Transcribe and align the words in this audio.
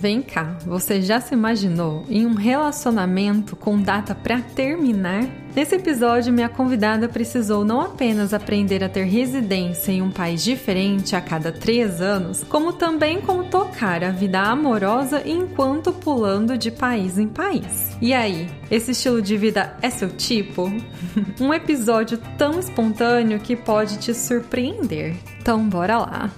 Vem 0.00 0.22
cá, 0.22 0.56
você 0.64 1.02
já 1.02 1.20
se 1.20 1.34
imaginou 1.34 2.06
em 2.08 2.24
um 2.24 2.32
relacionamento 2.32 3.54
com 3.54 3.78
data 3.78 4.14
para 4.14 4.40
terminar? 4.40 5.28
Nesse 5.54 5.74
episódio, 5.74 6.32
minha 6.32 6.48
convidada 6.48 7.06
precisou 7.06 7.66
não 7.66 7.82
apenas 7.82 8.32
aprender 8.32 8.82
a 8.82 8.88
ter 8.88 9.04
residência 9.04 9.92
em 9.92 10.00
um 10.00 10.10
país 10.10 10.42
diferente 10.42 11.14
a 11.14 11.20
cada 11.20 11.52
três 11.52 12.00
anos, 12.00 12.42
como 12.44 12.72
também 12.72 13.20
como 13.20 13.44
tocar 13.44 14.02
a 14.02 14.10
vida 14.10 14.40
amorosa 14.40 15.22
enquanto 15.26 15.92
pulando 15.92 16.56
de 16.56 16.70
país 16.70 17.18
em 17.18 17.28
país. 17.28 17.94
E 18.00 18.14
aí, 18.14 18.48
esse 18.70 18.92
estilo 18.92 19.20
de 19.20 19.36
vida 19.36 19.76
é 19.82 19.90
seu 19.90 20.08
tipo? 20.08 20.72
um 21.38 21.52
episódio 21.52 22.16
tão 22.38 22.58
espontâneo 22.58 23.38
que 23.38 23.54
pode 23.54 23.98
te 23.98 24.14
surpreender. 24.14 25.14
Então, 25.38 25.68
bora 25.68 25.98
lá! 25.98 26.30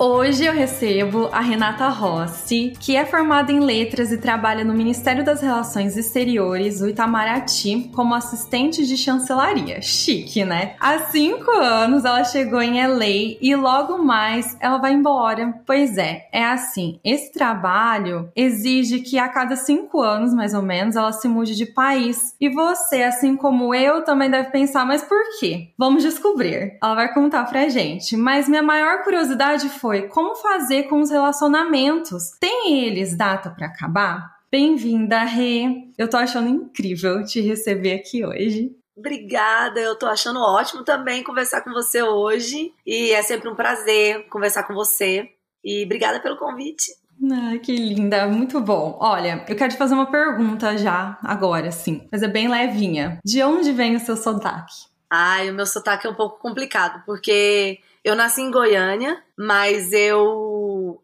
Hoje 0.00 0.44
eu 0.44 0.52
recebo 0.52 1.28
a 1.32 1.40
Renata 1.40 1.88
Rossi, 1.88 2.72
que 2.78 2.94
é 2.94 3.04
formada 3.04 3.50
em 3.50 3.58
letras 3.58 4.12
e 4.12 4.18
trabalha 4.18 4.62
no 4.62 4.72
Ministério 4.72 5.24
das 5.24 5.40
Relações 5.40 5.96
Exteriores, 5.96 6.80
o 6.80 6.86
Itamaraty, 6.86 7.90
como 7.92 8.14
assistente 8.14 8.86
de 8.86 8.96
chancelaria. 8.96 9.82
Chique, 9.82 10.44
né? 10.44 10.76
Há 10.78 11.00
cinco 11.06 11.50
anos 11.50 12.04
ela 12.04 12.22
chegou 12.22 12.62
em 12.62 12.80
LA 12.80 13.38
e 13.40 13.56
logo 13.56 13.98
mais 13.98 14.56
ela 14.60 14.78
vai 14.78 14.92
embora. 14.92 15.52
Pois 15.66 15.98
é, 15.98 16.28
é 16.32 16.44
assim: 16.44 17.00
esse 17.02 17.32
trabalho 17.32 18.30
exige 18.36 19.00
que 19.00 19.18
a 19.18 19.28
cada 19.28 19.56
cinco 19.56 20.00
anos, 20.00 20.32
mais 20.32 20.54
ou 20.54 20.62
menos, 20.62 20.94
ela 20.94 21.10
se 21.10 21.26
mude 21.26 21.56
de 21.56 21.66
país. 21.66 22.36
E 22.40 22.48
você, 22.48 23.02
assim 23.02 23.34
como 23.34 23.74
eu, 23.74 24.04
também 24.04 24.30
deve 24.30 24.50
pensar, 24.50 24.86
mas 24.86 25.02
por 25.02 25.18
quê? 25.40 25.72
Vamos 25.76 26.04
descobrir. 26.04 26.78
Ela 26.80 26.94
vai 26.94 27.12
contar 27.12 27.46
pra 27.46 27.68
gente. 27.68 28.16
Mas 28.16 28.48
minha 28.48 28.62
maior 28.62 29.02
curiosidade 29.02 29.68
foi 29.68 29.87
foi 29.88 30.06
como 30.06 30.34
fazer 30.34 30.82
com 30.82 31.00
os 31.00 31.08
relacionamentos. 31.08 32.32
Tem 32.38 32.84
eles 32.84 33.16
data 33.16 33.48
para 33.48 33.68
acabar? 33.68 34.36
Bem-vinda, 34.52 35.24
Rê. 35.24 35.64
Eu 35.96 36.10
tô 36.10 36.18
achando 36.18 36.46
incrível 36.46 37.24
te 37.24 37.40
receber 37.40 37.94
aqui 37.94 38.22
hoje. 38.22 38.76
Obrigada, 38.94 39.80
eu 39.80 39.96
tô 39.98 40.04
achando 40.04 40.40
ótimo 40.40 40.84
também 40.84 41.24
conversar 41.24 41.62
com 41.62 41.72
você 41.72 42.02
hoje. 42.02 42.70
E 42.86 43.12
é 43.12 43.22
sempre 43.22 43.48
um 43.48 43.54
prazer 43.54 44.28
conversar 44.28 44.64
com 44.64 44.74
você. 44.74 45.30
E 45.64 45.86
obrigada 45.86 46.20
pelo 46.20 46.36
convite. 46.36 46.92
Ah, 47.32 47.56
que 47.56 47.74
linda, 47.74 48.26
muito 48.26 48.60
bom. 48.60 48.98
Olha, 49.00 49.42
eu 49.48 49.56
quero 49.56 49.72
te 49.72 49.78
fazer 49.78 49.94
uma 49.94 50.10
pergunta 50.10 50.76
já, 50.76 51.18
agora, 51.22 51.72
sim, 51.72 52.06
mas 52.12 52.22
é 52.22 52.28
bem 52.28 52.46
levinha. 52.46 53.18
De 53.24 53.42
onde 53.42 53.72
vem 53.72 53.96
o 53.96 54.00
seu 54.00 54.18
sotaque? 54.18 54.86
Ai, 55.10 55.48
o 55.48 55.54
meu 55.54 55.64
sotaque 55.64 56.06
é 56.06 56.10
um 56.10 56.14
pouco 56.14 56.38
complicado, 56.38 57.02
porque 57.06 57.80
eu 58.04 58.14
nasci 58.14 58.42
em 58.42 58.50
Goiânia, 58.50 59.22
mas 59.36 59.92
eu 59.92 60.48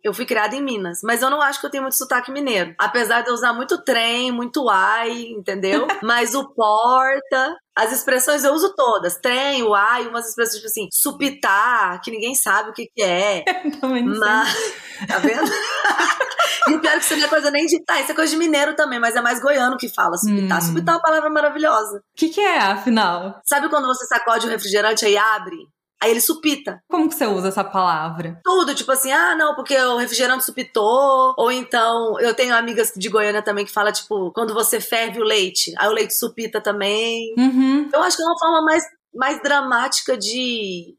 eu 0.02 0.12
fui 0.12 0.26
criada 0.26 0.54
em 0.54 0.62
Minas. 0.62 1.00
Mas 1.02 1.22
eu 1.22 1.30
não 1.30 1.40
acho 1.40 1.60
que 1.60 1.66
eu 1.66 1.70
tenho 1.70 1.82
muito 1.82 1.96
sotaque 1.96 2.30
mineiro. 2.30 2.74
Apesar 2.78 3.22
de 3.22 3.28
eu 3.28 3.34
usar 3.34 3.52
muito 3.52 3.82
trem, 3.82 4.30
muito 4.30 4.68
ai, 4.68 5.12
entendeu? 5.28 5.86
mas 6.02 6.34
o 6.34 6.48
porta, 6.54 7.56
as 7.76 7.92
expressões 7.92 8.44
eu 8.44 8.52
uso 8.52 8.74
todas. 8.74 9.16
Trem, 9.16 9.62
o 9.62 9.74
ai, 9.74 10.06
umas 10.06 10.28
expressões 10.28 10.56
tipo 10.56 10.66
assim, 10.66 10.88
supitar, 10.92 12.00
que 12.00 12.10
ninguém 12.10 12.34
sabe 12.34 12.70
o 12.70 12.72
que, 12.72 12.86
que 12.94 13.02
é. 13.02 13.44
Também 13.80 14.04
não 14.04 14.18
mas, 14.18 14.48
sei. 14.48 15.06
tá 15.06 15.18
vendo? 15.18 15.50
e 16.68 16.74
o 16.74 16.80
pior 16.80 16.92
é 16.92 16.98
que 16.98 17.04
isso 17.04 17.16
não 17.16 17.24
é 17.24 17.28
coisa 17.28 17.50
nem 17.50 17.66
de. 17.66 17.82
Tá, 17.84 18.00
isso 18.00 18.12
é 18.12 18.14
coisa 18.14 18.30
de 18.30 18.38
mineiro 18.38 18.74
também, 18.74 18.98
mas 18.98 19.16
é 19.16 19.20
mais 19.20 19.40
goiano 19.40 19.76
que 19.76 19.88
fala 19.88 20.16
supitar. 20.16 20.58
Hum. 20.58 20.66
Supitar 20.66 20.92
é 20.92 20.96
uma 20.96 21.02
palavra 21.02 21.30
maravilhosa. 21.30 21.98
O 21.98 22.02
que, 22.16 22.28
que 22.28 22.40
é, 22.40 22.58
afinal? 22.58 23.40
Sabe 23.44 23.68
quando 23.68 23.86
você 23.86 24.06
sacode 24.06 24.46
o 24.46 24.50
refrigerante 24.50 25.06
e 25.06 25.16
abre? 25.16 25.56
Aí 26.02 26.10
ele 26.10 26.20
supita. 26.20 26.82
Como 26.88 27.08
que 27.08 27.14
você 27.14 27.26
usa 27.26 27.48
essa 27.48 27.64
palavra? 27.64 28.40
Tudo, 28.44 28.74
tipo 28.74 28.92
assim, 28.92 29.10
ah, 29.10 29.34
não, 29.34 29.54
porque 29.54 29.76
o 29.76 29.96
refrigerante 29.96 30.44
supitou. 30.44 31.34
Ou 31.38 31.50
então, 31.50 32.20
eu 32.20 32.34
tenho 32.34 32.54
amigas 32.54 32.92
de 32.94 33.08
Goiânia 33.08 33.42
também 33.42 33.64
que 33.64 33.72
fala, 33.72 33.90
tipo, 33.90 34.30
quando 34.32 34.52
você 34.52 34.80
ferve 34.80 35.20
o 35.20 35.24
leite, 35.24 35.72
aí 35.78 35.88
o 35.88 35.92
leite 35.92 36.14
supita 36.14 36.60
também. 36.60 37.34
Uhum. 37.38 37.88
Eu 37.92 38.02
acho 38.02 38.16
que 38.16 38.22
é 38.22 38.26
uma 38.26 38.38
forma 38.38 38.62
mais, 38.62 38.84
mais 39.14 39.42
dramática 39.42 40.16
de 40.16 40.94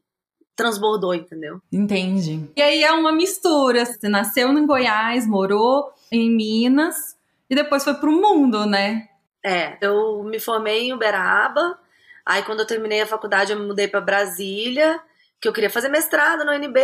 transbordou, 0.56 1.14
entendeu? 1.14 1.60
Entendi. 1.70 2.50
E 2.56 2.62
aí 2.62 2.82
é 2.82 2.90
uma 2.90 3.12
mistura. 3.12 3.84
Você 3.84 4.08
nasceu 4.08 4.48
em 4.50 4.66
Goiás, 4.66 5.26
morou 5.26 5.92
em 6.10 6.34
Minas 6.34 7.14
e 7.48 7.54
depois 7.54 7.84
foi 7.84 7.94
pro 7.94 8.10
mundo, 8.10 8.64
né? 8.64 9.06
É, 9.44 9.76
eu 9.80 10.24
me 10.24 10.40
formei 10.40 10.88
em 10.88 10.92
Uberaba. 10.92 11.78
Aí 12.26 12.42
quando 12.42 12.60
eu 12.60 12.66
terminei 12.66 13.00
a 13.00 13.06
faculdade, 13.06 13.52
eu 13.52 13.58
me 13.58 13.66
mudei 13.66 13.86
para 13.86 14.00
Brasília, 14.00 15.00
que 15.40 15.48
eu 15.48 15.52
queria 15.52 15.70
fazer 15.70 15.88
mestrado 15.88 16.44
no 16.44 16.52
UNB, 16.52 16.80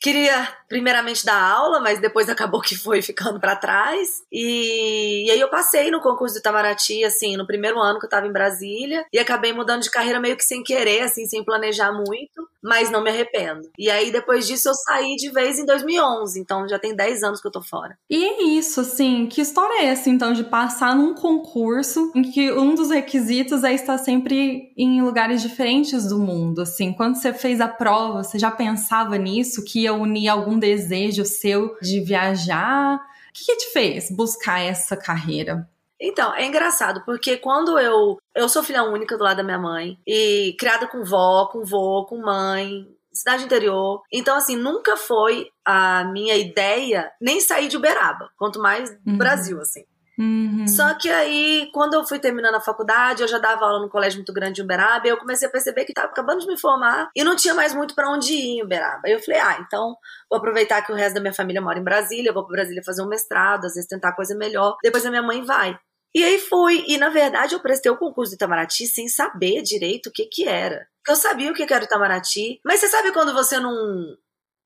queria 0.00 0.48
primeiramente 0.68 1.24
dar 1.24 1.40
aula, 1.40 1.80
mas 1.80 2.00
depois 2.00 2.28
acabou 2.30 2.60
que 2.60 2.76
foi 2.76 3.02
ficando 3.02 3.40
para 3.40 3.56
trás. 3.56 4.22
E, 4.30 5.26
e, 5.26 5.30
aí 5.30 5.40
eu 5.40 5.48
passei 5.48 5.90
no 5.90 6.00
concurso 6.00 6.34
do 6.34 6.38
Itamaraty, 6.38 7.04
assim, 7.04 7.36
no 7.36 7.46
primeiro 7.46 7.80
ano 7.80 7.98
que 7.98 8.06
eu 8.06 8.10
tava 8.10 8.26
em 8.26 8.32
Brasília, 8.32 9.04
e 9.12 9.18
acabei 9.18 9.52
mudando 9.52 9.82
de 9.82 9.90
carreira 9.90 10.20
meio 10.20 10.36
que 10.36 10.44
sem 10.44 10.62
querer, 10.62 11.02
assim, 11.02 11.26
sem 11.26 11.44
planejar 11.44 11.92
muito, 11.92 12.48
mas 12.62 12.90
não 12.90 13.02
me 13.02 13.10
arrependo. 13.10 13.68
E 13.78 13.90
aí 13.90 14.10
depois 14.10 14.46
disso 14.46 14.68
eu 14.68 14.74
saí 14.74 15.16
de 15.16 15.30
vez 15.30 15.58
em 15.58 15.64
2011, 15.64 16.38
então 16.38 16.68
já 16.68 16.78
tem 16.78 16.94
10 16.94 17.22
anos 17.22 17.40
que 17.40 17.46
eu 17.46 17.52
tô 17.52 17.62
fora. 17.62 17.96
E 18.10 18.24
é 18.24 18.42
isso, 18.42 18.80
assim, 18.80 19.26
que 19.26 19.40
história 19.40 19.82
é 19.82 19.86
essa, 19.86 20.10
então, 20.10 20.32
de 20.32 20.44
passar 20.44 20.94
num 20.94 21.14
concurso 21.14 22.12
em 22.14 22.22
que 22.22 22.52
um 22.52 22.74
dos 22.74 22.90
requisitos 22.90 23.64
é 23.64 23.72
estar 23.72 23.98
sempre 23.98 24.72
em 24.76 25.02
lugares 25.02 25.40
diferentes 25.40 26.06
do 26.06 26.18
mundo, 26.18 26.62
assim? 26.62 26.92
Quando 26.92 27.16
você 27.16 27.32
fez 27.32 27.60
a 27.60 27.68
prova, 27.68 28.22
você 28.22 28.38
já 28.38 28.50
pensava 28.50 29.16
nisso, 29.16 29.64
que 29.64 29.87
unir 29.90 30.28
algum 30.28 30.58
desejo 30.58 31.24
seu 31.24 31.76
de 31.80 32.00
viajar? 32.00 32.96
O 32.96 33.32
que, 33.32 33.44
que 33.44 33.56
te 33.56 33.72
fez 33.72 34.10
buscar 34.10 34.60
essa 34.60 34.96
carreira? 34.96 35.68
Então, 36.00 36.32
é 36.34 36.44
engraçado, 36.46 37.02
porque 37.04 37.36
quando 37.36 37.78
eu. 37.78 38.18
Eu 38.34 38.48
sou 38.48 38.62
filha 38.62 38.84
única 38.84 39.16
do 39.16 39.24
lado 39.24 39.38
da 39.38 39.42
minha 39.42 39.58
mãe, 39.58 39.98
e 40.06 40.54
criada 40.58 40.86
com 40.86 41.02
vó, 41.04 41.46
com 41.46 41.64
vô, 41.64 42.06
com 42.06 42.20
mãe, 42.20 42.86
cidade 43.12 43.44
interior. 43.44 44.02
Então, 44.12 44.36
assim, 44.36 44.54
nunca 44.56 44.96
foi 44.96 45.48
a 45.64 46.04
minha 46.04 46.36
ideia 46.36 47.10
nem 47.20 47.40
sair 47.40 47.66
de 47.68 47.76
Uberaba, 47.76 48.30
quanto 48.36 48.60
mais 48.60 48.90
do 49.04 49.10
Uhum. 49.10 49.18
Brasil, 49.18 49.60
assim. 49.60 49.84
Uhum. 50.18 50.66
Só 50.66 50.94
que 50.94 51.08
aí, 51.08 51.70
quando 51.72 51.94
eu 51.94 52.04
fui 52.04 52.18
terminando 52.18 52.56
a 52.56 52.60
faculdade, 52.60 53.22
eu 53.22 53.28
já 53.28 53.38
dava 53.38 53.64
aula 53.64 53.78
no 53.78 53.88
colégio 53.88 54.18
muito 54.18 54.32
grande 54.32 54.60
em 54.60 54.64
Uberaba, 54.64 55.06
e 55.06 55.10
eu 55.10 55.16
comecei 55.16 55.46
a 55.46 55.50
perceber 55.50 55.84
que 55.84 55.92
estava 55.92 56.08
acabando 56.08 56.40
de 56.40 56.48
me 56.48 56.58
formar 56.58 57.08
e 57.14 57.22
não 57.22 57.36
tinha 57.36 57.54
mais 57.54 57.72
muito 57.72 57.94
para 57.94 58.10
onde 58.10 58.32
ir 58.32 58.58
em 58.58 58.62
Uberaba. 58.62 59.02
Aí 59.06 59.12
eu 59.12 59.20
falei, 59.20 59.40
ah, 59.40 59.58
então 59.60 59.96
vou 60.28 60.38
aproveitar 60.38 60.82
que 60.82 60.90
o 60.90 60.94
resto 60.96 61.14
da 61.14 61.20
minha 61.20 61.32
família 61.32 61.62
mora 61.62 61.78
em 61.78 61.84
Brasília, 61.84 62.30
eu 62.30 62.34
vou 62.34 62.44
para 62.44 62.56
Brasília 62.56 62.82
fazer 62.84 63.02
um 63.02 63.08
mestrado, 63.08 63.66
às 63.66 63.74
vezes 63.74 63.88
tentar 63.88 64.12
coisa 64.12 64.34
melhor, 64.34 64.76
depois 64.82 65.06
a 65.06 65.10
minha 65.10 65.22
mãe 65.22 65.44
vai. 65.44 65.78
E 66.14 66.24
aí 66.24 66.38
fui, 66.38 66.84
e 66.88 66.98
na 66.98 67.10
verdade 67.10 67.54
eu 67.54 67.60
prestei 67.60 67.92
o 67.92 67.96
concurso 67.96 68.32
do 68.32 68.34
Itamaraty 68.34 68.86
sem 68.86 69.06
saber 69.08 69.62
direito 69.62 70.08
o 70.08 70.12
que 70.12 70.24
que 70.24 70.48
era. 70.48 70.88
Porque 70.98 71.12
eu 71.12 71.16
sabia 71.16 71.50
o 71.50 71.54
que 71.54 71.64
que 71.64 71.72
era 71.72 71.84
o 71.84 71.86
Itamaraty, 71.86 72.60
mas 72.64 72.80
você 72.80 72.88
sabe 72.88 73.12
quando 73.12 73.32
você 73.32 73.60
não, 73.60 74.16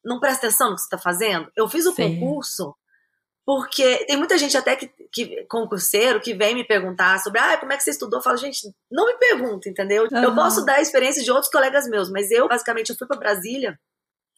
não 0.05 0.21
presta 0.21 0.47
atenção 0.47 0.71
no 0.71 0.77
que 0.77 0.81
você 0.81 0.87
está 0.87 0.99
fazendo? 0.99 1.51
Eu 1.55 1.69
fiz 1.69 1.85
o 1.85 1.93
Sim. 1.93 2.21
concurso 2.21 2.75
porque 3.45 4.05
tem 4.07 4.17
muita 4.17 4.39
gente 4.39 4.57
até 4.57 4.77
que, 4.77 4.91
que 5.13 5.45
concurseiro 5.49 6.21
que 6.21 6.35
vem 6.35 6.55
me 6.55 6.67
perguntar 6.67 7.19
sobre 7.19 7.41
ah, 7.41 7.57
como 7.57 7.73
é 7.73 7.77
que 7.77 7.83
você 7.83 7.91
estudou. 7.91 8.19
Eu 8.19 8.23
falo, 8.23 8.37
gente, 8.37 8.71
não 8.91 9.07
me 9.07 9.15
pergunta, 9.19 9.69
entendeu? 9.69 10.07
Eu 10.11 10.19
Aham. 10.19 10.35
posso 10.35 10.65
dar 10.65 10.77
a 10.77 10.83
experiência 10.83 11.23
de 11.23 11.31
outros 11.31 11.51
colegas 11.51 11.89
meus, 11.89 12.11
mas 12.11 12.31
eu, 12.31 12.49
basicamente, 12.49 12.91
eu 12.91 12.97
fui 12.97 13.07
para 13.07 13.19
Brasília 13.19 13.77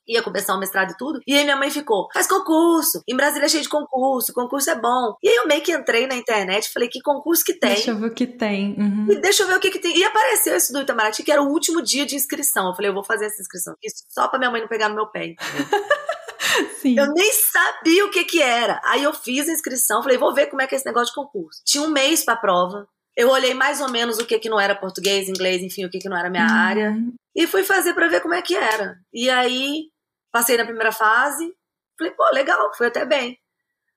ia 0.07 0.23
começar 0.23 0.55
o 0.55 0.61
mestrado 0.61 0.93
e 0.93 0.97
tudo. 0.97 1.21
E 1.27 1.37
aí 1.37 1.45
minha 1.45 1.57
mãe 1.57 1.71
ficou, 1.71 2.09
faz 2.13 2.27
concurso. 2.27 3.03
Em 3.09 3.17
Brasília 3.17 3.47
é 3.47 3.49
cheio 3.49 3.63
de 3.63 3.69
concurso, 3.69 4.33
concurso 4.33 4.71
é 4.71 4.75
bom. 4.79 5.15
E 5.23 5.29
aí 5.29 5.37
eu 5.37 5.47
meio 5.47 5.63
que 5.63 5.73
entrei 5.73 6.07
na 6.07 6.15
internet 6.15 6.67
e 6.67 6.73
falei, 6.73 6.89
que 6.89 7.01
concurso 7.01 7.45
que 7.45 7.55
tem? 7.55 7.75
Deixa 7.75 7.91
eu 7.91 7.99
ver 7.99 8.07
o 8.07 8.15
que 8.15 8.27
tem. 8.27 8.75
Uhum. 8.79 9.07
E 9.11 9.17
deixa 9.17 9.43
eu 9.43 9.47
ver 9.47 9.57
o 9.57 9.61
que, 9.61 9.71
que 9.71 9.79
tem. 9.79 9.97
E 9.97 10.05
apareceu 10.05 10.55
esse 10.57 10.73
do 10.73 10.81
Itamaraty, 10.81 11.23
que 11.23 11.33
era 11.33 11.43
o 11.43 11.49
último 11.49 11.83
dia 11.83 12.05
de 12.05 12.17
inscrição. 12.17 12.69
Eu 12.69 12.75
falei, 12.75 12.91
eu 12.91 12.95
vou 12.95 13.05
fazer 13.05 13.27
essa 13.27 13.41
inscrição 13.41 13.73
aqui 13.75 13.89
só 14.09 14.29
pra 14.29 14.39
minha 14.39 14.51
mãe 14.51 14.61
não 14.61 14.69
pegar 14.69 14.89
no 14.89 14.95
meu 14.95 15.07
pé. 15.07 15.35
Sim. 16.81 16.99
Eu 16.99 17.07
nem 17.13 17.33
sabia 17.33 18.05
o 18.07 18.11
que 18.11 18.25
que 18.25 18.41
era. 18.43 18.81
Aí 18.85 19.03
eu 19.03 19.13
fiz 19.13 19.49
a 19.49 19.53
inscrição, 19.53 20.03
falei, 20.03 20.19
vou 20.19 20.35
ver 20.35 20.47
como 20.47 20.63
é 20.63 20.67
que 20.67 20.75
é 20.75 20.79
esse 20.79 20.87
negócio 20.87 21.09
de 21.09 21.15
concurso. 21.15 21.61
Tinha 21.65 21.83
um 21.85 21.91
mês 21.91 22.25
pra 22.25 22.37
prova. 22.37 22.87
Eu 23.17 23.31
olhei 23.31 23.55
mais 23.55 23.81
ou 23.81 23.89
menos 23.91 24.19
o 24.19 24.27
que 24.27 24.39
que 24.39 24.49
não 24.49 24.59
era 24.59 24.75
português, 24.75 25.29
inglês, 25.29 25.63
enfim, 25.63 25.85
o 25.85 25.91
que 25.91 25.99
que 25.99 26.09
não 26.09 26.17
era 26.17 26.29
minha 26.31 26.45
Uhum. 26.47 26.53
área. 26.53 26.97
E 27.35 27.47
fui 27.47 27.63
fazer 27.63 27.95
pra 27.95 28.09
ver 28.09 28.21
como 28.21 28.35
é 28.35 28.43
que 28.43 28.57
era. 28.57 28.97
E 29.13 29.31
aí, 29.31 29.85
passei 30.33 30.57
na 30.57 30.65
primeira 30.65 30.91
fase. 30.93 31.53
Falei, 31.99 32.13
pô, 32.15 32.25
legal, 32.33 32.73
foi 32.77 32.89
até 32.89 33.05
bem. 33.05 33.39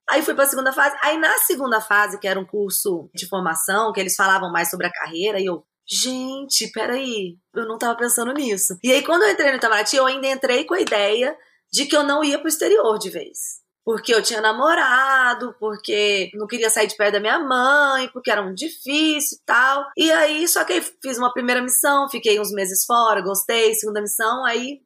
Aí 0.10 0.22
fui 0.22 0.34
para 0.36 0.44
a 0.44 0.48
segunda 0.48 0.72
fase. 0.72 0.96
Aí 1.02 1.18
na 1.18 1.36
segunda 1.40 1.82
fase, 1.82 2.20
que 2.20 2.28
era 2.28 2.40
um 2.40 2.46
curso 2.46 3.10
de 3.14 3.28
formação, 3.28 3.92
que 3.92 4.00
eles 4.00 4.16
falavam 4.16 4.52
mais 4.52 4.70
sobre 4.70 4.86
a 4.88 4.92
carreira, 4.92 5.40
e 5.40 5.46
eu, 5.46 5.66
gente, 5.86 6.68
peraí, 6.72 7.38
eu 7.56 7.68
não 7.68 7.78
tava 7.78 7.98
pensando 7.98 8.32
nisso. 8.34 8.78
E 8.84 8.92
aí 8.92 9.04
quando 9.04 9.24
eu 9.24 9.32
entrei 9.32 9.50
no 9.52 9.58
Itamaraty, 9.58 9.96
eu 9.98 10.06
ainda 10.06 10.28
entrei 10.28 10.64
com 10.64 10.76
a 10.76 10.80
ideia 10.80 11.36
de 11.72 11.86
que 11.86 11.96
eu 11.96 12.04
não 12.04 12.24
ia 12.24 12.40
pro 12.40 12.48
exterior 12.48 12.98
de 12.98 13.10
vez 13.10 13.66
porque 13.88 14.14
eu 14.14 14.22
tinha 14.22 14.42
namorado, 14.42 15.56
porque 15.58 16.30
não 16.34 16.46
queria 16.46 16.70
sair 16.70 16.88
de 16.88 16.98
perto 16.98 17.14
da 17.14 17.20
minha 17.22 17.40
mãe, 17.40 18.10
porque 18.12 18.30
era 18.30 18.44
muito 18.44 18.58
difícil 18.58 19.38
e 19.38 19.46
tal. 19.46 19.86
E 19.96 20.12
aí, 20.12 20.46
só 20.46 20.66
que 20.66 20.74
aí 20.74 20.82
fiz 21.02 21.18
uma 21.18 21.32
primeira 21.32 21.62
missão, 21.62 22.10
fiquei 22.10 22.38
uns 22.38 22.52
meses 22.52 22.84
fora, 22.84 23.22
gostei, 23.22 23.74
segunda 23.76 24.02
missão, 24.02 24.44
aí 24.44 24.82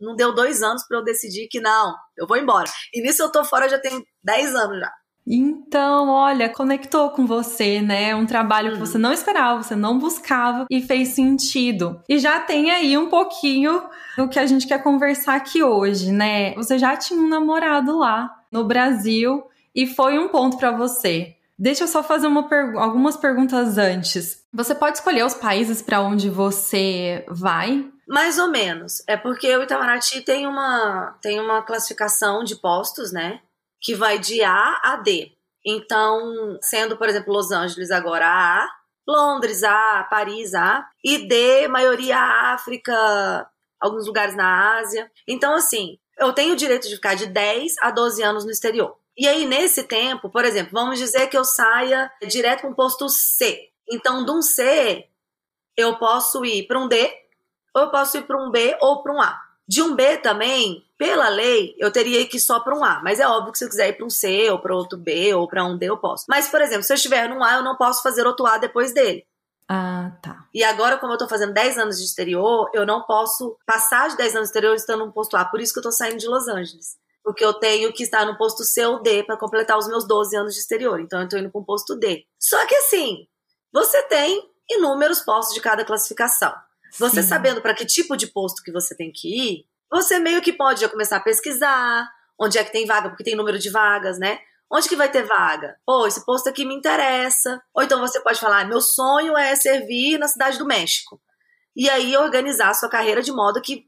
não 0.00 0.16
deu 0.16 0.34
dois 0.34 0.60
anos 0.60 0.84
para 0.88 0.98
eu 0.98 1.04
decidir 1.04 1.46
que 1.46 1.60
não, 1.60 1.94
eu 2.18 2.26
vou 2.26 2.36
embora. 2.36 2.68
E 2.92 3.00
nisso 3.00 3.22
eu 3.22 3.30
tô 3.30 3.44
fora 3.44 3.68
já 3.68 3.78
tem 3.78 4.04
dez 4.24 4.52
anos 4.56 4.80
já. 4.80 4.92
Então, 5.34 6.10
olha, 6.10 6.50
conectou 6.50 7.08
com 7.08 7.24
você, 7.24 7.80
né? 7.80 8.14
Um 8.14 8.26
trabalho 8.26 8.68
uhum. 8.68 8.74
que 8.74 8.80
você 8.80 8.98
não 8.98 9.14
esperava, 9.14 9.62
você 9.62 9.74
não 9.74 9.98
buscava 9.98 10.66
e 10.70 10.82
fez 10.82 11.08
sentido. 11.08 12.02
E 12.06 12.18
já 12.18 12.38
tem 12.38 12.70
aí 12.70 12.98
um 12.98 13.08
pouquinho 13.08 13.82
do 14.14 14.28
que 14.28 14.38
a 14.38 14.44
gente 14.44 14.66
quer 14.66 14.82
conversar 14.82 15.36
aqui 15.36 15.62
hoje, 15.62 16.12
né? 16.12 16.52
Você 16.56 16.78
já 16.78 16.94
tinha 16.98 17.18
um 17.18 17.30
namorado 17.30 17.98
lá 17.98 18.30
no 18.52 18.62
Brasil 18.64 19.42
e 19.74 19.86
foi 19.86 20.18
um 20.18 20.28
ponto 20.28 20.58
para 20.58 20.70
você. 20.70 21.34
Deixa 21.58 21.84
eu 21.84 21.88
só 21.88 22.02
fazer 22.02 22.28
per 22.50 22.76
algumas 22.76 23.16
perguntas 23.16 23.78
antes. 23.78 24.44
Você 24.52 24.74
pode 24.74 24.98
escolher 24.98 25.24
os 25.24 25.32
países 25.32 25.80
para 25.80 26.02
onde 26.02 26.28
você 26.28 27.24
vai? 27.26 27.88
Mais 28.06 28.38
ou 28.38 28.50
menos. 28.50 29.02
É 29.06 29.16
porque 29.16 29.56
o 29.56 29.62
Itamaraty 29.62 30.20
tem 30.20 30.46
uma, 30.46 31.16
tem 31.22 31.40
uma 31.40 31.62
classificação 31.62 32.44
de 32.44 32.56
postos, 32.56 33.12
né? 33.12 33.40
Que 33.82 33.94
vai 33.94 34.18
de 34.18 34.42
A 34.42 34.80
a 34.82 34.96
D. 34.96 35.32
Então, 35.64 36.58
sendo, 36.60 36.96
por 36.96 37.08
exemplo, 37.08 37.32
Los 37.32 37.50
Angeles 37.50 37.90
agora 37.90 38.26
A, 38.26 38.68
Londres 39.06 39.62
A, 39.62 40.04
Paris 40.08 40.54
A, 40.54 40.86
e 41.04 41.26
D, 41.26 41.68
maioria 41.68 42.18
África, 42.52 43.48
alguns 43.80 44.06
lugares 44.06 44.36
na 44.36 44.78
Ásia. 44.78 45.10
Então, 45.26 45.54
assim, 45.54 45.98
eu 46.18 46.32
tenho 46.32 46.54
o 46.54 46.56
direito 46.56 46.88
de 46.88 46.94
ficar 46.94 47.14
de 47.14 47.26
10 47.26 47.76
a 47.80 47.90
12 47.90 48.22
anos 48.22 48.44
no 48.44 48.50
exterior. 48.50 48.96
E 49.16 49.26
aí, 49.28 49.44
nesse 49.44 49.82
tempo, 49.82 50.30
por 50.30 50.44
exemplo, 50.44 50.72
vamos 50.72 50.98
dizer 50.98 51.26
que 51.26 51.36
eu 51.36 51.44
saia 51.44 52.10
direto 52.26 52.60
para 52.60 52.70
um 52.70 52.74
posto 52.74 53.08
C. 53.08 53.68
Então, 53.90 54.24
de 54.24 54.30
um 54.30 54.40
C, 54.40 55.06
eu 55.76 55.96
posso 55.96 56.44
ir 56.44 56.66
para 56.66 56.78
um 56.78 56.88
D, 56.88 57.12
ou 57.74 57.82
eu 57.82 57.90
posso 57.90 58.16
ir 58.18 58.22
para 58.22 58.42
um 58.42 58.50
B 58.50 58.76
ou 58.80 59.02
para 59.02 59.12
um 59.12 59.20
A. 59.20 59.40
De 59.66 59.82
um 59.82 59.94
B 59.94 60.18
também, 60.18 60.84
pela 61.02 61.28
lei, 61.28 61.74
eu 61.78 61.90
teria 61.90 62.24
que 62.28 62.36
ir 62.36 62.40
só 62.40 62.60
para 62.60 62.78
um 62.78 62.84
A, 62.84 63.00
mas 63.02 63.18
é 63.18 63.26
óbvio 63.26 63.50
que 63.50 63.58
se 63.58 63.64
eu 63.64 63.68
quiser 63.68 63.88
ir 63.88 63.94
para 63.94 64.06
um 64.06 64.10
C 64.10 64.48
ou 64.52 64.60
para 64.60 64.72
outro 64.72 64.96
B 64.96 65.34
ou 65.34 65.48
para 65.48 65.64
um 65.64 65.76
D, 65.76 65.86
eu 65.86 65.96
posso. 65.96 66.26
Mas, 66.28 66.46
por 66.46 66.60
exemplo, 66.60 66.84
se 66.84 66.92
eu 66.92 66.94
estiver 66.94 67.28
num 67.28 67.42
A, 67.42 67.54
eu 67.54 67.62
não 67.64 67.76
posso 67.76 68.04
fazer 68.04 68.24
outro 68.24 68.46
A 68.46 68.56
depois 68.56 68.94
dele. 68.94 69.26
Ah, 69.68 70.12
tá. 70.22 70.46
E 70.54 70.62
agora, 70.62 70.98
como 70.98 71.12
eu 71.12 71.18
tô 71.18 71.26
fazendo 71.26 71.52
10 71.52 71.76
anos 71.76 71.98
de 71.98 72.04
exterior, 72.04 72.70
eu 72.72 72.86
não 72.86 73.02
posso 73.02 73.58
passar 73.66 74.10
de 74.10 74.16
10 74.16 74.36
anos 74.36 74.46
de 74.46 74.50
exterior 74.50 74.76
estando 74.76 75.04
no 75.04 75.12
posto 75.12 75.36
A. 75.36 75.44
Por 75.44 75.60
isso 75.60 75.72
que 75.72 75.80
eu 75.80 75.82
tô 75.82 75.90
saindo 75.90 76.18
de 76.18 76.28
Los 76.28 76.46
Angeles. 76.46 76.96
Porque 77.24 77.44
eu 77.44 77.54
tenho 77.54 77.92
que 77.92 78.04
estar 78.04 78.24
no 78.24 78.38
posto 78.38 78.62
C 78.62 78.86
ou 78.86 79.02
D 79.02 79.24
para 79.24 79.36
completar 79.36 79.76
os 79.76 79.88
meus 79.88 80.06
12 80.06 80.36
anos 80.36 80.54
de 80.54 80.60
exterior. 80.60 81.00
Então 81.00 81.20
eu 81.20 81.28
tô 81.28 81.36
indo 81.36 81.50
para 81.50 81.60
o 81.60 81.64
posto 81.64 81.96
D. 81.96 82.24
Só 82.38 82.64
que 82.64 82.76
assim, 82.76 83.26
você 83.72 84.04
tem 84.04 84.40
inúmeros 84.70 85.20
postos 85.20 85.52
de 85.52 85.60
cada 85.60 85.84
classificação. 85.84 86.54
Você 86.96 87.22
Sim. 87.22 87.28
sabendo 87.28 87.60
para 87.60 87.74
que 87.74 87.84
tipo 87.84 88.16
de 88.16 88.28
posto 88.28 88.62
que 88.62 88.70
você 88.70 88.94
tem 88.94 89.10
que 89.10 89.28
ir, 89.28 89.66
você 89.92 90.18
meio 90.18 90.40
que 90.40 90.52
pode 90.52 90.80
já 90.80 90.88
começar 90.88 91.18
a 91.18 91.20
pesquisar 91.20 92.08
onde 92.40 92.58
é 92.58 92.64
que 92.64 92.72
tem 92.72 92.86
vaga, 92.86 93.10
porque 93.10 93.22
tem 93.22 93.36
número 93.36 93.58
de 93.58 93.70
vagas, 93.70 94.18
né? 94.18 94.38
Onde 94.72 94.88
que 94.88 94.96
vai 94.96 95.10
ter 95.10 95.22
vaga? 95.22 95.76
Pô, 95.84 96.06
esse 96.06 96.24
posto 96.24 96.48
aqui 96.48 96.64
me 96.64 96.74
interessa. 96.74 97.62
Ou 97.74 97.82
então 97.82 98.00
você 98.00 98.20
pode 98.20 98.40
falar, 98.40 98.66
meu 98.66 98.80
sonho 98.80 99.36
é 99.36 99.54
servir 99.54 100.18
na 100.18 100.26
cidade 100.26 100.58
do 100.58 100.64
México. 100.64 101.20
E 101.76 101.90
aí 101.90 102.16
organizar 102.16 102.70
a 102.70 102.74
sua 102.74 102.88
carreira 102.88 103.22
de 103.22 103.30
modo 103.30 103.60
que 103.60 103.84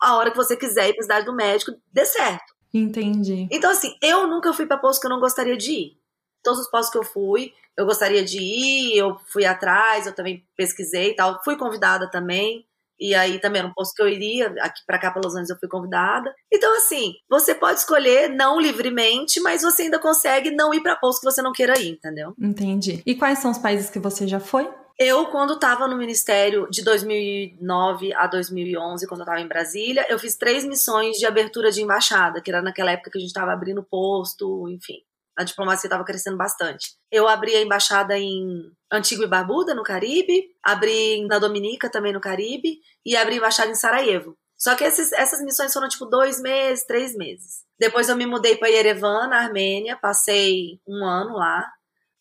a 0.00 0.14
hora 0.16 0.30
que 0.30 0.36
você 0.36 0.54
quiser 0.54 0.90
ir 0.90 0.92
para 0.92 1.00
a 1.00 1.04
cidade 1.04 1.26
do 1.26 1.34
México 1.34 1.72
dê 1.90 2.04
certo. 2.04 2.54
Entendi. 2.72 3.48
Então 3.50 3.70
assim, 3.70 3.96
eu 4.02 4.26
nunca 4.26 4.52
fui 4.52 4.66
para 4.66 4.76
posto 4.76 5.00
que 5.00 5.06
eu 5.06 5.10
não 5.10 5.20
gostaria 5.20 5.56
de 5.56 5.72
ir. 5.72 6.00
Todos 6.42 6.60
os 6.60 6.70
postos 6.70 6.92
que 6.92 6.98
eu 6.98 7.02
fui, 7.02 7.54
eu 7.76 7.86
gostaria 7.86 8.22
de 8.22 8.38
ir, 8.38 8.96
eu 8.96 9.18
fui 9.32 9.46
atrás, 9.46 10.06
eu 10.06 10.14
também 10.14 10.46
pesquisei 10.54 11.10
e 11.12 11.16
tal. 11.16 11.42
Fui 11.42 11.56
convidada 11.56 12.10
também. 12.10 12.66
E 12.98 13.14
aí 13.14 13.38
também 13.38 13.60
era 13.60 13.68
um 13.68 13.74
posto 13.74 13.94
que 13.94 14.02
eu 14.02 14.08
iria, 14.08 14.54
aqui 14.60 14.80
para 14.86 14.98
cá 14.98 15.10
para 15.10 15.22
Los 15.24 15.34
Angeles 15.34 15.50
eu 15.50 15.58
fui 15.58 15.68
convidada. 15.68 16.32
Então 16.52 16.76
assim, 16.76 17.14
você 17.28 17.54
pode 17.54 17.80
escolher 17.80 18.28
não 18.28 18.60
livremente, 18.60 19.40
mas 19.40 19.62
você 19.62 19.82
ainda 19.82 19.98
consegue 19.98 20.50
não 20.50 20.72
ir 20.72 20.82
para 20.82 20.96
posto 20.96 21.20
que 21.20 21.30
você 21.30 21.42
não 21.42 21.52
queira 21.52 21.78
ir, 21.78 21.90
entendeu? 21.90 22.34
Entendi. 22.40 23.02
E 23.04 23.14
quais 23.14 23.38
são 23.38 23.50
os 23.50 23.58
países 23.58 23.90
que 23.90 23.98
você 23.98 24.26
já 24.26 24.40
foi? 24.40 24.68
Eu, 24.98 25.26
quando 25.26 25.54
estava 25.54 25.86
no 25.86 25.96
ministério 25.96 26.66
de 26.70 26.82
2009 26.82 28.14
a 28.14 28.26
2011, 28.26 29.06
quando 29.06 29.20
eu 29.20 29.24
estava 29.24 29.40
em 29.42 29.46
Brasília, 29.46 30.06
eu 30.08 30.18
fiz 30.18 30.36
três 30.36 30.64
missões 30.64 31.18
de 31.18 31.26
abertura 31.26 31.70
de 31.70 31.82
embaixada, 31.82 32.40
que 32.40 32.50
era 32.50 32.62
naquela 32.62 32.92
época 32.92 33.10
que 33.10 33.18
a 33.18 33.20
gente 33.20 33.28
estava 33.28 33.52
abrindo 33.52 33.82
posto, 33.82 34.66
enfim 34.70 35.02
a 35.36 35.44
diplomacia 35.44 35.86
estava 35.86 36.04
crescendo 36.04 36.36
bastante. 36.36 36.94
Eu 37.10 37.28
abri 37.28 37.54
a 37.54 37.62
embaixada 37.62 38.18
em 38.18 38.72
Antigua 38.90 39.26
e 39.26 39.28
Barbuda, 39.28 39.74
no 39.74 39.82
Caribe, 39.82 40.48
abri 40.62 41.26
na 41.26 41.38
Dominica, 41.38 41.90
também 41.90 42.12
no 42.12 42.20
Caribe, 42.20 42.80
e 43.04 43.16
abri 43.16 43.34
a 43.34 43.38
embaixada 43.38 43.70
em 43.70 43.74
Sarajevo. 43.74 44.36
Só 44.56 44.74
que 44.74 44.84
esses, 44.84 45.12
essas 45.12 45.42
missões 45.42 45.72
foram 45.72 45.88
tipo 45.88 46.06
dois 46.06 46.40
meses, 46.40 46.86
três 46.86 47.14
meses. 47.14 47.64
Depois 47.78 48.08
eu 48.08 48.16
me 48.16 48.24
mudei 48.24 48.56
para 48.56 48.68
Yerevan, 48.68 49.28
na 49.28 49.38
Armênia, 49.38 49.96
passei 49.96 50.80
um 50.88 51.04
ano 51.04 51.34
lá. 51.34 51.66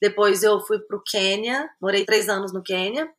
Depois 0.01 0.43
eu 0.43 0.59
fui 0.59 0.79
para 0.79 0.97
o 0.97 1.01
Quênia, 1.01 1.69
morei 1.81 2.05
três 2.05 2.27
anos 2.27 2.51
no 2.53 2.61
Quênia. 2.61 3.09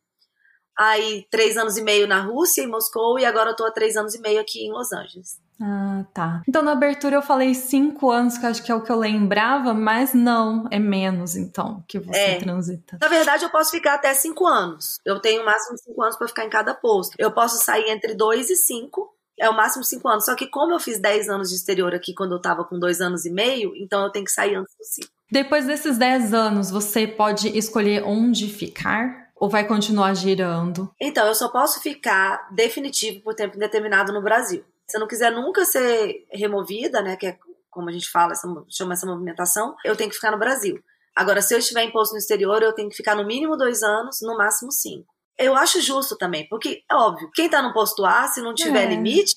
Aí 0.77 1.25
três 1.31 1.57
anos 1.57 1.75
e 1.77 1.81
meio 1.81 2.07
na 2.07 2.21
Rússia, 2.21 2.61
em 2.61 2.67
Moscou, 2.67 3.17
e 3.17 3.25
agora 3.25 3.49
eu 3.49 3.55
tô 3.55 3.65
há 3.65 3.71
três 3.71 3.97
anos 3.97 4.13
e 4.13 4.21
meio 4.21 4.39
aqui 4.39 4.65
em 4.65 4.71
Los 4.71 4.91
Angeles. 4.91 5.39
Ah, 5.59 6.05
tá. 6.13 6.43
Então 6.47 6.61
na 6.61 6.73
abertura 6.73 7.15
eu 7.15 7.21
falei 7.21 7.55
cinco 7.55 8.11
anos, 8.11 8.37
que 8.37 8.45
acho 8.45 8.63
que 8.63 8.71
é 8.71 8.75
o 8.75 8.83
que 8.83 8.91
eu 8.91 8.97
lembrava, 8.97 9.73
mas 9.73 10.13
não, 10.13 10.67
é 10.69 10.77
menos 10.77 11.35
então 11.35 11.83
que 11.87 11.99
você 11.99 12.19
é. 12.19 12.37
transita. 12.37 12.97
Na 13.01 13.07
verdade, 13.07 13.43
eu 13.43 13.49
posso 13.49 13.71
ficar 13.71 13.95
até 13.95 14.13
cinco 14.13 14.45
anos. 14.45 14.99
Eu 15.03 15.19
tenho 15.19 15.41
o 15.41 15.45
máximo 15.45 15.75
de 15.75 15.83
cinco 15.83 16.01
anos 16.03 16.15
para 16.15 16.27
ficar 16.27 16.45
em 16.45 16.49
cada 16.49 16.75
posto. 16.75 17.15
Eu 17.17 17.31
posso 17.31 17.57
sair 17.63 17.89
entre 17.89 18.13
dois 18.13 18.51
e 18.51 18.55
cinco. 18.55 19.11
É 19.39 19.49
o 19.49 19.55
máximo 19.55 19.83
cinco 19.83 20.07
anos. 20.07 20.25
Só 20.25 20.35
que 20.35 20.47
como 20.47 20.73
eu 20.73 20.79
fiz 20.79 20.99
dez 20.99 21.27
anos 21.27 21.49
de 21.49 21.55
exterior 21.55 21.93
aqui 21.93 22.13
quando 22.13 22.33
eu 22.33 22.41
tava 22.41 22.63
com 22.63 22.77
dois 22.77 23.01
anos 23.01 23.25
e 23.25 23.31
meio, 23.31 23.75
então 23.75 24.03
eu 24.03 24.11
tenho 24.11 24.25
que 24.25 24.31
sair 24.31 24.55
antes 24.55 24.75
dos 24.77 24.87
cinco. 24.89 25.09
Depois 25.31 25.65
desses 25.65 25.97
dez 25.97 26.33
anos, 26.33 26.71
você 26.71 27.05
pode 27.05 27.55
escolher 27.57 28.03
onde 28.03 28.47
ficar? 28.47 29.26
Ou 29.39 29.49
vai 29.49 29.67
continuar 29.67 30.13
girando? 30.15 30.91
Então, 30.99 31.27
eu 31.27 31.35
só 31.35 31.49
posso 31.49 31.79
ficar 31.79 32.47
definitivo 32.51 33.21
por 33.21 33.35
tempo 33.35 33.55
indeterminado 33.55 34.11
no 34.11 34.21
Brasil. 34.21 34.63
Se 34.87 34.97
eu 34.97 35.01
não 35.01 35.07
quiser 35.07 35.31
nunca 35.31 35.65
ser 35.65 36.25
removida, 36.31 37.01
né, 37.01 37.15
que 37.15 37.27
é 37.27 37.37
como 37.69 37.89
a 37.89 37.91
gente 37.91 38.09
fala, 38.09 38.31
essa, 38.31 38.47
chama 38.67 38.93
essa 38.93 39.05
movimentação, 39.05 39.75
eu 39.85 39.95
tenho 39.95 40.09
que 40.09 40.15
ficar 40.15 40.31
no 40.31 40.39
Brasil. 40.39 40.83
Agora, 41.15 41.43
se 41.43 41.53
eu 41.53 41.59
estiver 41.59 41.83
em 41.83 41.91
posto 41.91 42.13
no 42.13 42.17
exterior, 42.17 42.63
eu 42.63 42.73
tenho 42.73 42.89
que 42.89 42.95
ficar 42.95 43.15
no 43.15 43.25
mínimo 43.25 43.55
dois 43.55 43.83
anos, 43.83 44.19
no 44.21 44.35
máximo 44.35 44.71
cinco. 44.71 45.07
Eu 45.37 45.55
acho 45.55 45.79
justo 45.81 46.17
também, 46.17 46.47
porque 46.49 46.81
é 46.89 46.95
óbvio, 46.95 47.29
quem 47.35 47.47
tá 47.47 47.61
no 47.61 47.73
posto 47.73 48.03
A, 48.03 48.27
se 48.27 48.41
não 48.41 48.55
tiver 48.55 48.85
é. 48.85 48.89
limite, 48.89 49.35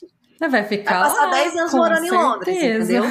Vai 0.49 0.64
ficar. 0.64 1.00
Vai 1.00 1.11
passar 1.11 1.26
lá, 1.26 1.32
10 1.32 1.56
anos 1.56 1.75
morando 1.75 2.06
certeza. 2.06 2.14
em 2.14 2.25
Londres, 2.25 2.56
entendeu? 2.56 3.04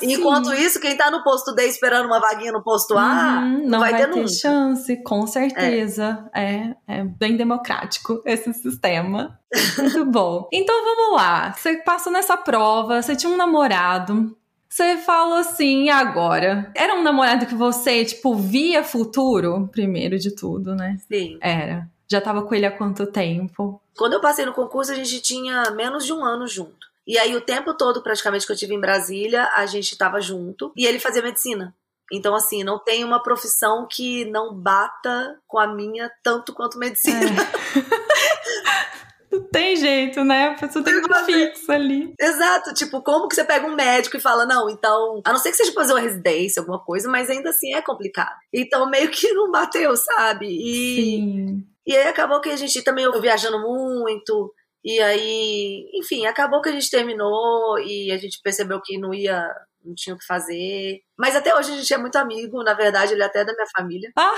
Enquanto 0.02 0.54
isso, 0.54 0.80
quem 0.80 0.96
tá 0.96 1.10
no 1.10 1.22
posto 1.22 1.54
D 1.54 1.66
esperando 1.66 2.06
uma 2.06 2.20
vaguinha 2.20 2.52
no 2.52 2.62
posto 2.62 2.96
A, 2.96 3.40
uhum, 3.42 3.66
não, 3.66 3.80
vai, 3.80 3.92
vai 3.92 4.06
ter, 4.06 4.12
ter 4.12 4.28
chance, 4.28 5.02
com 5.02 5.26
certeza. 5.26 6.26
É. 6.34 6.54
é. 6.54 6.76
É, 6.88 7.04
bem 7.04 7.36
democrático 7.36 8.22
esse 8.24 8.52
sistema. 8.54 9.38
Muito 9.76 10.04
bom. 10.10 10.48
Então 10.52 10.74
vamos 10.84 11.16
lá. 11.16 11.52
Você 11.52 11.76
passou 11.76 12.10
nessa 12.10 12.36
prova, 12.36 13.02
você 13.02 13.14
tinha 13.14 13.30
um 13.30 13.36
namorado. 13.36 14.34
Você 14.68 14.96
falou 14.96 15.38
assim, 15.38 15.90
agora? 15.90 16.70
Era 16.74 16.94
um 16.94 17.02
namorado 17.02 17.46
que 17.46 17.54
você, 17.54 18.04
tipo, 18.04 18.34
via 18.34 18.82
futuro, 18.82 19.68
primeiro 19.72 20.18
de 20.18 20.34
tudo, 20.34 20.74
né? 20.74 20.96
Sim. 21.10 21.38
Era. 21.40 21.88
Já 22.10 22.20
tava 22.20 22.42
com 22.42 22.54
ele 22.54 22.64
há 22.64 22.70
quanto 22.70 23.06
tempo? 23.06 23.80
Quando 23.98 24.12
eu 24.12 24.20
passei 24.20 24.46
no 24.46 24.52
concurso, 24.52 24.92
a 24.92 24.94
gente 24.94 25.20
tinha 25.20 25.72
menos 25.72 26.06
de 26.06 26.12
um 26.12 26.24
ano 26.24 26.46
junto. 26.46 26.86
E 27.04 27.18
aí, 27.18 27.34
o 27.34 27.40
tempo 27.40 27.74
todo, 27.74 28.00
praticamente, 28.00 28.46
que 28.46 28.52
eu 28.52 28.56
tive 28.56 28.74
em 28.74 28.80
Brasília, 28.80 29.50
a 29.54 29.66
gente 29.66 29.98
tava 29.98 30.20
junto. 30.20 30.72
E 30.76 30.86
ele 30.86 31.00
fazia 31.00 31.20
medicina. 31.20 31.74
Então, 32.12 32.34
assim, 32.34 32.62
não 32.62 32.78
tem 32.78 33.04
uma 33.04 33.20
profissão 33.20 33.88
que 33.90 34.24
não 34.26 34.54
bata 34.54 35.38
com 35.48 35.58
a 35.58 35.66
minha 35.66 36.10
tanto 36.22 36.54
quanto 36.54 36.78
medicina. 36.78 37.18
É. 37.26 38.98
Não 39.30 39.42
tem 39.42 39.76
jeito, 39.76 40.24
né? 40.24 40.48
A 40.48 40.54
pessoa 40.54 40.82
tem 40.82 41.02
que 41.02 41.24
fixa 41.24 41.74
ali. 41.74 42.14
Exato. 42.18 42.72
Tipo, 42.72 43.02
como 43.02 43.28
que 43.28 43.34
você 43.34 43.44
pega 43.44 43.66
um 43.66 43.76
médico 43.76 44.16
e 44.16 44.20
fala, 44.20 44.46
não, 44.46 44.70
então. 44.70 45.20
A 45.22 45.32
não 45.32 45.38
ser 45.38 45.50
que 45.50 45.56
seja 45.58 45.72
fazer 45.72 45.92
uma 45.92 46.00
residência, 46.00 46.60
alguma 46.60 46.78
coisa, 46.78 47.10
mas 47.10 47.28
ainda 47.28 47.50
assim 47.50 47.74
é 47.74 47.82
complicado. 47.82 48.34
Então, 48.50 48.88
meio 48.88 49.10
que 49.10 49.30
não 49.34 49.50
bateu, 49.50 49.94
sabe? 49.96 50.46
E. 50.46 50.96
Sim. 50.96 51.66
E 51.88 51.96
aí 51.96 52.06
acabou 52.08 52.40
que 52.42 52.50
a 52.50 52.56
gente 52.56 52.84
também 52.84 53.06
eu 53.06 53.20
viajando 53.20 53.58
muito. 53.60 54.54
E 54.84 55.00
aí, 55.00 55.88
enfim, 55.94 56.26
acabou 56.26 56.60
que 56.60 56.68
a 56.68 56.72
gente 56.72 56.90
terminou 56.90 57.78
e 57.80 58.12
a 58.12 58.18
gente 58.18 58.40
percebeu 58.42 58.80
que 58.84 58.98
não 58.98 59.14
ia 59.14 59.42
não 59.88 59.94
tinha 59.94 60.14
o 60.14 60.18
que 60.18 60.26
fazer. 60.26 61.00
Mas 61.18 61.34
até 61.34 61.56
hoje 61.56 61.72
a 61.72 61.76
gente 61.76 61.92
é 61.92 61.98
muito 61.98 62.16
amigo, 62.16 62.62
na 62.62 62.74
verdade, 62.74 63.12
ele 63.12 63.22
é 63.22 63.26
até 63.26 63.44
da 63.44 63.52
minha 63.52 63.66
família. 63.76 64.12
Ah, 64.14 64.34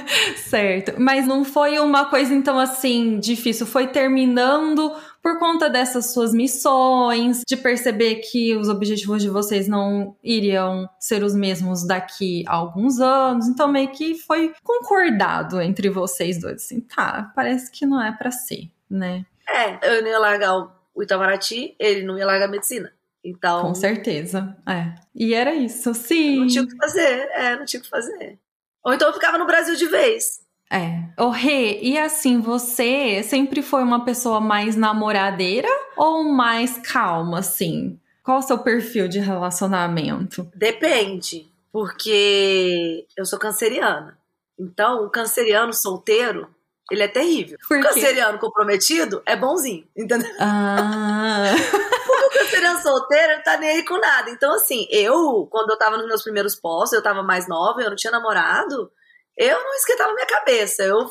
certo. 0.36 0.94
Mas 0.98 1.26
não 1.26 1.44
foi 1.44 1.78
uma 1.78 2.06
coisa, 2.06 2.34
então, 2.34 2.58
assim, 2.58 3.20
difícil. 3.20 3.66
Foi 3.66 3.86
terminando 3.86 4.92
por 5.22 5.38
conta 5.38 5.70
dessas 5.70 6.12
suas 6.12 6.34
missões, 6.34 7.42
de 7.46 7.56
perceber 7.56 8.16
que 8.16 8.56
os 8.56 8.68
objetivos 8.68 9.22
de 9.22 9.28
vocês 9.28 9.68
não 9.68 10.16
iriam 10.22 10.88
ser 10.98 11.22
os 11.22 11.34
mesmos 11.34 11.86
daqui 11.86 12.44
a 12.46 12.54
alguns 12.54 13.00
anos. 13.00 13.46
Então, 13.46 13.68
meio 13.68 13.90
que 13.90 14.14
foi 14.14 14.52
concordado 14.62 15.60
entre 15.60 15.88
vocês 15.88 16.40
dois. 16.40 16.56
Assim, 16.56 16.80
tá, 16.80 17.30
parece 17.34 17.70
que 17.70 17.86
não 17.86 18.02
é 18.02 18.10
para 18.12 18.30
ser, 18.30 18.70
né? 18.90 19.24
É, 19.48 19.96
eu 19.96 20.02
não 20.02 20.08
ia 20.08 20.18
largar 20.18 20.56
o 20.94 21.02
Itamaraty, 21.02 21.74
ele 21.78 22.02
não 22.02 22.18
ia 22.18 22.26
largar 22.26 22.46
a 22.46 22.50
medicina. 22.50 22.92
Então. 23.24 23.62
Com 23.62 23.74
certeza. 23.74 24.56
É. 24.68 24.94
E 25.14 25.32
era 25.32 25.54
isso, 25.54 25.94
sim. 25.94 26.40
Não 26.40 26.46
tinha 26.46 26.64
o 26.64 26.68
que 26.68 26.76
fazer. 26.76 27.28
É, 27.32 27.56
não 27.56 27.64
tinha 27.64 27.80
o 27.80 27.82
que 27.82 27.88
fazer. 27.88 28.38
Ou 28.84 28.92
então 28.92 29.08
eu 29.08 29.14
ficava 29.14 29.38
no 29.38 29.46
Brasil 29.46 29.74
de 29.76 29.86
vez. 29.86 30.44
É. 30.70 31.04
Ô, 31.18 31.30
Rê, 31.30 31.80
e 31.80 31.96
assim, 31.96 32.40
você 32.40 33.22
sempre 33.22 33.62
foi 33.62 33.82
uma 33.82 34.04
pessoa 34.04 34.40
mais 34.40 34.76
namoradeira 34.76 35.68
ou 35.96 36.24
mais 36.24 36.78
calma, 36.78 37.38
assim? 37.38 37.98
Qual 38.22 38.38
o 38.38 38.42
seu 38.42 38.58
perfil 38.58 39.06
de 39.06 39.18
relacionamento? 39.20 40.50
Depende, 40.54 41.50
porque 41.70 43.06
eu 43.16 43.24
sou 43.24 43.38
canceriana. 43.38 44.18
Então, 44.58 45.04
o 45.04 45.10
canceriano 45.10 45.72
solteiro, 45.72 46.48
ele 46.90 47.02
é 47.02 47.08
terrível. 47.08 47.58
O 47.64 47.80
canceriano 47.80 48.38
comprometido 48.38 49.22
é 49.24 49.36
bonzinho, 49.36 49.88
entendeu? 49.96 50.30
Ah. 50.38 51.54
canceriano 52.34 52.82
solteiro, 52.82 53.36
não 53.36 53.42
tá 53.42 53.56
nem 53.56 53.70
aí 53.70 53.84
com 53.84 53.98
nada. 53.98 54.30
Então, 54.30 54.52
assim, 54.54 54.86
eu, 54.90 55.46
quando 55.50 55.70
eu 55.70 55.78
tava 55.78 55.96
nos 55.96 56.06
meus 56.06 56.22
primeiros 56.22 56.54
postos, 56.56 56.92
eu 56.92 57.02
tava 57.02 57.22
mais 57.22 57.48
nova, 57.48 57.80
eu 57.80 57.90
não 57.90 57.96
tinha 57.96 58.10
namorado, 58.10 58.90
eu 59.36 59.62
não 59.62 59.74
esquentava 59.74 60.12
minha 60.12 60.26
cabeça. 60.26 60.82
Eu 60.82 61.10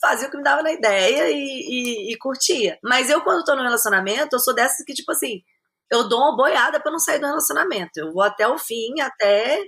fazia 0.00 0.28
o 0.28 0.30
que 0.30 0.36
me 0.36 0.42
dava 0.42 0.62
na 0.62 0.72
ideia 0.72 1.30
e, 1.30 1.34
e, 1.36 2.12
e 2.12 2.18
curtia. 2.18 2.78
Mas 2.82 3.10
eu, 3.10 3.20
quando 3.22 3.44
tô 3.44 3.54
no 3.54 3.62
relacionamento, 3.62 4.34
eu 4.34 4.40
sou 4.40 4.54
dessas 4.54 4.84
que, 4.84 4.94
tipo 4.94 5.12
assim, 5.12 5.42
eu 5.90 6.08
dou 6.08 6.18
uma 6.20 6.36
boiada 6.36 6.80
pra 6.80 6.92
não 6.92 6.98
sair 6.98 7.18
do 7.18 7.26
relacionamento. 7.26 7.92
Eu 7.96 8.12
vou 8.12 8.22
até 8.22 8.46
o 8.48 8.58
fim, 8.58 9.00
até 9.00 9.62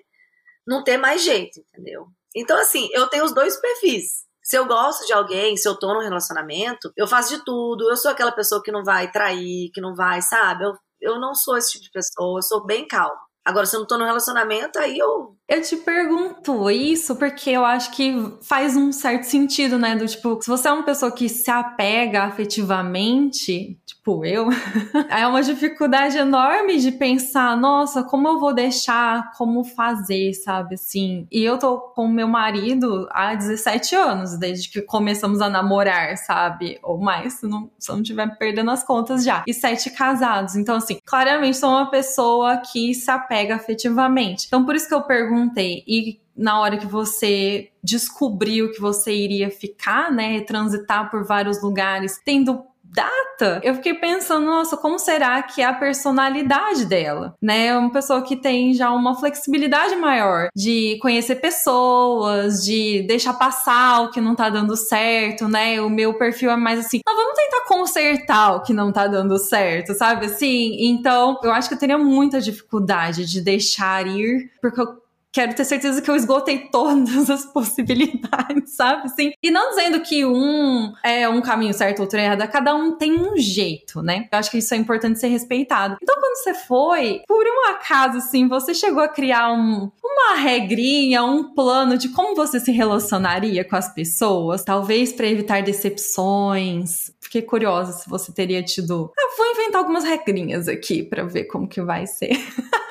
não 0.67 0.83
ter 0.83 0.97
mais 0.97 1.23
jeito, 1.23 1.61
entendeu? 1.61 2.07
Então, 2.35 2.59
assim, 2.59 2.88
eu 2.93 3.07
tenho 3.09 3.25
os 3.25 3.33
dois 3.33 3.57
perfis. 3.57 4.25
Se 4.47 4.57
eu 4.57 4.65
gosto 4.65 5.05
de 5.05 5.12
alguém, 5.12 5.57
se 5.57 5.69
eu 5.69 5.76
tô 5.76 5.93
num 5.93 6.00
relacionamento, 6.00 6.93
eu 6.97 7.09
faço 7.09 7.37
de 7.37 7.45
tudo. 7.45 7.91
Eu 7.91 7.97
sou 7.97 8.12
aquela 8.12 8.31
pessoa 8.31 8.62
que 8.62 8.71
não 8.71 8.85
vai 8.85 9.11
trair, 9.11 9.71
que 9.75 9.81
não 9.81 9.93
vai, 9.93 10.23
sabe? 10.23 10.65
Eu 10.65 10.75
eu 11.00 11.21
não 11.21 11.35
sou 11.35 11.57
esse 11.57 11.73
tipo 11.73 11.85
de 11.85 11.91
pessoa, 11.91 12.38
eu 12.38 12.43
sou 12.43 12.65
bem 12.65 12.87
calma. 12.87 13.19
Agora, 13.45 13.67
se 13.67 13.76
eu 13.76 13.81
não 13.81 13.87
tô 13.87 13.99
no 13.99 14.05
relacionamento, 14.05 14.79
aí 14.79 14.99
eu. 14.99 15.36
Eu 15.49 15.62
te 15.62 15.76
pergunto 15.76 16.69
isso 16.69 17.15
porque 17.15 17.50
eu 17.50 17.65
acho 17.65 17.93
que 17.93 18.12
faz 18.43 18.76
um 18.76 18.91
certo 18.91 19.25
sentido, 19.25 19.79
né? 19.79 19.95
Do 19.95 20.05
tipo, 20.05 20.41
se 20.43 20.49
você 20.49 20.67
é 20.67 20.73
uma 20.73 20.83
pessoa 20.83 21.12
que 21.12 21.29
se 21.29 21.49
apega 21.49 22.25
afetivamente, 22.25 23.79
tipo 23.87 24.25
eu, 24.25 24.49
é 25.09 25.25
uma 25.25 25.43
dificuldade 25.45 26.19
enorme 26.19 26.79
de 26.79 26.91
pensar, 26.91 27.57
nossa, 27.57 28.03
como 28.03 28.26
eu 28.26 28.41
vou 28.41 28.53
deixar, 28.53 29.31
como 29.38 29.62
fazer, 29.62 30.35
sabe? 30.35 30.75
Assim. 30.75 31.29
E 31.31 31.45
eu 31.45 31.57
tô 31.59 31.79
com 31.79 32.09
meu 32.09 32.26
marido 32.26 33.07
há 33.12 33.33
17 33.37 33.95
anos, 33.95 34.37
desde 34.37 34.69
que 34.69 34.83
começamos 34.83 35.41
a 35.41 35.49
namorar, 35.49 36.17
sabe? 36.17 36.81
Ou 36.83 36.99
mais, 36.99 37.35
se 37.35 37.47
não, 37.47 37.71
se 37.79 37.88
não 37.93 38.03
tiver 38.03 38.37
perdendo 38.37 38.73
as 38.73 38.83
contas 38.83 39.23
já. 39.23 39.45
E 39.47 39.55
sete 39.55 39.91
casados. 39.91 40.57
Então, 40.57 40.75
assim, 40.75 40.99
claramente 41.07 41.57
sou 41.57 41.71
uma 41.71 41.88
pessoa 41.88 42.57
que 42.57 42.93
se 42.95 43.09
apega 43.12 43.55
afetivamente. 43.55 44.47
Então, 44.49 44.65
por 44.65 44.75
isso 44.75 44.88
que 44.88 44.95
eu 44.95 45.03
perguntei. 45.37 45.85
E 45.87 46.21
na 46.37 46.61
hora 46.61 46.76
que 46.76 46.87
você 46.87 47.71
descobriu 47.83 48.73
que 48.73 48.81
você 48.81 49.12
iria 49.12 49.50
ficar, 49.50 50.12
né, 50.12 50.40
transitar 50.40 51.11
por 51.11 51.25
vários 51.25 51.62
lugares, 51.62 52.21
tendo 52.25 52.64
data, 52.88 53.61
eu 53.62 53.75
fiquei 53.75 53.93
pensando, 53.93 54.47
nossa, 54.47 54.76
como 54.76 54.99
será 54.99 55.43
que 55.43 55.61
é 55.61 55.66
a 55.66 55.75
personalidade 55.75 56.87
dela, 56.87 57.35
né? 57.43 57.66
É 57.66 57.76
uma 57.76 57.93
pessoa 57.93 58.23
que 58.23 58.37
tem 58.37 58.73
já 58.73 58.90
uma 58.90 59.14
flexibilidade 59.19 59.97
maior 59.97 60.49
de 60.57 60.97
conhecer 61.02 61.37
pessoas, 61.37 62.64
de 62.64 63.02
deixar 63.02 63.35
passar 63.35 64.02
o 64.02 64.11
que 64.11 64.21
não 64.21 64.35
tá 64.35 64.49
dando 64.49 64.75
certo, 64.76 65.47
né? 65.47 65.78
O 65.83 65.90
meu 65.90 66.14
perfil 66.14 66.50
é 66.50 66.57
mais 66.57 66.78
assim, 66.78 67.00
vamos 67.05 67.35
tentar 67.35 67.66
consertar 67.66 68.55
o 68.55 68.62
que 68.62 68.73
não 68.73 68.90
tá 68.90 69.07
dando 69.07 69.37
certo, 69.37 69.93
sabe? 69.93 70.26
Assim, 70.26 70.88
então 70.88 71.38
eu 71.43 71.52
acho 71.52 71.69
que 71.69 71.75
eu 71.75 71.78
teria 71.78 71.99
muita 71.99 72.40
dificuldade 72.40 73.26
de 73.26 73.43
deixar 73.43 74.07
ir, 74.07 74.50
porque 74.62 74.81
eu 74.81 75.06
quero 75.37 75.55
ter 75.55 75.66
certeza 75.66 76.00
que 76.00 76.11
eu 76.11 76.16
esgotei 76.16 76.71
todas 76.73 77.28
as 77.28 77.45
possibilidades, 77.52 78.75
sabe? 78.75 79.11
Sim. 79.11 79.33
E 79.43 79.50
não 79.50 79.69
dizendo 79.69 80.00
que 80.00 80.25
um 80.25 80.95
é 81.05 81.28
um 81.28 81.43
caminho 81.43 81.75
certo, 81.75 82.00
outro 82.00 82.19
é 82.19 82.25
errado, 82.25 82.50
cada 82.50 82.75
um 82.75 82.97
tem 82.97 83.12
um 83.12 83.37
jeito, 83.37 84.00
né? 84.00 84.26
Eu 84.33 84.38
acho 84.38 84.50
que 84.50 84.57
isso 84.57 84.73
é 84.73 84.78
importante 84.78 85.21
ser 85.21 85.26
respeitado. 85.26 85.99
Então, 86.02 86.16
quando 86.19 86.37
você 86.37 86.55
foi, 86.55 87.21
por 87.28 87.45
um 87.45 87.71
acaso, 87.71 88.16
assim, 88.16 88.49
você 88.49 88.73
chegou 88.73 89.02
a 89.02 89.09
criar 89.09 89.52
um, 89.52 89.90
uma 90.02 90.37
regrinha, 90.37 91.23
um 91.23 91.52
plano 91.52 91.99
de 91.99 92.09
como 92.09 92.35
você 92.35 92.59
se 92.59 92.73
relacionaria 92.73 93.62
com 93.62 93.76
as 93.76 93.93
pessoas, 93.93 94.64
talvez 94.64 95.12
para 95.12 95.26
evitar 95.26 95.62
decepções. 95.62 97.11
Fiquei 97.21 97.43
curiosa 97.43 97.93
se 97.93 98.09
você 98.09 98.33
teria 98.33 98.62
tido. 98.62 99.12
Ah, 99.19 99.35
vou 99.37 99.47
inventar 99.50 99.83
algumas 99.83 100.05
regrinhas 100.05 100.66
aqui 100.66 101.02
para 101.02 101.25
ver 101.25 101.45
como 101.45 101.69
que 101.69 101.83
vai 101.83 102.07
ser. 102.07 102.31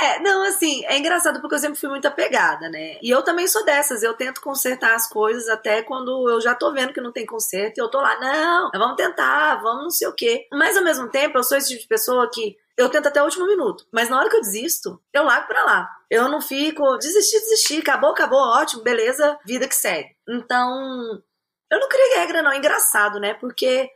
É, 0.00 0.18
não, 0.20 0.42
assim, 0.44 0.84
é 0.86 0.96
engraçado 0.96 1.40
porque 1.40 1.54
eu 1.54 1.58
sempre 1.58 1.78
fui 1.78 1.88
muito 1.88 2.08
apegada, 2.08 2.68
né? 2.70 2.96
E 3.02 3.10
eu 3.10 3.22
também 3.22 3.46
sou 3.46 3.64
dessas, 3.64 4.02
eu 4.02 4.14
tento 4.14 4.40
consertar 4.40 4.94
as 4.94 5.06
coisas 5.06 5.48
até 5.48 5.82
quando 5.82 6.28
eu 6.30 6.40
já 6.40 6.54
tô 6.54 6.72
vendo 6.72 6.92
que 6.92 7.00
não 7.00 7.12
tem 7.12 7.26
conserto 7.26 7.76
e 7.76 7.80
eu 7.80 7.88
tô 7.90 8.00
lá, 8.00 8.18
não, 8.18 8.70
vamos 8.72 8.96
tentar, 8.96 9.56
vamos 9.56 9.82
não 9.82 9.90
sei 9.90 10.08
o 10.08 10.14
quê. 10.14 10.46
Mas 10.52 10.76
ao 10.76 10.84
mesmo 10.84 11.10
tempo, 11.10 11.36
eu 11.36 11.42
sou 11.42 11.58
esse 11.58 11.68
tipo 11.68 11.82
de 11.82 11.88
pessoa 11.88 12.30
que 12.32 12.56
eu 12.78 12.88
tento 12.88 13.08
até 13.08 13.20
o 13.20 13.26
último 13.26 13.46
minuto. 13.46 13.86
Mas 13.92 14.08
na 14.08 14.18
hora 14.18 14.30
que 14.30 14.36
eu 14.36 14.40
desisto, 14.40 14.98
eu 15.12 15.24
largo 15.24 15.46
pra 15.46 15.64
lá. 15.64 15.90
Eu 16.10 16.28
não 16.28 16.40
fico, 16.40 16.96
desisti, 16.96 17.38
desisti, 17.38 17.78
acabou, 17.80 18.10
acabou, 18.10 18.40
ótimo, 18.40 18.82
beleza, 18.82 19.38
vida 19.44 19.68
que 19.68 19.74
segue. 19.74 20.08
Então, 20.26 21.22
eu 21.70 21.78
não 21.78 21.88
criei 21.88 22.16
regra, 22.16 22.42
não. 22.42 22.50
É 22.52 22.56
engraçado, 22.56 23.20
né? 23.20 23.34
Porque 23.34 23.90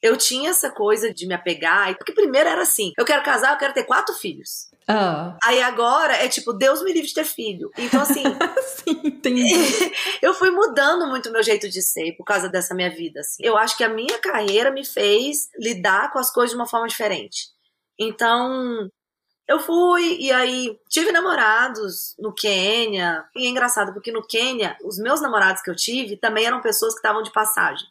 eu 0.00 0.16
tinha 0.16 0.50
essa 0.50 0.70
coisa 0.70 1.12
de 1.12 1.26
me 1.26 1.34
apegar. 1.34 1.96
Porque 1.96 2.12
primeiro 2.12 2.48
era 2.48 2.62
assim: 2.62 2.92
eu 2.96 3.04
quero 3.04 3.22
casar, 3.22 3.52
eu 3.52 3.58
quero 3.58 3.74
ter 3.74 3.84
quatro 3.84 4.14
filhos. 4.14 4.67
Ah. 4.88 5.36
Aí 5.44 5.60
agora 5.62 6.14
é 6.14 6.28
tipo, 6.28 6.54
Deus 6.54 6.82
me 6.82 6.92
livre 6.92 7.08
de 7.08 7.14
ter 7.14 7.24
filho. 7.24 7.70
Então, 7.76 8.00
assim. 8.00 8.22
Sim, 8.64 9.00
entendi. 9.04 9.44
eu 10.22 10.32
fui 10.32 10.50
mudando 10.50 11.06
muito 11.06 11.28
o 11.28 11.32
meu 11.32 11.42
jeito 11.42 11.68
de 11.68 11.82
ser 11.82 12.16
por 12.16 12.24
causa 12.24 12.48
dessa 12.48 12.74
minha 12.74 12.88
vida. 12.88 13.20
Assim. 13.20 13.42
Eu 13.44 13.58
acho 13.58 13.76
que 13.76 13.84
a 13.84 13.88
minha 13.88 14.18
carreira 14.18 14.70
me 14.70 14.86
fez 14.86 15.48
lidar 15.58 16.10
com 16.10 16.18
as 16.18 16.32
coisas 16.32 16.50
de 16.50 16.56
uma 16.56 16.66
forma 16.66 16.88
diferente. 16.88 17.48
Então, 17.98 18.90
eu 19.46 19.60
fui 19.60 20.16
e 20.20 20.32
aí 20.32 20.78
tive 20.88 21.12
namorados 21.12 22.14
no 22.18 22.34
Quênia. 22.34 23.24
E 23.36 23.46
é 23.46 23.48
engraçado 23.48 23.92
porque 23.92 24.10
no 24.10 24.26
Quênia, 24.26 24.74
os 24.82 24.98
meus 24.98 25.20
namorados 25.20 25.60
que 25.60 25.70
eu 25.70 25.76
tive 25.76 26.16
também 26.16 26.46
eram 26.46 26.62
pessoas 26.62 26.94
que 26.94 27.00
estavam 27.00 27.22
de 27.22 27.32
passagem. 27.32 27.86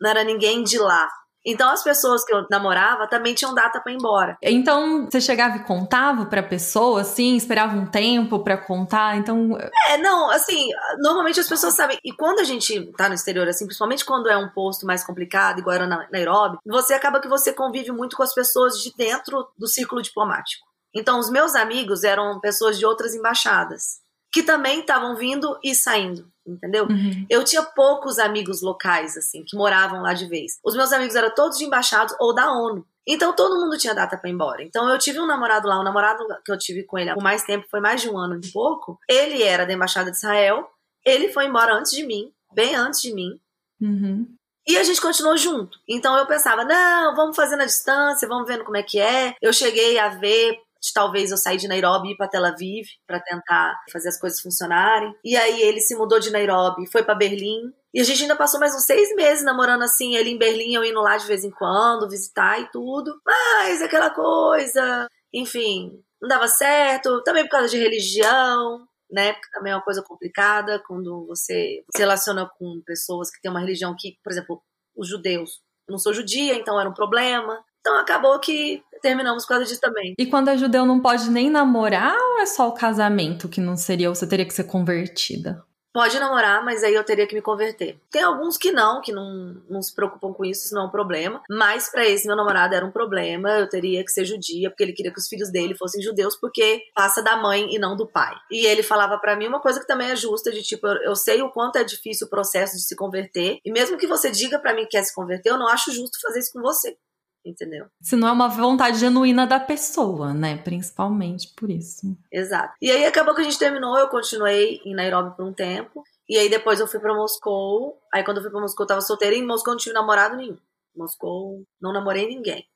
Não 0.00 0.10
era 0.10 0.24
ninguém 0.24 0.64
de 0.64 0.78
lá. 0.78 1.08
Então 1.44 1.70
as 1.70 1.82
pessoas 1.82 2.24
que 2.24 2.32
eu 2.32 2.46
namorava 2.50 3.06
também 3.06 3.34
tinham 3.34 3.54
data 3.54 3.80
para 3.80 3.92
ir 3.92 3.96
embora. 3.96 4.36
Então 4.42 5.04
você 5.04 5.20
chegava 5.20 5.56
e 5.56 5.64
contava 5.64 6.26
para 6.26 6.42
pessoa 6.42 7.02
assim, 7.02 7.36
esperava 7.36 7.76
um 7.76 7.86
tempo 7.86 8.42
para 8.42 8.56
contar, 8.56 9.16
então 9.16 9.56
É, 9.88 9.98
não, 9.98 10.30
assim, 10.30 10.68
normalmente 10.98 11.38
as 11.40 11.48
pessoas 11.48 11.74
sabem. 11.74 11.98
E 12.04 12.12
quando 12.12 12.40
a 12.40 12.44
gente 12.44 12.90
tá 12.92 13.08
no 13.08 13.14
exterior 13.14 13.46
assim, 13.46 13.66
principalmente 13.66 14.04
quando 14.04 14.28
é 14.28 14.36
um 14.36 14.48
posto 14.48 14.86
mais 14.86 15.04
complicado, 15.04 15.58
igual 15.58 15.76
era 15.76 15.86
na 15.86 16.08
Nairobi, 16.10 16.58
você 16.66 16.94
acaba 16.94 17.20
que 17.20 17.28
você 17.28 17.52
convive 17.52 17.92
muito 17.92 18.16
com 18.16 18.22
as 18.22 18.34
pessoas 18.34 18.80
de 18.80 18.92
dentro 18.96 19.46
do 19.58 19.68
círculo 19.68 20.00
diplomático. 20.00 20.64
Então 20.94 21.18
os 21.18 21.28
meus 21.28 21.54
amigos 21.54 22.04
eram 22.04 22.40
pessoas 22.40 22.78
de 22.78 22.86
outras 22.86 23.14
embaixadas 23.14 24.02
que 24.32 24.42
também 24.42 24.80
estavam 24.80 25.14
vindo 25.14 25.58
e 25.62 25.74
saindo 25.74 26.33
entendeu? 26.46 26.86
Uhum. 26.86 27.26
Eu 27.28 27.44
tinha 27.44 27.62
poucos 27.62 28.18
amigos 28.18 28.62
locais, 28.62 29.16
assim, 29.16 29.42
que 29.44 29.56
moravam 29.56 30.02
lá 30.02 30.12
de 30.12 30.26
vez. 30.26 30.58
Os 30.64 30.74
meus 30.74 30.92
amigos 30.92 31.14
eram 31.14 31.34
todos 31.34 31.58
de 31.58 31.64
embaixados 31.64 32.14
ou 32.20 32.34
da 32.34 32.52
ONU. 32.52 32.86
Então 33.06 33.34
todo 33.34 33.60
mundo 33.60 33.76
tinha 33.76 33.94
data 33.94 34.16
para 34.16 34.30
ir 34.30 34.32
embora. 34.32 34.62
Então 34.62 34.88
eu 34.88 34.98
tive 34.98 35.20
um 35.20 35.26
namorado 35.26 35.68
lá, 35.68 35.78
um 35.78 35.84
namorado 35.84 36.24
que 36.44 36.50
eu 36.50 36.58
tive 36.58 36.84
com 36.84 36.98
ele 36.98 37.12
por 37.12 37.22
mais 37.22 37.44
tempo, 37.44 37.66
foi 37.70 37.80
mais 37.80 38.00
de 38.00 38.08
um 38.08 38.16
ano 38.16 38.40
e 38.42 38.52
pouco. 38.52 38.98
Ele 39.08 39.42
era 39.42 39.66
da 39.66 39.72
embaixada 39.72 40.10
de 40.10 40.16
Israel. 40.16 40.68
Ele 41.04 41.28
foi 41.28 41.46
embora 41.46 41.74
antes 41.74 41.92
de 41.92 42.02
mim, 42.02 42.32
bem 42.52 42.74
antes 42.74 43.02
de 43.02 43.12
mim. 43.12 43.38
Uhum. 43.80 44.26
E 44.66 44.78
a 44.78 44.82
gente 44.82 45.00
continuou 45.00 45.36
junto. 45.36 45.78
Então 45.86 46.16
eu 46.16 46.26
pensava, 46.26 46.64
não, 46.64 47.14
vamos 47.14 47.36
fazer 47.36 47.56
na 47.56 47.66
distância, 47.66 48.26
vamos 48.26 48.48
vendo 48.48 48.64
como 48.64 48.78
é 48.78 48.82
que 48.82 48.98
é. 48.98 49.34
Eu 49.42 49.52
cheguei 49.52 49.98
a 49.98 50.08
ver 50.08 50.58
de 50.84 50.92
talvez 50.92 51.30
eu 51.30 51.38
sair 51.38 51.56
de 51.56 51.66
Nairobi 51.66 52.08
e 52.08 52.12
ir 52.12 52.16
para 52.16 52.28
Tel 52.28 52.44
Aviv 52.44 52.86
para 53.06 53.18
tentar 53.18 53.74
fazer 53.90 54.10
as 54.10 54.20
coisas 54.20 54.40
funcionarem. 54.40 55.14
E 55.24 55.34
aí 55.34 55.62
ele 55.62 55.80
se 55.80 55.96
mudou 55.96 56.20
de 56.20 56.30
Nairobi, 56.30 56.90
foi 56.92 57.02
para 57.02 57.14
Berlim. 57.14 57.72
E 57.94 58.00
a 58.00 58.04
gente 58.04 58.22
ainda 58.22 58.36
passou 58.36 58.60
mais 58.60 58.74
uns 58.74 58.84
seis 58.84 59.14
meses 59.16 59.42
namorando 59.42 59.82
assim, 59.82 60.14
ele 60.14 60.28
em 60.28 60.38
Berlim, 60.38 60.74
eu 60.74 60.84
indo 60.84 61.00
lá 61.00 61.16
de 61.16 61.26
vez 61.26 61.42
em 61.42 61.50
quando, 61.50 62.08
visitar 62.08 62.60
e 62.60 62.70
tudo. 62.70 63.18
Mas 63.24 63.80
aquela 63.80 64.10
coisa, 64.10 65.08
enfim, 65.32 66.02
não 66.20 66.28
dava 66.28 66.48
certo, 66.48 67.22
também 67.22 67.44
por 67.44 67.52
causa 67.52 67.68
de 67.68 67.78
religião, 67.78 68.86
né? 69.10 69.32
Porque 69.32 69.50
também 69.52 69.72
é 69.72 69.76
uma 69.76 69.82
coisa 69.82 70.02
complicada 70.02 70.82
quando 70.86 71.24
você 71.26 71.82
se 71.94 71.98
relaciona 71.98 72.50
com 72.58 72.82
pessoas 72.84 73.30
que 73.30 73.40
têm 73.40 73.50
uma 73.50 73.60
religião 73.60 73.96
que, 73.98 74.18
por 74.22 74.32
exemplo, 74.32 74.62
os 74.94 75.08
judeus. 75.08 75.62
Eu 75.88 75.92
não 75.92 75.98
sou 75.98 76.12
judia, 76.12 76.54
então 76.54 76.78
era 76.78 76.90
um 76.90 76.94
problema. 76.94 77.64
Então 77.80 77.98
acabou 77.98 78.40
que 78.40 78.82
terminamos 79.04 79.44
por 79.44 79.50
causa 79.50 79.66
disso 79.66 79.80
também. 79.80 80.14
E 80.18 80.24
quando 80.24 80.48
é 80.48 80.56
judeu 80.56 80.86
não 80.86 80.98
pode 80.98 81.30
nem 81.30 81.50
namorar 81.50 82.16
ou 82.16 82.40
é 82.40 82.46
só 82.46 82.68
o 82.68 82.72
casamento 82.72 83.50
que 83.50 83.60
não 83.60 83.76
seria, 83.76 84.08
ou 84.08 84.14
você 84.14 84.26
teria 84.26 84.46
que 84.46 84.54
ser 84.54 84.64
convertida? 84.64 85.62
Pode 85.92 86.18
namorar, 86.18 86.64
mas 86.64 86.82
aí 86.82 86.92
eu 86.92 87.04
teria 87.04 87.24
que 87.24 87.36
me 87.36 87.40
converter. 87.40 88.00
Tem 88.10 88.20
alguns 88.20 88.56
que 88.56 88.72
não, 88.72 89.00
que 89.00 89.12
não, 89.12 89.62
não 89.70 89.80
se 89.80 89.94
preocupam 89.94 90.32
com 90.32 90.44
isso, 90.44 90.64
isso 90.64 90.74
não 90.74 90.82
é 90.82 90.86
um 90.86 90.90
problema. 90.90 91.40
Mas 91.48 91.88
para 91.88 92.04
esse 92.04 92.26
meu 92.26 92.34
namorado 92.34 92.74
era 92.74 92.84
um 92.84 92.90
problema, 92.90 93.50
eu 93.50 93.68
teria 93.68 94.02
que 94.04 94.10
ser 94.10 94.24
judia, 94.24 94.70
porque 94.70 94.82
ele 94.82 94.92
queria 94.92 95.12
que 95.12 95.20
os 95.20 95.28
filhos 95.28 95.52
dele 95.52 95.76
fossem 95.76 96.02
judeus, 96.02 96.34
porque 96.34 96.82
passa 96.96 97.22
da 97.22 97.36
mãe 97.36 97.72
e 97.72 97.78
não 97.78 97.94
do 97.94 98.08
pai. 98.08 98.34
E 98.50 98.66
ele 98.66 98.82
falava 98.82 99.18
para 99.18 99.36
mim 99.36 99.46
uma 99.46 99.60
coisa 99.60 99.78
que 99.78 99.86
também 99.86 100.10
é 100.10 100.16
justa, 100.16 100.50
de 100.50 100.64
tipo, 100.64 100.84
eu, 100.84 100.96
eu 101.02 101.14
sei 101.14 101.42
o 101.42 101.50
quanto 101.50 101.76
é 101.76 101.84
difícil 101.84 102.26
o 102.26 102.30
processo 102.30 102.74
de 102.74 102.82
se 102.82 102.96
converter, 102.96 103.60
e 103.64 103.70
mesmo 103.70 103.96
que 103.96 104.08
você 104.08 104.32
diga 104.32 104.58
para 104.58 104.74
mim 104.74 104.82
que 104.82 104.96
quer 104.96 105.04
se 105.04 105.14
converter, 105.14 105.50
eu 105.50 105.58
não 105.58 105.68
acho 105.68 105.92
justo 105.92 106.20
fazer 106.20 106.40
isso 106.40 106.52
com 106.52 106.60
você 106.60 106.96
entendeu? 107.44 107.86
Se 108.00 108.16
não 108.16 108.28
é 108.28 108.32
uma 108.32 108.48
vontade 108.48 108.98
genuína 108.98 109.46
da 109.46 109.60
pessoa, 109.60 110.32
né? 110.32 110.56
Principalmente 110.56 111.52
por 111.54 111.70
isso. 111.70 112.16
Exato. 112.32 112.74
E 112.80 112.90
aí 112.90 113.04
acabou 113.04 113.34
que 113.34 113.40
a 113.40 113.44
gente 113.44 113.58
terminou, 113.58 113.98
eu 113.98 114.08
continuei 114.08 114.80
em 114.84 114.94
Nairobi 114.94 115.36
por 115.36 115.44
um 115.44 115.52
tempo. 115.52 116.02
E 116.28 116.38
aí 116.38 116.48
depois 116.48 116.80
eu 116.80 116.86
fui 116.86 117.00
para 117.00 117.14
Moscou. 117.14 118.00
Aí 118.12 118.24
quando 118.24 118.38
eu 118.38 118.42
fui 118.42 118.50
para 118.50 118.60
Moscou 118.60 118.84
eu 118.84 118.88
tava 118.88 119.00
solteira 119.00 119.34
e 119.34 119.40
em 119.40 119.46
Moscou 119.46 119.74
não 119.74 119.78
tive 119.78 119.94
namorado 119.94 120.36
nenhum. 120.36 120.58
Moscou 120.96 121.64
não 121.80 121.92
namorei 121.92 122.26
ninguém. 122.26 122.66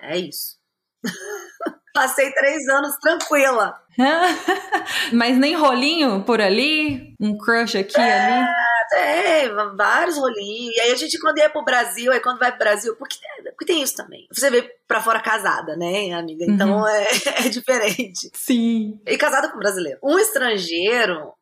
É 0.00 0.18
isso. 0.18 0.58
Passei 1.94 2.32
três 2.32 2.66
anos 2.68 2.96
tranquila. 2.96 3.78
Mas 5.12 5.36
nem 5.36 5.54
rolinho 5.54 6.24
por 6.24 6.40
ali? 6.40 7.14
Um 7.20 7.36
crush 7.36 7.76
aqui 7.76 8.00
é, 8.00 8.20
ali? 8.20 8.48
É, 8.94 9.48
vários 9.76 10.16
rolinhos. 10.16 10.74
E 10.76 10.80
aí 10.80 10.92
a 10.92 10.96
gente, 10.96 11.18
quando 11.18 11.38
ia 11.38 11.50
pro 11.50 11.64
Brasil, 11.64 12.12
aí 12.12 12.20
quando 12.20 12.38
vai 12.38 12.50
pro 12.50 12.60
Brasil, 12.60 12.94
porque, 12.96 13.16
porque 13.50 13.64
tem 13.64 13.82
isso 13.82 13.94
também. 13.94 14.26
Você 14.32 14.50
vê 14.50 14.62
pra 14.86 15.00
fora 15.00 15.20
casada, 15.20 15.76
né, 15.76 16.12
amiga? 16.12 16.44
Então 16.46 16.78
uhum. 16.78 16.86
é, 16.86 17.06
é 17.46 17.48
diferente. 17.48 18.30
Sim. 18.34 19.00
E 19.06 19.16
casada 19.16 19.50
com 19.50 19.58
brasileiro. 19.58 19.98
Um 20.02 20.18
estrangeiro, 20.18 21.32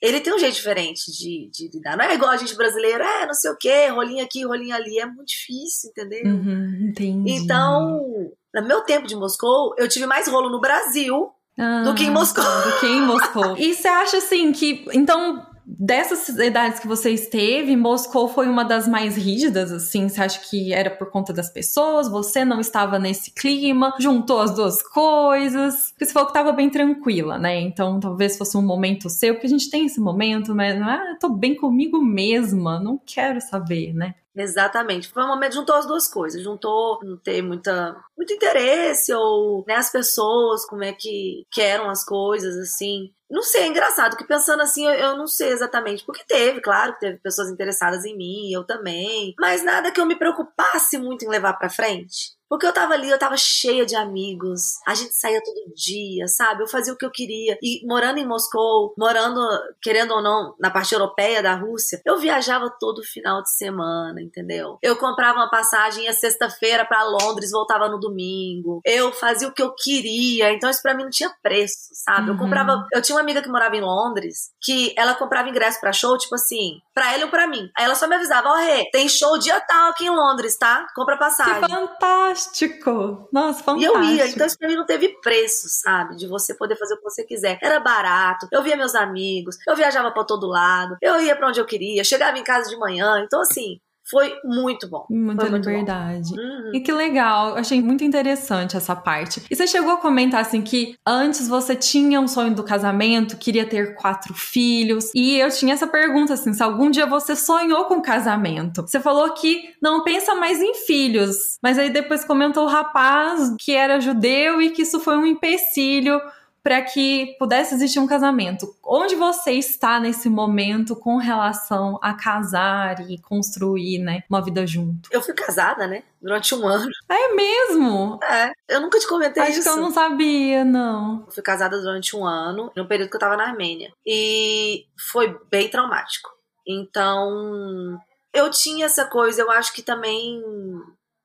ele 0.00 0.20
tem 0.20 0.34
um 0.34 0.38
jeito 0.38 0.54
diferente 0.54 1.12
de, 1.12 1.50
de 1.52 1.70
lidar. 1.72 1.96
Não 1.96 2.04
é 2.04 2.14
igual 2.14 2.30
a 2.30 2.36
gente 2.36 2.56
brasileiro, 2.56 3.02
é 3.02 3.26
não 3.26 3.34
sei 3.34 3.50
o 3.50 3.56
quê, 3.56 3.88
rolinho 3.88 4.24
aqui, 4.24 4.44
rolinho 4.44 4.74
ali. 4.74 4.98
É 4.98 5.06
muito 5.06 5.28
difícil, 5.28 5.90
entendeu? 5.90 6.24
Uhum, 6.24 6.88
entendi. 6.90 7.32
Então, 7.32 8.32
no 8.54 8.66
meu 8.66 8.80
tempo 8.82 9.06
de 9.06 9.14
Moscou, 9.14 9.74
eu 9.76 9.88
tive 9.88 10.06
mais 10.06 10.26
rolo 10.26 10.48
no 10.48 10.60
Brasil 10.60 11.30
ah, 11.58 11.82
do 11.82 11.94
que 11.94 12.04
em 12.04 12.10
Moscou. 12.10 12.42
Do 12.42 12.80
que 12.80 12.86
em 12.86 13.02
Moscou. 13.02 13.56
e 13.60 13.74
você 13.74 13.88
acha 13.88 14.16
assim 14.16 14.52
que. 14.52 14.86
Então, 14.92 15.46
dessas 15.78 16.28
idades 16.38 16.80
que 16.80 16.88
você 16.88 17.10
esteve, 17.10 17.76
Moscou 17.76 18.28
foi 18.28 18.48
uma 18.48 18.64
das 18.64 18.88
mais 18.88 19.16
rígidas, 19.16 19.70
assim? 19.70 20.08
Você 20.08 20.20
acha 20.20 20.40
que 20.40 20.72
era 20.72 20.90
por 20.90 21.10
conta 21.10 21.32
das 21.32 21.50
pessoas? 21.50 22.08
Você 22.08 22.44
não 22.44 22.60
estava 22.60 22.98
nesse 22.98 23.32
clima? 23.32 23.94
Juntou 23.98 24.40
as 24.40 24.54
duas 24.54 24.82
coisas? 24.82 25.90
Porque 25.92 26.06
você 26.06 26.12
falou 26.12 26.26
que 26.26 26.38
estava 26.38 26.52
bem 26.52 26.70
tranquila, 26.70 27.38
né? 27.38 27.60
Então 27.60 28.00
talvez 28.00 28.36
fosse 28.36 28.56
um 28.56 28.62
momento 28.62 29.08
seu, 29.08 29.34
porque 29.34 29.46
a 29.46 29.50
gente 29.50 29.70
tem 29.70 29.86
esse 29.86 30.00
momento, 30.00 30.54
mas 30.54 30.80
ah, 30.80 31.10
eu 31.10 31.18
tô 31.18 31.28
bem 31.30 31.54
comigo 31.54 32.02
mesma, 32.02 32.80
não 32.80 32.98
quero 32.98 33.40
saber, 33.40 33.94
né? 33.94 34.14
Exatamente. 34.34 35.08
Foi 35.08 35.22
um 35.24 35.28
momento 35.28 35.54
juntou 35.54 35.74
as 35.74 35.86
duas 35.86 36.08
coisas. 36.08 36.42
Juntou 36.42 37.00
não 37.02 37.16
ter 37.16 37.42
muita, 37.42 37.96
muito 38.16 38.32
interesse 38.32 39.12
ou 39.12 39.64
né, 39.66 39.74
as 39.74 39.90
pessoas, 39.90 40.64
como 40.66 40.84
é 40.84 40.92
que, 40.92 41.44
que 41.50 41.60
eram 41.60 41.90
as 41.90 42.04
coisas, 42.04 42.56
assim. 42.56 43.12
Não 43.30 43.42
sei, 43.42 43.62
é 43.62 43.66
engraçado, 43.68 44.16
que 44.16 44.26
pensando 44.26 44.60
assim, 44.60 44.84
eu, 44.84 44.92
eu, 44.92 45.16
não 45.16 45.26
sei 45.26 45.50
exatamente. 45.50 46.04
Porque 46.04 46.24
teve, 46.26 46.60
claro, 46.60 46.94
que 46.94 47.00
teve 47.00 47.18
pessoas 47.18 47.48
interessadas 47.48 48.04
em 48.04 48.16
mim, 48.16 48.50
eu 48.52 48.64
também. 48.64 49.34
Mas 49.38 49.62
nada 49.62 49.92
que 49.92 50.00
eu 50.00 50.06
me 50.06 50.18
preocupasse 50.18 50.98
muito 50.98 51.24
em 51.24 51.28
levar 51.28 51.54
pra 51.54 51.70
frente. 51.70 52.39
Porque 52.50 52.66
eu 52.66 52.72
tava 52.72 52.94
ali, 52.94 53.08
eu 53.08 53.18
tava 53.18 53.36
cheia 53.36 53.86
de 53.86 53.94
amigos. 53.94 54.80
A 54.84 54.92
gente 54.92 55.14
saía 55.14 55.40
todo 55.40 55.72
dia, 55.72 56.26
sabe? 56.26 56.64
Eu 56.64 56.66
fazia 56.66 56.92
o 56.92 56.96
que 56.96 57.06
eu 57.06 57.10
queria. 57.10 57.56
E 57.62 57.86
morando 57.86 58.18
em 58.18 58.26
Moscou, 58.26 58.92
morando, 58.98 59.40
querendo 59.80 60.14
ou 60.14 60.20
não, 60.20 60.56
na 60.58 60.68
parte 60.68 60.92
europeia 60.92 61.40
da 61.40 61.54
Rússia, 61.54 62.02
eu 62.04 62.18
viajava 62.18 62.68
todo 62.80 63.04
final 63.04 63.40
de 63.40 63.54
semana, 63.54 64.20
entendeu? 64.20 64.78
Eu 64.82 64.96
comprava 64.96 65.38
uma 65.38 65.48
passagem 65.48 66.04
ia 66.04 66.12
sexta-feira 66.12 66.84
para 66.84 67.04
Londres, 67.04 67.52
voltava 67.52 67.88
no 67.88 68.00
domingo. 68.00 68.80
Eu 68.84 69.12
fazia 69.12 69.46
o 69.46 69.52
que 69.52 69.62
eu 69.62 69.72
queria. 69.72 70.52
Então 70.52 70.68
isso 70.68 70.82
para 70.82 70.94
mim 70.94 71.04
não 71.04 71.10
tinha 71.10 71.32
preço, 71.40 71.90
sabe? 71.92 72.30
Uhum. 72.30 72.34
Eu 72.34 72.38
comprava, 72.38 72.84
eu 72.92 73.00
tinha 73.00 73.14
uma 73.14 73.22
amiga 73.22 73.42
que 73.42 73.48
morava 73.48 73.76
em 73.76 73.80
Londres, 73.80 74.50
que 74.60 74.92
ela 74.98 75.14
comprava 75.14 75.48
ingresso 75.48 75.80
para 75.80 75.92
show, 75.92 76.18
tipo 76.18 76.34
assim, 76.34 76.80
para 76.92 77.14
ela 77.14 77.26
ou 77.26 77.30
para 77.30 77.46
mim. 77.46 77.70
Aí 77.78 77.84
ela 77.84 77.94
só 77.94 78.08
me 78.08 78.16
avisava: 78.16 78.48
"Ó, 78.48 78.54
oh, 78.54 78.56
Rê, 78.56 78.90
tem 78.90 79.08
show 79.08 79.38
dia 79.38 79.60
tal 79.60 79.90
aqui 79.90 80.06
em 80.06 80.10
Londres, 80.10 80.58
tá? 80.58 80.84
Compra 80.96 81.16
passagem". 81.16 81.62
Que 81.62 81.68
fantástico 81.68 82.39
fantástico! 82.40 83.28
Nossa, 83.32 83.62
fantástico. 83.62 83.80
E 83.80 83.84
eu 83.84 84.02
ia, 84.16 84.26
então 84.28 84.46
isso 84.46 84.58
pra 84.58 84.68
mim 84.68 84.76
não 84.76 84.86
teve 84.86 85.08
preço, 85.20 85.68
sabe? 85.68 86.16
De 86.16 86.26
você 86.26 86.54
poder 86.54 86.76
fazer 86.76 86.94
o 86.94 86.96
que 86.98 87.02
você 87.04 87.24
quiser. 87.24 87.58
Era 87.62 87.78
barato, 87.80 88.48
eu 88.50 88.62
via 88.62 88.76
meus 88.76 88.94
amigos, 88.94 89.56
eu 89.66 89.76
viajava 89.76 90.10
para 90.10 90.24
todo 90.24 90.46
lado, 90.46 90.96
eu 91.00 91.20
ia 91.20 91.36
para 91.36 91.48
onde 91.48 91.60
eu 91.60 91.66
queria, 91.66 92.04
chegava 92.04 92.38
em 92.38 92.44
casa 92.44 92.68
de 92.70 92.76
manhã. 92.76 93.22
Então, 93.24 93.40
assim, 93.40 93.80
foi 94.10 94.34
muito 94.44 94.88
bom. 94.88 95.06
Muita 95.08 95.46
foi 95.46 95.58
liberdade. 95.58 96.32
Uhum. 96.32 96.72
E 96.74 96.80
que 96.80 96.92
legal, 96.92 97.56
achei 97.56 97.80
muito 97.80 98.02
interessante 98.02 98.76
essa 98.76 98.96
parte. 98.96 99.42
E 99.50 99.56
você 99.56 99.66
chegou 99.66 99.92
a 99.92 99.96
comentar 99.96 100.40
assim 100.40 100.62
que 100.62 100.96
antes 101.06 101.48
você 101.48 101.76
tinha 101.76 102.20
um 102.20 102.28
sonho 102.28 102.54
do 102.54 102.64
casamento, 102.64 103.36
queria 103.36 103.64
ter 103.64 103.94
quatro 103.94 104.34
filhos. 104.34 105.10
E 105.14 105.38
eu 105.38 105.50
tinha 105.50 105.74
essa 105.74 105.86
pergunta 105.86 106.34
assim: 106.34 106.52
se 106.52 106.62
algum 106.62 106.90
dia 106.90 107.06
você 107.06 107.36
sonhou 107.36 107.84
com 107.84 108.02
casamento? 108.02 108.82
Você 108.82 109.00
falou 109.00 109.32
que 109.34 109.70
não 109.80 110.02
pensa 110.02 110.34
mais 110.34 110.60
em 110.60 110.74
filhos, 110.74 111.58
mas 111.62 111.78
aí 111.78 111.90
depois 111.90 112.24
comentou 112.24 112.64
o 112.64 112.68
rapaz 112.68 113.54
que 113.58 113.72
era 113.72 114.00
judeu 114.00 114.60
e 114.60 114.70
que 114.70 114.82
isso 114.82 115.00
foi 115.00 115.16
um 115.16 115.26
empecilho 115.26 116.20
para 116.62 116.82
que 116.82 117.36
pudesse 117.38 117.74
existir 117.74 117.98
um 117.98 118.06
casamento. 118.06 118.74
Onde 118.84 119.14
você 119.14 119.52
está 119.52 119.98
nesse 119.98 120.28
momento 120.28 120.94
com 120.94 121.16
relação 121.16 121.98
a 122.02 122.14
casar 122.14 123.10
e 123.10 123.18
construir, 123.18 123.98
né, 123.98 124.22
uma 124.28 124.42
vida 124.42 124.66
junto? 124.66 125.08
Eu 125.10 125.22
fui 125.22 125.34
casada, 125.34 125.86
né, 125.86 126.02
durante 126.20 126.54
um 126.54 126.66
ano. 126.66 126.88
É 127.08 127.34
mesmo? 127.34 128.18
É, 128.22 128.52
eu 128.68 128.80
nunca 128.80 128.98
te 128.98 129.08
comentei 129.08 129.42
Acho 129.42 129.52
isso. 129.52 129.60
Acho 129.60 129.72
que 129.72 129.78
eu 129.78 129.82
não 129.82 129.90
sabia, 129.90 130.64
não. 130.64 131.24
Eu 131.26 131.32
fui 131.32 131.42
casada 131.42 131.80
durante 131.80 132.16
um 132.16 132.26
ano, 132.26 132.70
no 132.76 132.86
período 132.86 133.10
que 133.10 133.16
eu 133.16 133.20
tava 133.20 133.36
na 133.36 133.44
Armênia. 133.44 133.92
E 134.06 134.86
foi 134.96 135.38
bem 135.50 135.68
traumático. 135.68 136.30
Então, 136.66 137.98
eu 138.32 138.50
tinha 138.50 138.86
essa 138.86 139.04
coisa, 139.04 139.42
eu 139.42 139.50
acho 139.50 139.72
que 139.72 139.82
também 139.82 140.42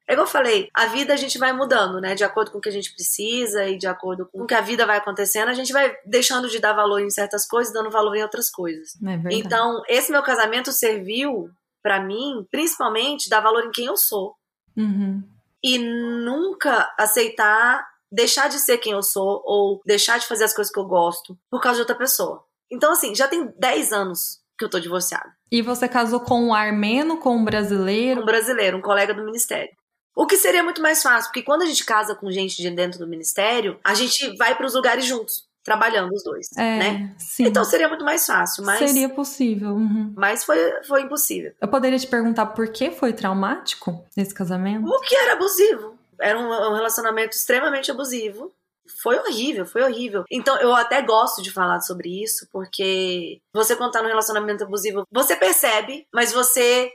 é 0.07 0.13
igual 0.13 0.27
eu 0.27 0.31
falei, 0.31 0.69
a 0.73 0.85
vida 0.85 1.13
a 1.13 1.17
gente 1.17 1.37
vai 1.37 1.51
mudando, 1.51 1.99
né? 1.99 2.13
De 2.13 2.23
acordo 2.23 2.51
com 2.51 2.59
o 2.59 2.61
que 2.61 2.69
a 2.69 2.71
gente 2.71 2.93
precisa 2.93 3.65
e 3.65 3.77
de 3.77 3.87
acordo 3.87 4.27
com 4.31 4.43
o 4.43 4.45
que 4.45 4.53
a 4.53 4.61
vida 4.61 4.85
vai 4.85 4.97
acontecendo, 4.97 5.49
a 5.49 5.53
gente 5.53 5.73
vai 5.73 5.95
deixando 6.05 6.47
de 6.47 6.59
dar 6.59 6.73
valor 6.73 7.01
em 7.01 7.09
certas 7.09 7.47
coisas, 7.47 7.73
dando 7.73 7.89
valor 7.89 8.15
em 8.15 8.21
outras 8.21 8.49
coisas. 8.49 8.91
É 9.03 9.33
então, 9.33 9.81
esse 9.87 10.11
meu 10.11 10.21
casamento 10.21 10.71
serviu 10.71 11.49
para 11.81 11.99
mim, 11.99 12.45
principalmente, 12.51 13.29
dar 13.29 13.41
valor 13.41 13.65
em 13.65 13.71
quem 13.71 13.85
eu 13.85 13.97
sou. 13.97 14.35
Uhum. 14.77 15.23
E 15.63 15.79
nunca 15.79 16.93
aceitar 16.97 17.85
deixar 18.11 18.47
de 18.47 18.59
ser 18.59 18.77
quem 18.77 18.93
eu 18.93 19.03
sou 19.03 19.41
ou 19.43 19.81
deixar 19.85 20.19
de 20.19 20.27
fazer 20.27 20.45
as 20.45 20.53
coisas 20.53 20.71
que 20.71 20.79
eu 20.79 20.85
gosto 20.85 21.37
por 21.49 21.61
causa 21.61 21.77
de 21.77 21.81
outra 21.81 21.95
pessoa. 21.95 22.43
Então, 22.71 22.93
assim, 22.93 23.13
já 23.13 23.27
tem 23.27 23.51
10 23.57 23.91
anos 23.91 24.39
que 24.57 24.63
eu 24.63 24.69
tô 24.69 24.79
divorciada. 24.79 25.29
E 25.51 25.61
você 25.61 25.87
casou 25.87 26.19
com 26.19 26.41
um 26.41 26.53
armeno, 26.53 27.17
com 27.17 27.35
um 27.35 27.43
brasileiro? 27.43 28.21
Um 28.21 28.25
brasileiro, 28.25 28.77
um 28.77 28.81
colega 28.81 29.13
do 29.13 29.25
ministério. 29.25 29.75
O 30.15 30.25
que 30.25 30.37
seria 30.37 30.63
muito 30.63 30.81
mais 30.81 31.03
fácil, 31.03 31.29
porque 31.29 31.43
quando 31.43 31.63
a 31.63 31.65
gente 31.65 31.83
casa 31.83 32.15
com 32.15 32.31
gente 32.31 32.55
de 32.55 32.69
dentro 32.71 32.97
do 32.97 33.07
ministério, 33.07 33.77
a 33.83 33.93
gente 33.93 34.35
vai 34.37 34.55
para 34.55 34.65
os 34.65 34.73
lugares 34.73 35.05
juntos, 35.05 35.45
trabalhando 35.61 36.13
os 36.13 36.23
dois, 36.23 36.47
é, 36.55 36.77
né? 36.77 37.15
Sim. 37.17 37.47
Então 37.47 37.65
seria 37.65 37.89
muito 37.89 38.05
mais 38.05 38.25
fácil, 38.25 38.63
mas 38.63 38.77
seria 38.77 39.09
possível. 39.09 39.71
Uhum. 39.71 40.13
Mas 40.15 40.45
foi, 40.45 40.57
foi 40.83 41.01
impossível. 41.01 41.53
Eu 41.59 41.67
poderia 41.67 41.99
te 41.99 42.07
perguntar 42.07 42.45
por 42.47 42.67
que 42.69 42.91
foi 42.91 43.11
traumático 43.11 44.05
esse 44.15 44.33
casamento? 44.33 44.87
O 44.87 45.01
que 45.01 45.15
era 45.15 45.33
abusivo? 45.33 45.97
Era 46.21 46.39
um, 46.39 46.47
um 46.47 46.73
relacionamento 46.75 47.35
extremamente 47.35 47.91
abusivo. 47.91 48.53
Foi 49.01 49.17
horrível, 49.17 49.65
foi 49.65 49.81
horrível. 49.81 50.23
Então, 50.31 50.55
eu 50.57 50.73
até 50.75 51.01
gosto 51.01 51.41
de 51.41 51.51
falar 51.51 51.81
sobre 51.81 52.23
isso, 52.23 52.47
porque 52.51 53.39
você 53.51 53.75
contar 53.75 54.03
num 54.03 54.07
relacionamento 54.07 54.63
abusivo, 54.63 55.03
você 55.11 55.35
percebe, 55.35 56.07
mas 56.13 56.31
você 56.31 56.91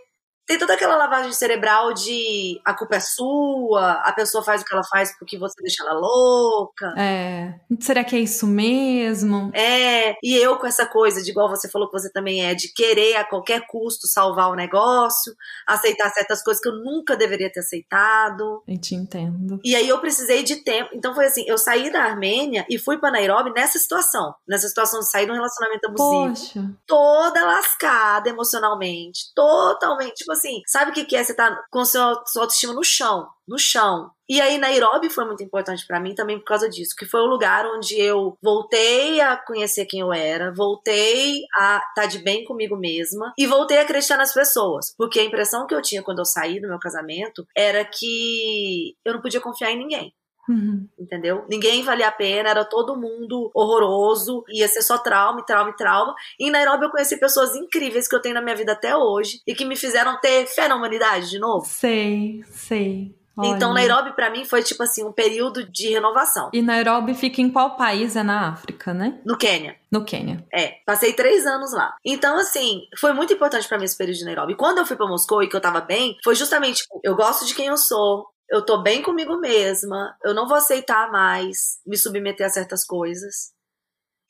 tem 0.50 0.58
toda 0.58 0.74
aquela 0.74 0.96
lavagem 0.96 1.32
cerebral 1.32 1.94
de 1.94 2.60
a 2.64 2.74
culpa 2.74 2.96
é 2.96 3.00
sua, 3.00 3.92
a 4.02 4.12
pessoa 4.12 4.42
faz 4.42 4.60
o 4.60 4.64
que 4.64 4.74
ela 4.74 4.82
faz 4.82 5.16
porque 5.16 5.38
você 5.38 5.54
deixa 5.62 5.84
ela 5.84 5.92
louca. 5.92 6.92
É. 6.98 7.54
Será 7.78 8.02
que 8.02 8.16
é 8.16 8.18
isso 8.18 8.48
mesmo? 8.48 9.52
É. 9.54 10.16
E 10.20 10.34
eu 10.34 10.58
com 10.58 10.66
essa 10.66 10.84
coisa 10.86 11.22
de 11.22 11.30
igual 11.30 11.48
você 11.48 11.70
falou 11.70 11.88
que 11.88 11.96
você 11.96 12.10
também 12.10 12.44
é, 12.44 12.52
de 12.52 12.74
querer 12.74 13.14
a 13.14 13.24
qualquer 13.24 13.64
custo 13.68 14.08
salvar 14.08 14.50
o 14.50 14.56
negócio, 14.56 15.32
aceitar 15.68 16.10
certas 16.10 16.42
coisas 16.42 16.60
que 16.60 16.68
eu 16.68 16.82
nunca 16.82 17.16
deveria 17.16 17.52
ter 17.52 17.60
aceitado. 17.60 18.64
Eu 18.66 18.80
te 18.80 18.96
entendo. 18.96 19.60
E 19.64 19.76
aí 19.76 19.88
eu 19.88 20.00
precisei 20.00 20.42
de 20.42 20.56
tempo. 20.56 20.90
Então 20.92 21.14
foi 21.14 21.26
assim, 21.26 21.44
eu 21.46 21.58
saí 21.58 21.92
da 21.92 22.02
Armênia 22.02 22.66
e 22.68 22.76
fui 22.76 22.98
para 22.98 23.12
Nairobi 23.12 23.52
nessa 23.52 23.78
situação, 23.78 24.34
nessa 24.48 24.66
situação 24.66 24.98
de 24.98 25.08
sair 25.08 25.26
de 25.26 25.30
um 25.30 25.36
relacionamento 25.36 25.86
abusivo. 25.86 26.28
Poxa. 26.28 26.70
Toda 26.88 27.46
lascada 27.46 28.28
emocionalmente, 28.28 29.32
totalmente, 29.32 30.14
tipo 30.14 30.32
assim, 30.32 30.39
sabe 30.66 30.90
o 30.90 30.94
que 30.94 31.04
que 31.04 31.16
é 31.16 31.24
você 31.24 31.34
tá 31.34 31.62
com 31.70 31.84
sua, 31.84 32.22
sua 32.26 32.42
autoestima 32.42 32.72
no 32.72 32.84
chão, 32.84 33.28
no 33.46 33.58
chão. 33.58 34.10
E 34.28 34.40
aí 34.40 34.58
Nairobi 34.58 35.10
foi 35.10 35.24
muito 35.24 35.42
importante 35.42 35.84
para 35.86 35.98
mim 35.98 36.14
também 36.14 36.38
por 36.38 36.44
causa 36.44 36.68
disso, 36.68 36.94
que 36.96 37.04
foi 37.04 37.20
o 37.20 37.26
lugar 37.26 37.66
onde 37.66 38.00
eu 38.00 38.36
voltei 38.40 39.20
a 39.20 39.36
conhecer 39.36 39.86
quem 39.86 40.00
eu 40.00 40.12
era, 40.12 40.54
voltei 40.54 41.42
a 41.56 41.78
estar 41.78 41.92
tá 41.94 42.06
de 42.06 42.18
bem 42.18 42.44
comigo 42.44 42.76
mesma 42.76 43.32
e 43.36 43.46
voltei 43.46 43.78
a 43.78 43.82
acreditar 43.82 44.16
nas 44.16 44.32
pessoas, 44.32 44.94
porque 44.96 45.18
a 45.18 45.24
impressão 45.24 45.66
que 45.66 45.74
eu 45.74 45.82
tinha 45.82 46.02
quando 46.02 46.20
eu 46.20 46.24
saí 46.24 46.60
do 46.60 46.68
meu 46.68 46.78
casamento 46.78 47.44
era 47.56 47.84
que 47.84 48.94
eu 49.04 49.14
não 49.14 49.20
podia 49.20 49.40
confiar 49.40 49.72
em 49.72 49.78
ninguém. 49.78 50.14
Uhum. 50.48 50.88
Entendeu? 50.98 51.44
Ninguém 51.48 51.82
valia 51.82 52.08
a 52.08 52.12
pena, 52.12 52.48
era 52.48 52.64
todo 52.64 52.96
mundo 52.96 53.50
horroroso, 53.54 54.44
ia 54.48 54.68
ser 54.68 54.82
só 54.82 54.98
trauma, 54.98 55.44
trauma 55.44 55.70
e 55.70 55.76
trauma. 55.76 56.14
E 56.38 56.48
em 56.48 56.50
Nairobi 56.50 56.84
eu 56.84 56.90
conheci 56.90 57.18
pessoas 57.18 57.54
incríveis 57.54 58.08
que 58.08 58.16
eu 58.16 58.22
tenho 58.22 58.34
na 58.34 58.42
minha 58.42 58.56
vida 58.56 58.72
até 58.72 58.96
hoje 58.96 59.40
e 59.46 59.54
que 59.54 59.64
me 59.64 59.76
fizeram 59.76 60.18
ter 60.20 60.46
fé 60.46 60.68
na 60.68 60.76
humanidade 60.76 61.30
de 61.30 61.38
novo. 61.38 61.66
Sei, 61.66 62.42
sei. 62.48 63.14
Então, 63.42 63.70
Olha. 63.70 63.86
Nairobi 63.86 64.14
para 64.14 64.30
mim 64.30 64.44
foi 64.44 64.62
tipo 64.62 64.82
assim 64.82 65.04
um 65.04 65.12
período 65.12 65.64
de 65.70 65.88
renovação. 65.88 66.50
E 66.52 66.60
Nairobi 66.60 67.14
fica 67.14 67.40
em 67.40 67.50
qual 67.50 67.76
país? 67.76 68.16
É 68.16 68.22
na 68.22 68.50
África, 68.50 68.92
né? 68.92 69.18
No 69.24 69.36
Quênia. 69.36 69.76
No 69.90 70.04
Quênia. 70.04 70.44
É, 70.52 70.76
passei 70.84 71.12
três 71.12 71.46
anos 71.46 71.72
lá. 71.72 71.94
Então, 72.04 72.36
assim, 72.36 72.82
foi 72.98 73.12
muito 73.12 73.32
importante 73.32 73.66
para 73.66 73.78
mim 73.78 73.84
esse 73.84 73.96
período 73.96 74.18
de 74.18 74.24
Nairobi. 74.24 74.56
Quando 74.56 74.78
eu 74.78 74.86
fui 74.86 74.96
para 74.96 75.06
Moscou 75.06 75.42
e 75.42 75.48
que 75.48 75.56
eu 75.56 75.60
tava 75.60 75.80
bem, 75.80 76.16
foi 76.22 76.34
justamente, 76.34 76.82
tipo, 76.82 77.00
eu 77.02 77.14
gosto 77.14 77.46
de 77.46 77.54
quem 77.54 77.66
eu 77.66 77.76
sou, 77.76 78.26
eu 78.50 78.64
tô 78.64 78.82
bem 78.82 79.02
comigo 79.02 79.38
mesma, 79.38 80.16
eu 80.24 80.34
não 80.34 80.46
vou 80.48 80.56
aceitar 80.56 81.10
mais 81.10 81.78
me 81.86 81.96
submeter 81.96 82.46
a 82.46 82.50
certas 82.50 82.84
coisas. 82.84 83.52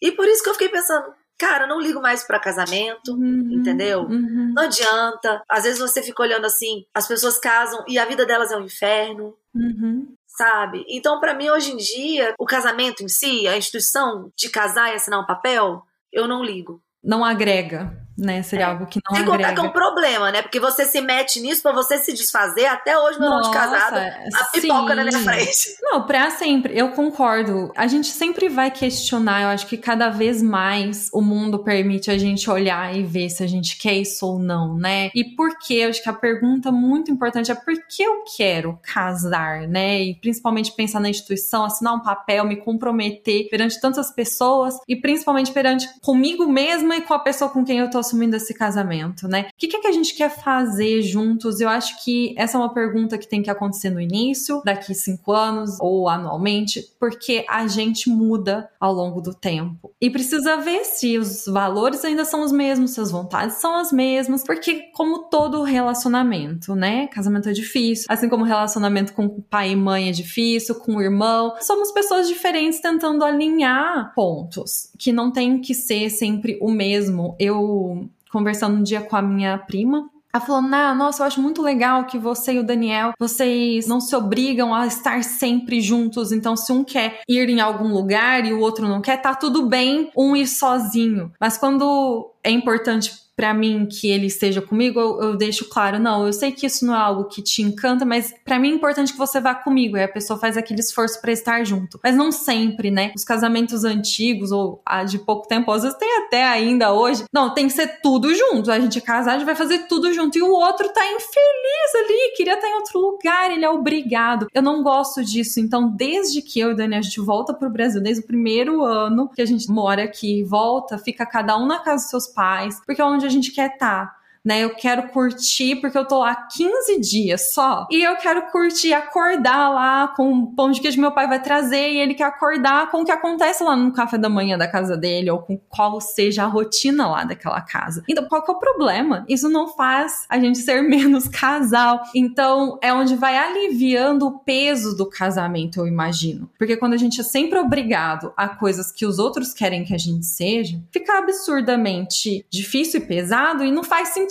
E 0.03 0.13
por 0.13 0.27
isso 0.29 0.43
que 0.43 0.49
eu 0.49 0.55
fiquei 0.55 0.69
pensando, 0.69 1.13
cara, 1.39 1.65
eu 1.65 1.69
não 1.69 1.81
ligo 1.81 2.01
mais 2.01 2.23
para 2.23 2.39
casamento, 2.39 3.13
Uhum, 3.13 3.49
entendeu? 3.53 4.03
uhum, 4.03 4.53
Não 4.55 4.63
adianta. 4.65 5.43
Às 5.49 5.65
vezes 5.65 5.79
você 5.79 6.03
fica 6.03 6.23
olhando 6.23 6.45
assim, 6.47 6.85
as 6.95 7.07
pessoas 7.09 7.39
casam 7.39 7.83
e 7.89 7.99
a 7.99 8.05
vida 8.05 8.25
delas 8.27 8.51
é 8.53 8.57
um 8.57 8.65
inferno. 8.65 9.37
uhum. 9.55 10.15
sabe? 10.27 10.85
Então, 10.89 11.19
pra 11.21 11.35
mim, 11.35 11.51
hoje 11.51 11.73
em 11.73 11.77
dia, 11.77 12.35
o 12.39 12.47
casamento 12.47 13.03
em 13.03 13.09
si, 13.09 13.47
a 13.49 13.57
instituição 13.57 14.33
de 14.37 14.49
casar 14.49 14.91
e 14.91 14.95
assinar 14.95 15.21
um 15.21 15.27
papel, 15.27 15.83
eu 16.13 16.27
não 16.29 16.43
ligo. 16.45 16.81
Não 17.03 17.25
agrega, 17.25 17.91
né? 18.17 18.43
Seria 18.43 18.67
É. 18.67 18.69
algo 18.69 18.87
que 18.87 19.01
não 19.09 19.17
Sem 19.17 19.25
contar 19.25 19.39
que 19.39 19.45
é 19.45 19.47
agrega. 19.49 19.69
um 19.69 19.71
problema, 19.73 20.31
né? 20.31 20.43
Porque 20.43 20.61
você 20.61 20.85
se 20.85 21.01
mete 21.01 21.41
nisso 21.41 21.63
pra 21.63 21.73
você 21.73 21.99
se 21.99 22.13
desfazer. 22.13 22.67
Até 22.67 22.99
hoje, 22.99 23.19
meu 23.19 23.31
nome 23.31 23.45
de 23.45 23.51
casada, 23.51 24.15
a 24.35 24.45
pipoca 24.53 24.95
na 24.95 25.05
minha 25.05 25.19
sim. 25.19 25.25
frente. 25.25 25.77
Não, 25.83 26.03
pra 26.07 26.31
sempre, 26.31 26.77
eu 26.79 26.91
concordo. 26.91 27.73
A 27.77 27.87
gente 27.87 28.09
sempre 28.09 28.49
vai 28.49 28.71
questionar. 28.71 29.43
Eu 29.43 29.49
acho 29.49 29.67
que 29.67 29.77
cada 29.77 30.09
vez 30.11 30.43
mais 30.43 31.09
o 31.13 31.21
mundo 31.21 31.59
permite 31.61 32.11
a 32.11 32.19
gente 32.19 32.49
olhar 32.51 32.95
e 32.95 33.03
ver 33.03 33.29
se 33.31 33.43
a 33.43 33.47
gente 33.47 33.77
quer 33.79 33.95
isso 33.95 34.27
ou 34.27 34.39
não, 34.39 34.77
né? 34.77 35.11
E 35.15 35.25
por 35.37 35.59
quê? 35.59 35.75
Eu 35.85 35.91
acho 35.91 36.03
que 36.03 36.09
a 36.09 36.13
pergunta 36.13 36.71
muito 36.71 37.11
importante 37.11 37.51
é 37.51 37.55
por 37.55 37.75
que 37.89 38.03
eu 38.03 38.25
quero 38.37 38.79
casar, 38.83 39.63
né? 39.69 40.01
E 40.03 40.15
principalmente 40.15 40.73
pensar 40.73 41.01
na 41.01 41.09
instituição, 41.09 41.65
assinar 41.65 41.95
um 41.95 42.01
papel, 42.01 42.45
me 42.45 42.57
comprometer 42.57 43.49
perante 43.51 43.81
tantas 43.81 44.11
pessoas 44.11 44.75
e 44.87 44.95
principalmente 44.97 45.53
perante 45.53 45.89
comigo 46.01 46.47
mesma 46.47 46.97
e 46.97 47.03
com 47.03 47.15
a 47.15 47.19
pessoa 47.19 47.51
com 47.51 47.65
quem 47.65 47.79
eu 47.79 47.91
tô 47.91 48.00
assumindo 48.01 48.37
esse 48.37 48.55
casamento, 48.55 49.29
né? 49.29 49.49
O 49.49 49.59
que, 49.59 49.77
é 49.77 49.81
que 49.81 49.87
a 49.87 49.93
gente 49.93 50.15
quer 50.15 50.31
fazer 50.31 51.03
juntos? 51.03 51.61
Eu 51.61 51.69
acho 51.69 52.03
que 52.05 52.35
essa 52.37 52.57
é 52.57 52.61
uma 52.61 52.73
pergunta 52.73 53.19
que 53.19 53.29
tem 53.29 53.43
que 53.43 53.51
acontecer 53.51 53.91
no 53.91 54.01
início, 54.01 54.63
daqui 54.65 54.95
cinco 54.95 55.33
anos 55.33 55.79
ou 55.81 56.09
anualmente, 56.09 56.85
porque 56.99 57.45
a 57.49 57.67
gente 57.67 58.09
muda 58.09 58.69
ao 58.81 58.93
longo 58.93 59.21
do 59.21 59.35
tempo. 59.35 59.93
E 60.01 60.11
precisa 60.11 60.57
ver 60.57 60.85
se 60.85 61.19
os 61.19 61.45
valores 61.47 62.05
ainda 62.05 62.25
são 62.25 62.43
os 62.43 62.53
mesmos, 62.53 62.93
se 62.93 63.01
as 63.01 63.11
vontades 63.11 63.57
são 63.57 63.77
as 63.77 63.93
mesmas, 63.93 64.43
porque 64.45 64.91
como 64.95 65.31
todo 65.31 65.63
relacionamento, 65.63 66.75
né? 66.75 67.07
Casamento 67.09 67.49
é 67.49 67.53
difícil, 67.53 68.07
assim 68.09 68.29
como 68.29 68.45
relacionamento 68.45 69.13
com 69.13 69.29
pai 69.29 69.73
e 69.73 69.77
mãe 69.77 70.09
é 70.09 70.13
difícil, 70.13 70.75
com 70.77 70.97
o 70.97 71.03
irmão, 71.03 71.55
somos 71.61 71.93
pessoas 71.93 72.29
diferentes 72.29 72.81
tentando 72.81 73.25
alinhar 73.25 74.13
pontos 74.15 74.91
que 74.99 75.13
não 75.13 75.33
tem 75.33 75.61
que 75.61 75.75
ser 75.75 76.11
sempre 76.11 76.59
o 76.61 76.71
mesmo. 76.71 77.35
Eu 77.39 77.90
conversando 78.31 78.79
um 78.79 78.83
dia 78.83 79.01
com 79.01 79.17
a 79.17 79.23
minha 79.23 79.59
prima, 79.59 80.09
ela 80.33 80.45
falou, 80.45 80.63
nah, 80.63 80.95
nossa, 80.95 81.23
eu 81.23 81.27
acho 81.27 81.43
muito 81.43 81.61
legal 81.61 82.05
que 82.05 82.17
você 82.17 82.53
e 82.53 82.59
o 82.61 82.65
Daniel, 82.65 83.13
vocês 83.19 83.89
não 83.89 84.01
se 84.01 84.15
obrigam 84.15 84.73
a 84.73 84.87
estar 84.87 85.25
sempre 85.25 85.81
juntos. 85.81 86.31
Então, 86.31 86.57
se 86.57 86.73
um 86.73 86.85
quer 86.85 87.21
ir 87.29 87.49
em 87.49 87.61
algum 87.61 87.93
lugar 87.93 88.47
e 88.47 88.53
o 88.53 88.61
outro 88.61 88.87
não 88.87 89.01
quer, 89.01 89.21
tá 89.21 89.35
tudo 89.35 89.67
bem 89.67 90.11
um 90.17 90.37
ir 90.37 90.47
sozinho. 90.47 91.33
Mas 91.41 91.59
quando 91.59 92.31
é 92.43 92.51
importante 92.51 93.13
pra 93.41 93.55
mim 93.55 93.87
que 93.87 94.11
ele 94.11 94.27
esteja 94.27 94.61
comigo, 94.61 95.01
eu, 95.01 95.23
eu 95.23 95.35
deixo 95.35 95.67
claro, 95.67 95.99
não, 95.99 96.27
eu 96.27 96.33
sei 96.35 96.53
que 96.53 96.67
isso 96.67 96.85
não 96.85 96.95
é 96.95 96.99
algo 96.99 97.25
que 97.25 97.41
te 97.41 97.63
encanta, 97.63 98.05
mas 98.05 98.35
pra 98.45 98.59
mim 98.59 98.71
é 98.71 98.75
importante 98.75 99.13
que 99.13 99.19
você 99.19 99.41
vá 99.41 99.55
comigo. 99.55 99.97
E 99.97 100.03
a 100.03 100.09
pessoa 100.09 100.39
faz 100.39 100.59
aquele 100.59 100.81
esforço 100.81 101.19
pra 101.23 101.33
estar 101.33 101.65
junto. 101.65 101.99
Mas 102.05 102.15
não 102.15 102.31
sempre, 102.31 102.91
né? 102.91 103.13
Os 103.17 103.25
casamentos 103.25 103.83
antigos 103.83 104.53
ou 104.53 104.83
a 104.85 105.05
de 105.05 105.19
pouco 105.19 105.49
tempo, 105.49 105.73
às 105.73 105.85
vezes 105.85 105.97
tem 105.97 106.19
até 106.19 106.45
ainda 106.45 106.93
hoje. 106.93 107.25
Não, 107.33 107.55
tem 107.55 107.67
que 107.67 107.73
ser 107.73 108.03
tudo 108.03 108.35
junto. 108.35 108.71
A 108.71 108.79
gente 108.79 108.99
é 108.99 109.01
casado, 109.01 109.37
a 109.37 109.39
gente 109.39 109.47
vai 109.47 109.57
fazer 109.57 109.87
tudo 109.89 110.13
junto. 110.13 110.37
E 110.37 110.43
o 110.43 110.53
outro 110.53 110.93
tá 110.93 111.01
infeliz 111.07 111.95
ali, 111.95 112.35
queria 112.37 112.57
estar 112.57 112.69
em 112.69 112.75
outro 112.75 113.01
lugar, 113.01 113.51
ele 113.51 113.65
é 113.65 113.71
obrigado. 113.71 114.49
Eu 114.53 114.61
não 114.61 114.83
gosto 114.83 115.25
disso. 115.25 115.61
Então, 115.61 115.89
desde 115.89 116.43
que 116.43 116.61
eu 116.61 116.73
e 116.73 116.77
Dani 116.77 116.97
a 116.97 117.01
gente 117.01 117.21
volta 117.23 117.55
pro 117.55 117.71
Brasil, 117.71 118.03
desde 118.03 118.23
o 118.23 118.27
primeiro 118.27 118.85
ano 118.85 119.31
que 119.31 119.41
a 119.41 119.47
gente 119.47 119.71
mora 119.71 120.05
aqui, 120.05 120.45
volta, 120.45 120.99
fica 120.99 121.25
cada 121.25 121.57
um 121.57 121.67
na 121.67 121.79
casa 121.79 122.03
dos 122.03 122.11
seus 122.11 122.27
pais, 122.33 122.81
porque 122.85 123.01
é 123.01 123.05
onde 123.05 123.27
a 123.27 123.29
gente 123.29 123.53
quer 123.53 123.73
estar. 123.73 124.20
Né, 124.43 124.65
eu 124.65 124.71
quero 124.71 125.09
curtir 125.09 125.77
porque 125.77 125.99
eu 125.99 126.05
tô 126.07 126.21
lá 126.21 126.35
15 126.35 126.99
dias 126.99 127.53
só. 127.53 127.87
E 127.91 128.03
eu 128.03 128.17
quero 128.17 128.51
curtir, 128.51 128.95
acordar 128.95 129.69
lá 129.69 130.09
com 130.09 130.33
o 130.33 130.55
pão 130.55 130.71
de 130.71 130.81
queijo 130.81 130.97
que 130.97 131.01
meu 131.01 131.13
pai 131.13 131.29
vai 131.29 131.43
trazer. 131.43 131.91
E 131.91 131.99
ele 131.99 132.15
quer 132.15 132.25
acordar 132.25 132.91
com 132.91 133.03
o 133.03 133.05
que 133.05 133.13
acontece 133.13 133.63
lá 133.63 133.77
no 133.77 133.93
café 133.93 134.17
da 134.17 134.31
manhã 134.31 134.57
da 134.57 134.67
casa 134.67 134.97
dele, 134.97 135.31
ou 135.31 135.41
com 135.41 135.59
qual 135.69 136.01
seja 136.01 136.45
a 136.45 136.47
rotina 136.47 137.07
lá 137.07 137.25
daquela 137.25 137.61
casa. 137.61 138.03
Então, 138.09 138.25
qual 138.25 138.43
que 138.43 138.51
é 138.51 138.55
o 138.55 138.59
problema? 138.59 139.27
Isso 139.29 139.49
não 139.49 139.69
faz 139.69 140.25
a 140.29 140.39
gente 140.39 140.59
ser 140.59 140.81
menos 140.89 141.29
casal. 141.29 142.03
Então, 142.15 142.79
é 142.81 142.95
onde 142.95 143.17
vai 143.17 143.37
aliviando 143.37 144.27
o 144.27 144.39
peso 144.39 144.97
do 144.97 145.05
casamento, 145.05 145.81
eu 145.81 145.87
imagino. 145.87 146.49
Porque 146.59 146.79
quando 146.79 146.95
a 146.95 146.99
gente 146.99 147.21
é 147.21 147.25
sempre 147.25 147.59
obrigado 147.59 148.33
a 148.37 148.49
coisas 148.49 148.91
que 148.91 149.05
os 149.05 149.19
outros 149.19 149.53
querem 149.53 149.85
que 149.85 149.95
a 149.95 149.99
gente 149.99 150.25
seja, 150.25 150.81
fica 150.91 151.19
absurdamente 151.19 152.47
difícil 152.51 153.01
e 153.01 153.05
pesado 153.05 153.65
e 153.65 153.71
não 153.71 153.85
faz 153.85 154.09
sentido. 154.09 154.30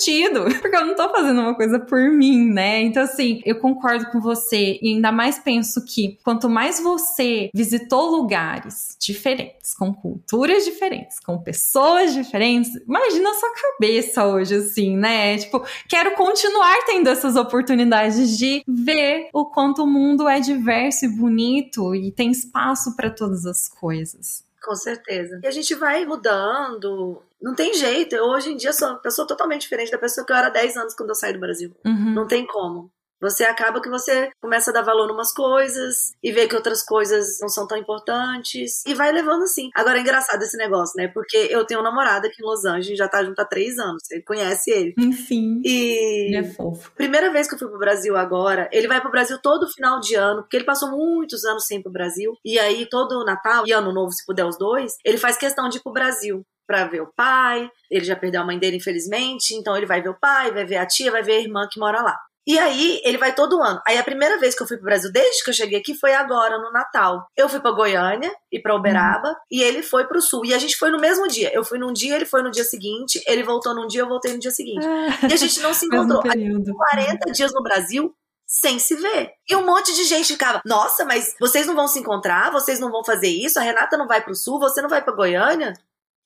Porque 0.62 0.76
eu 0.76 0.86
não 0.86 0.96
tô 0.96 1.10
fazendo 1.10 1.42
uma 1.42 1.56
coisa 1.56 1.80
por 1.80 2.00
mim, 2.12 2.52
né? 2.52 2.82
Então, 2.82 3.04
assim, 3.04 3.42
eu 3.46 3.60
concordo 3.60 4.06
com 4.12 4.20
você 4.20 4.80
e 4.82 4.94
ainda 4.96 5.12
mais 5.12 5.40
penso 5.40 5.84
que 5.86 6.18
quanto 6.24 6.50
mais 6.50 6.80
você 6.80 7.50
visitou 7.54 8.10
lugares 8.10 8.96
diferentes, 9.00 9.74
com 9.74 9.94
culturas 9.94 10.66
diferentes, 10.66 11.20
com 11.20 11.38
pessoas 11.38 12.14
diferentes, 12.14 12.72
imagina 12.88 13.30
a 13.30 13.34
sua 13.34 13.50
cabeça 13.54 14.26
hoje, 14.26 14.56
assim, 14.56 14.96
né? 14.96 15.38
Tipo, 15.38 15.64
quero 15.88 16.16
continuar 16.16 16.78
tendo 16.86 17.10
essas 17.10 17.36
oportunidades 17.36 18.38
de 18.38 18.64
ver 18.68 19.30
o 19.34 19.46
quanto 19.46 19.84
o 19.84 19.88
mundo 19.88 20.28
é 20.28 20.40
diverso 20.40 21.06
e 21.06 21.10
bonito 21.10 21.96
e 21.96 22.12
tem 22.12 22.32
espaço 22.32 22.96
para 22.96 23.10
todas 23.10 23.46
as 23.46 23.68
coisas. 23.68 24.49
Com 24.64 24.76
certeza. 24.76 25.40
E 25.44 25.48
a 25.48 25.52
gente 25.52 25.74
vai 25.76 26.06
mudando. 26.06 27.22
Não 27.42 27.56
tem 27.56 27.74
jeito. 27.74 28.16
Eu 28.16 28.26
hoje 28.26 28.52
em 28.52 28.58
dia 28.58 28.74
sou 28.74 28.90
uma 28.90 28.98
pessoa 28.98 29.28
totalmente 29.28 29.62
diferente 29.62 29.92
da 29.92 29.98
pessoa 29.98 30.26
que 30.26 30.32
eu 30.32 30.36
era 30.36 30.48
há 30.48 30.52
10 30.52 30.78
anos 30.78 30.94
quando 30.94 31.10
eu 31.10 31.16
saí 31.16 31.34
do 31.34 31.40
Brasil. 31.40 31.74
Uhum. 31.86 32.14
Não 32.14 32.28
tem 32.28 32.46
como. 32.46 32.92
Você 33.22 33.44
acaba 33.44 33.82
que 33.82 33.90
você 33.90 34.30
começa 34.42 34.72
a 34.72 34.74
dar 34.74 34.82
valor 34.82 35.10
em 35.10 35.14
umas 35.14 35.34
coisas 35.34 36.14
e 36.24 36.32
vê 36.32 36.48
que 36.48 36.56
outras 36.56 36.84
coisas 36.84 37.40
não 37.42 37.50
são 37.50 37.68
tão 37.68 37.78
importantes 37.78 38.84
e 38.86 38.94
vai 38.94 39.12
levando 39.12 39.44
assim. 39.44 39.70
Agora 39.76 39.98
é 39.98 40.02
engraçado 40.02 40.42
esse 40.42 40.58
negócio, 40.58 40.94
né? 40.98 41.08
Porque 41.08 41.38
eu 41.50 41.66
tenho 41.66 41.80
um 41.82 41.84
namorado 41.84 42.28
aqui 42.28 42.42
em 42.42 42.46
Los 42.46 42.66
Angeles, 42.66 42.98
já 42.98 43.08
tá 43.08 43.24
junto 43.24 43.40
há 43.40 43.46
três 43.46 43.78
anos. 43.78 44.02
Você 44.04 44.22
conhece 44.22 44.72
ele. 44.72 44.94
Enfim. 44.98 45.62
E 45.64 46.28
Ele 46.28 46.38
é 46.38 46.44
fofo. 46.52 46.92
primeira 46.96 47.32
vez 47.32 47.48
que 47.48 47.56
eu 47.56 47.60
fui 47.60 47.68
pro 47.68 47.78
Brasil 47.80 48.16
agora, 48.16 48.70
ele 48.72 48.88
vai 48.88 49.02
pro 49.02 49.12
Brasil 49.12 49.38
todo 49.42 49.68
final 49.68 50.00
de 50.00 50.16
ano, 50.16 50.42
porque 50.44 50.58
ele 50.58 50.66
passou 50.66 50.90
muitos 50.90 51.44
anos 51.46 51.66
sem 51.66 51.80
ir 51.80 51.84
pro 51.84 51.92
Brasil. 51.92 52.34
E 52.46 52.58
aí, 52.60 52.88
todo 52.90 53.24
Natal 53.26 53.66
e 53.68 53.72
Ano 53.72 53.94
Novo, 53.94 54.12
se 54.12 54.26
puder 54.26 54.46
os 54.46 54.58
dois, 54.58 54.94
ele 55.04 55.18
faz 55.18 55.38
questão 55.38 55.68
de 55.70 55.78
ir 55.78 55.82
pro 55.82 55.92
Brasil. 55.94 56.44
pra 56.68 56.86
ver 56.86 57.02
o 57.02 57.12
pai. 57.16 57.68
Ele 57.90 58.06
já 58.06 58.16
perdeu 58.16 58.42
a 58.42 58.46
mãe 58.46 58.60
dele, 58.60 58.78
infelizmente. 58.78 59.56
Então 59.56 59.76
ele 59.76 59.88
vai 59.88 60.04
ver 60.04 60.10
o 60.10 60.20
pai, 60.20 60.52
vai 60.52 60.64
ver 60.66 60.78
a 60.78 60.86
tia, 60.86 61.10
vai 61.12 61.24
ver 61.24 61.32
a 61.38 61.40
irmã 61.42 61.68
que 61.68 61.80
mora 61.80 62.00
lá. 62.00 62.16
E 62.50 62.58
aí, 62.58 63.00
ele 63.06 63.20
vai 63.20 63.36
todo 63.36 63.62
ano. 63.62 63.80
Aí, 63.88 63.96
a 64.00 64.04
primeira 64.04 64.40
vez 64.40 64.56
que 64.56 64.64
eu 64.64 64.68
fui 64.68 64.76
pro 64.76 64.88
Brasil, 64.88 65.12
desde 65.12 65.44
que 65.44 65.52
eu 65.52 65.54
cheguei 65.54 65.78
aqui, 65.78 65.94
foi 65.94 66.16
agora, 66.16 66.58
no 66.58 66.72
Natal. 66.72 67.28
Eu 67.38 67.48
fui 67.48 67.60
pra 67.60 67.70
Goiânia 67.70 68.36
e 68.52 68.60
pra 68.60 68.76
Uberaba, 68.76 69.30
uhum. 69.30 69.36
e 69.52 69.62
ele 69.62 69.84
foi 69.84 70.08
pro 70.08 70.20
Sul. 70.20 70.44
E 70.44 70.52
a 70.56 70.58
gente 70.58 70.76
foi 70.76 70.90
no 70.90 71.00
mesmo 71.00 71.28
dia. 71.28 71.54
Eu 71.54 71.64
fui 71.64 71.78
num 71.78 71.94
dia, 71.94 72.16
ele 72.16 72.26
foi 72.26 72.42
no 72.42 72.50
dia 72.50 72.64
seguinte, 72.64 73.22
ele 73.28 73.44
voltou 73.44 73.76
num 73.76 73.86
dia, 73.86 74.02
eu 74.02 74.08
voltei 74.08 74.34
no 74.34 74.40
dia 74.40 74.50
seguinte. 74.50 74.84
Ah, 74.84 75.28
e 75.30 75.34
a 75.34 75.36
gente 75.36 75.60
não 75.60 75.76
se 75.76 75.86
encontrou. 75.94 76.24
A 76.26 76.36
gente 76.36 76.74
40 76.74 77.32
dias 77.34 77.54
no 77.54 77.62
Brasil, 77.62 78.12
sem 78.48 78.80
se 78.80 78.96
ver. 78.96 79.30
E 79.48 79.56
um 79.56 79.64
monte 79.64 79.94
de 79.94 80.06
gente 80.06 80.34
ficava, 80.34 80.60
nossa, 80.66 81.06
mas 81.06 81.36
vocês 81.40 81.68
não 81.68 81.76
vão 81.76 81.88
se 81.88 82.00
encontrar? 82.00 82.52
Vocês 82.52 82.80
não 82.80 82.90
vão 82.90 83.06
fazer 83.06 83.30
isso? 83.30 83.60
A 83.60 83.62
Renata 83.62 83.96
não 83.96 84.08
vai 84.08 84.24
pro 84.24 84.34
sul? 84.34 84.58
Você 84.58 84.82
não 84.82 84.90
vai 84.90 85.04
pra 85.04 85.14
Goiânia? 85.14 85.74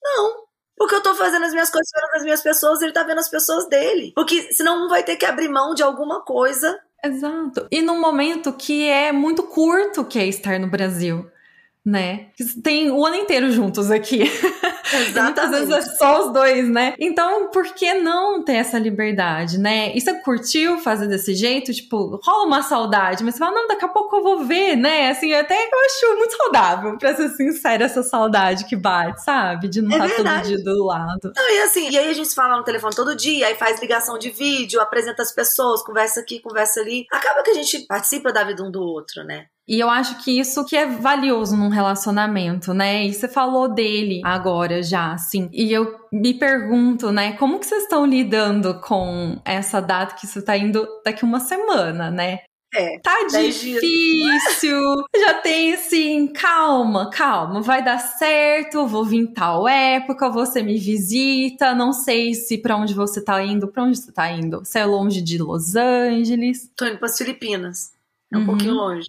Não. 0.02 0.44
Porque 0.76 0.94
eu 0.94 1.02
tô 1.02 1.14
fazendo 1.14 1.44
as 1.44 1.52
minhas 1.52 1.70
coisas, 1.70 1.88
vendo 1.94 2.16
as 2.16 2.22
minhas 2.22 2.42
pessoas, 2.42 2.82
ele 2.82 2.92
tá 2.92 3.02
vendo 3.04 3.20
as 3.20 3.28
pessoas 3.28 3.68
dele. 3.68 4.12
Porque 4.14 4.52
senão 4.52 4.84
um 4.84 4.88
vai 4.88 5.02
ter 5.02 5.16
que 5.16 5.24
abrir 5.26 5.48
mão 5.48 5.74
de 5.74 5.82
alguma 5.82 6.22
coisa. 6.22 6.78
Exato. 7.04 7.66
E 7.70 7.80
num 7.82 8.00
momento 8.00 8.52
que 8.52 8.88
é 8.88 9.12
muito 9.12 9.42
curto 9.44 10.04
que 10.04 10.18
é 10.18 10.26
estar 10.26 10.58
no 10.58 10.68
Brasil 10.68 11.30
né? 11.84 12.28
Tem 12.62 12.90
o 12.90 13.04
ano 13.04 13.16
inteiro 13.16 13.50
juntos 13.52 13.90
aqui. 13.90 14.22
Exatamente. 14.92 15.22
muitas 15.22 15.50
vezes 15.50 15.70
é 15.70 15.96
só 15.96 16.26
os 16.26 16.32
dois, 16.32 16.68
né? 16.68 16.94
Então, 16.98 17.50
por 17.50 17.64
que 17.72 17.94
não 17.94 18.42
ter 18.42 18.54
essa 18.54 18.78
liberdade, 18.78 19.58
né? 19.58 19.94
E 19.94 20.00
você 20.00 20.14
curtiu 20.20 20.78
fazer 20.78 21.06
desse 21.06 21.34
jeito? 21.34 21.72
Tipo, 21.72 22.20
rola 22.22 22.46
uma 22.46 22.62
saudade, 22.62 23.24
mas 23.24 23.34
você 23.34 23.38
fala, 23.38 23.52
não, 23.52 23.68
daqui 23.68 23.84
a 23.84 23.88
pouco 23.88 24.16
eu 24.16 24.22
vou 24.22 24.44
ver, 24.44 24.76
né? 24.76 25.10
Assim, 25.10 25.32
até 25.32 25.54
eu 25.54 25.78
acho 25.86 26.18
muito 26.18 26.36
saudável, 26.36 26.98
pra 26.98 27.14
ser 27.14 27.28
sincera, 27.30 27.84
essa 27.84 28.02
saudade 28.02 28.64
que 28.66 28.76
bate, 28.76 29.22
sabe? 29.24 29.68
De 29.68 29.80
não 29.80 30.02
é 30.02 30.06
estar 30.06 30.40
todo 30.40 30.46
dia 30.46 30.62
do 30.62 30.84
lado. 30.84 31.32
Não, 31.34 31.50
e 31.50 31.60
assim, 31.62 31.90
e 31.90 31.98
aí 31.98 32.10
a 32.10 32.14
gente 32.14 32.34
fala 32.34 32.56
no 32.56 32.64
telefone 32.64 32.94
todo 32.94 33.16
dia, 33.16 33.46
aí 33.46 33.54
faz 33.54 33.80
ligação 33.80 34.18
de 34.18 34.30
vídeo, 34.30 34.80
apresenta 34.80 35.22
as 35.22 35.32
pessoas, 35.32 35.82
conversa 35.82 36.20
aqui, 36.20 36.40
conversa 36.40 36.80
ali. 36.80 37.06
Acaba 37.10 37.42
que 37.42 37.50
a 37.50 37.54
gente 37.54 37.86
participa 37.86 38.32
da 38.32 38.44
vida 38.44 38.62
um 38.62 38.70
do 38.70 38.82
outro, 38.82 39.24
né? 39.24 39.46
E 39.66 39.80
eu 39.80 39.88
acho 39.88 40.22
que 40.22 40.38
isso 40.38 40.64
que 40.64 40.76
é 40.76 40.86
valioso 40.86 41.56
num 41.56 41.70
relacionamento, 41.70 42.74
né? 42.74 43.06
E 43.06 43.14
você 43.14 43.26
falou 43.26 43.66
dele 43.66 44.20
agora 44.22 44.82
já, 44.82 45.12
assim. 45.12 45.48
E 45.52 45.72
eu 45.72 45.98
me 46.12 46.34
pergunto, 46.34 47.10
né, 47.10 47.32
como 47.32 47.58
que 47.58 47.66
vocês 47.66 47.84
estão 47.84 48.04
lidando 48.04 48.78
com 48.80 49.40
essa 49.44 49.80
data 49.80 50.14
que 50.14 50.26
isso 50.26 50.42
tá 50.42 50.56
indo 50.56 50.86
daqui 51.04 51.24
uma 51.24 51.40
semana, 51.40 52.10
né? 52.10 52.40
É, 52.74 52.98
tá 52.98 53.16
difícil. 53.30 54.80
Já 55.16 55.34
tem 55.34 55.74
assim, 55.74 56.26
calma, 56.26 57.08
calma, 57.08 57.62
vai 57.62 57.84
dar 57.84 57.98
certo, 57.98 58.86
vou 58.86 59.04
vir 59.04 59.28
tal 59.28 59.68
época, 59.68 60.28
você 60.28 60.60
me 60.60 60.76
visita, 60.76 61.72
não 61.72 61.92
sei 61.92 62.34
se 62.34 62.58
para 62.58 62.76
onde 62.76 62.92
você 62.92 63.22
tá 63.22 63.40
indo, 63.40 63.68
para 63.68 63.84
onde 63.84 63.98
você 63.98 64.10
tá 64.10 64.28
indo? 64.30 64.58
Você 64.58 64.80
é 64.80 64.84
longe 64.84 65.22
de 65.22 65.38
Los 65.38 65.76
Angeles? 65.76 66.68
Tô 66.76 66.84
indo 66.84 66.98
para 66.98 67.06
as 67.06 67.16
Filipinas. 67.16 67.92
É 68.32 68.36
um 68.36 68.40
uhum. 68.40 68.46
pouquinho 68.46 68.74
longe. 68.74 69.06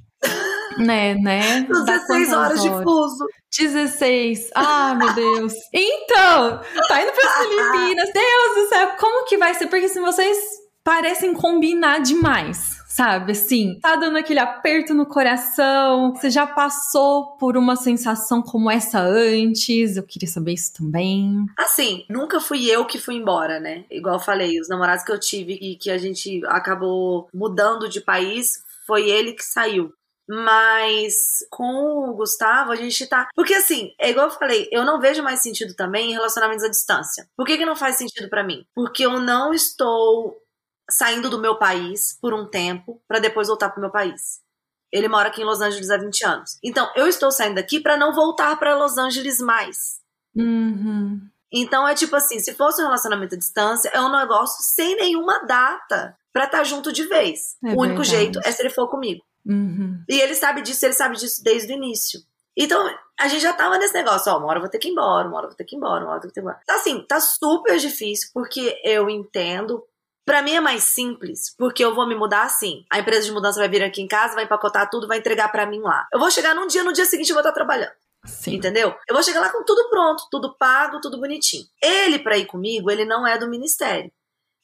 Né, 0.78 1.16
né? 1.16 1.62
16 1.62 2.34
horas 2.34 2.62
de 2.62 2.70
fuso. 2.70 3.26
16. 3.58 4.52
Ah, 4.56 4.96
meu 4.96 5.14
Deus. 5.14 5.54
Então, 5.74 6.62
tá 6.88 7.02
indo 7.02 7.12
para 7.12 7.28
as 7.28 7.38
Filipinas. 7.48 8.10
Deus 8.14 8.56
do 8.56 8.70
céu, 8.70 8.90
como 9.00 9.26
que 9.26 9.38
vai 9.38 9.54
ser? 9.54 9.68
Porque 9.68 9.88
se 9.88 10.00
assim, 10.00 10.06
vocês 10.06 10.38
parecem 10.84 11.34
combinar 11.34 12.00
demais 12.00 12.76
sabe? 12.96 13.34
Assim, 13.34 13.78
tá 13.82 13.98
dando 13.98 14.18
aquele 14.18 14.40
aperto 14.40 14.94
no 14.94 15.06
coração. 15.06 16.14
Você 16.16 16.30
já 16.30 16.48
passou 16.48 17.36
por 17.36 17.58
uma 17.58 17.76
sensação 17.76 18.42
como 18.42 18.72
essa 18.72 19.02
antes? 19.02 19.98
Eu 19.98 20.04
queria 20.04 20.30
saber 20.30 20.54
isso 20.54 20.74
também. 20.74 21.46
Assim, 21.58 22.06
nunca 22.10 22.40
fui 22.40 22.72
eu 22.72 22.86
que 22.86 22.98
fui 22.98 23.16
embora, 23.16 23.60
né? 23.60 23.84
Igual 23.92 24.16
eu 24.16 24.22
falei, 24.22 24.62
os 24.62 24.70
namorados 24.70 25.04
que 25.04 25.12
eu 25.12 25.20
tive 25.20 25.60
e 25.62 25.76
que 25.76 25.92
a 25.92 25.98
gente 25.98 26.42
acabou 26.46 27.28
mudando 27.34 27.90
de 27.90 28.00
país, 28.00 28.64
foi 28.88 29.10
ele 29.10 29.34
que 29.34 29.44
saiu. 29.44 29.92
Mas 30.28 31.46
com 31.52 32.10
o 32.10 32.16
Gustavo, 32.16 32.72
a 32.72 32.76
gente 32.76 33.06
tá. 33.08 33.28
Porque 33.36 33.54
assim, 33.54 33.94
é 34.00 34.10
igual 34.10 34.28
eu 34.28 34.32
falei, 34.32 34.68
eu 34.72 34.84
não 34.84 35.00
vejo 35.00 35.22
mais 35.22 35.42
sentido 35.42 35.76
também 35.76 36.10
em 36.10 36.14
relacionamentos 36.14 36.64
à 36.64 36.70
distância. 36.70 37.30
Por 37.38 37.46
que, 37.46 37.58
que 37.58 37.66
não 37.66 37.76
faz 37.76 37.98
sentido 37.98 38.30
para 38.30 38.44
mim? 38.44 38.66
Porque 38.74 39.06
eu 39.06 39.20
não 39.20 39.54
estou 39.54 40.42
saindo 40.90 41.30
do 41.30 41.40
meu 41.40 41.58
país 41.58 42.18
por 42.20 42.34
um 42.34 42.48
tempo 42.48 43.02
para 43.08 43.20
depois 43.20 43.48
voltar 43.48 43.70
pro 43.70 43.82
meu 43.82 43.92
país. 43.92 44.44
Ele 44.92 45.08
mora 45.08 45.30
aqui 45.30 45.42
em 45.42 45.46
Los 45.46 45.62
Angeles 45.62 45.90
há 45.90 45.98
20 45.98 46.26
anos. 46.26 46.60
Então, 46.64 46.90
eu 46.96 47.08
estou 47.08 47.32
saindo 47.32 47.56
daqui 47.56 47.80
para 47.80 47.98
não 47.98 48.14
voltar 48.14 48.58
para 48.58 48.76
Los 48.76 48.98
Angeles 48.98 49.40
mais. 49.40 50.00
Uhum. 50.36 51.20
Então, 51.52 51.88
é 51.88 51.94
tipo 51.94 52.16
assim: 52.16 52.40
se 52.40 52.54
fosse 52.54 52.82
um 52.82 52.86
relacionamento 52.86 53.36
à 53.36 53.38
distância, 53.38 53.90
é 53.90 54.02
um 54.02 54.12
negócio 54.12 54.64
sem 54.64 54.96
nenhuma 54.96 55.46
data 55.46 56.18
para 56.32 56.46
estar 56.46 56.60
tá 56.60 56.64
junto 56.64 56.92
de 56.92 57.04
vez. 57.08 57.58
É 57.64 57.70
o 57.70 57.80
único 57.80 58.02
verdade. 58.02 58.10
jeito 58.10 58.40
é 58.44 58.52
se 58.52 58.62
ele 58.62 58.70
for 58.70 58.90
comigo. 58.90 59.24
Uhum. 59.46 60.04
E 60.10 60.20
ele 60.20 60.34
sabe 60.34 60.62
disso, 60.62 60.86
ele 60.86 60.94
sabe 60.94 61.16
disso 61.16 61.44
desde 61.44 61.72
o 61.72 61.76
início. 61.76 62.20
Então, 62.58 62.90
a 63.20 63.28
gente 63.28 63.42
já 63.42 63.54
tava 63.54 63.78
nesse 63.78 63.94
negócio, 63.94 64.32
ó, 64.32 64.38
uma 64.38 64.48
hora 64.48 64.58
eu 64.58 64.62
vou 64.62 64.70
ter 64.70 64.80
que 64.80 64.88
ir 64.88 64.92
embora, 64.92 65.28
uma 65.28 65.38
hora 65.38 65.46
eu 65.46 65.50
vou 65.50 65.58
ter 65.58 65.66
que 65.66 65.76
ir 65.76 65.78
embora, 65.78 66.04
uma 66.04 66.12
hora 66.12 66.18
eu 66.18 66.22
vou 66.22 66.32
ter 66.32 66.34
que 66.34 66.40
ir 66.40 66.42
embora. 66.42 66.60
Tá 66.66 66.76
assim, 66.76 67.06
tá 67.08 67.20
super 67.20 67.78
difícil, 67.78 68.30
porque 68.34 68.80
eu 68.84 69.10
entendo. 69.10 69.84
Para 70.26 70.42
mim 70.42 70.56
é 70.56 70.60
mais 70.60 70.84
simples, 70.86 71.54
porque 71.56 71.86
eu 71.86 71.94
vou 71.94 72.08
me 72.08 72.16
mudar 72.16 72.44
assim. 72.44 72.84
A 72.92 73.00
empresa 73.00 73.26
de 73.26 73.32
mudança 73.32 73.60
vai 73.60 73.70
vir 73.70 73.84
aqui 73.84 74.02
em 74.02 74.08
casa, 74.08 74.34
vai 74.34 74.46
empacotar 74.46 74.90
tudo, 74.90 75.08
vai 75.08 75.20
entregar 75.20 75.52
para 75.52 75.68
mim 75.68 75.82
lá. 75.82 76.08
Eu 76.12 76.20
vou 76.20 76.32
chegar 76.32 76.56
num 76.56 76.66
dia, 76.66 76.84
no 76.84 76.94
dia 76.94 77.06
seguinte 77.06 77.30
eu 77.30 77.36
vou 77.36 77.42
estar 77.42 77.52
trabalhando. 77.52 77.92
Sim. 78.26 78.56
Entendeu? 78.56 78.96
Eu 79.08 79.14
vou 79.14 79.22
chegar 79.22 79.40
lá 79.40 79.50
com 79.50 79.64
tudo 79.64 79.88
pronto, 79.88 80.24
tudo 80.32 80.56
pago, 80.58 81.00
tudo 81.00 81.20
bonitinho. 81.20 81.66
Ele, 81.80 82.18
para 82.18 82.40
ir 82.40 82.48
comigo, 82.48 82.90
ele 82.90 83.06
não 83.06 83.28
é 83.28 83.38
do 83.38 83.48
ministério. 83.48 84.12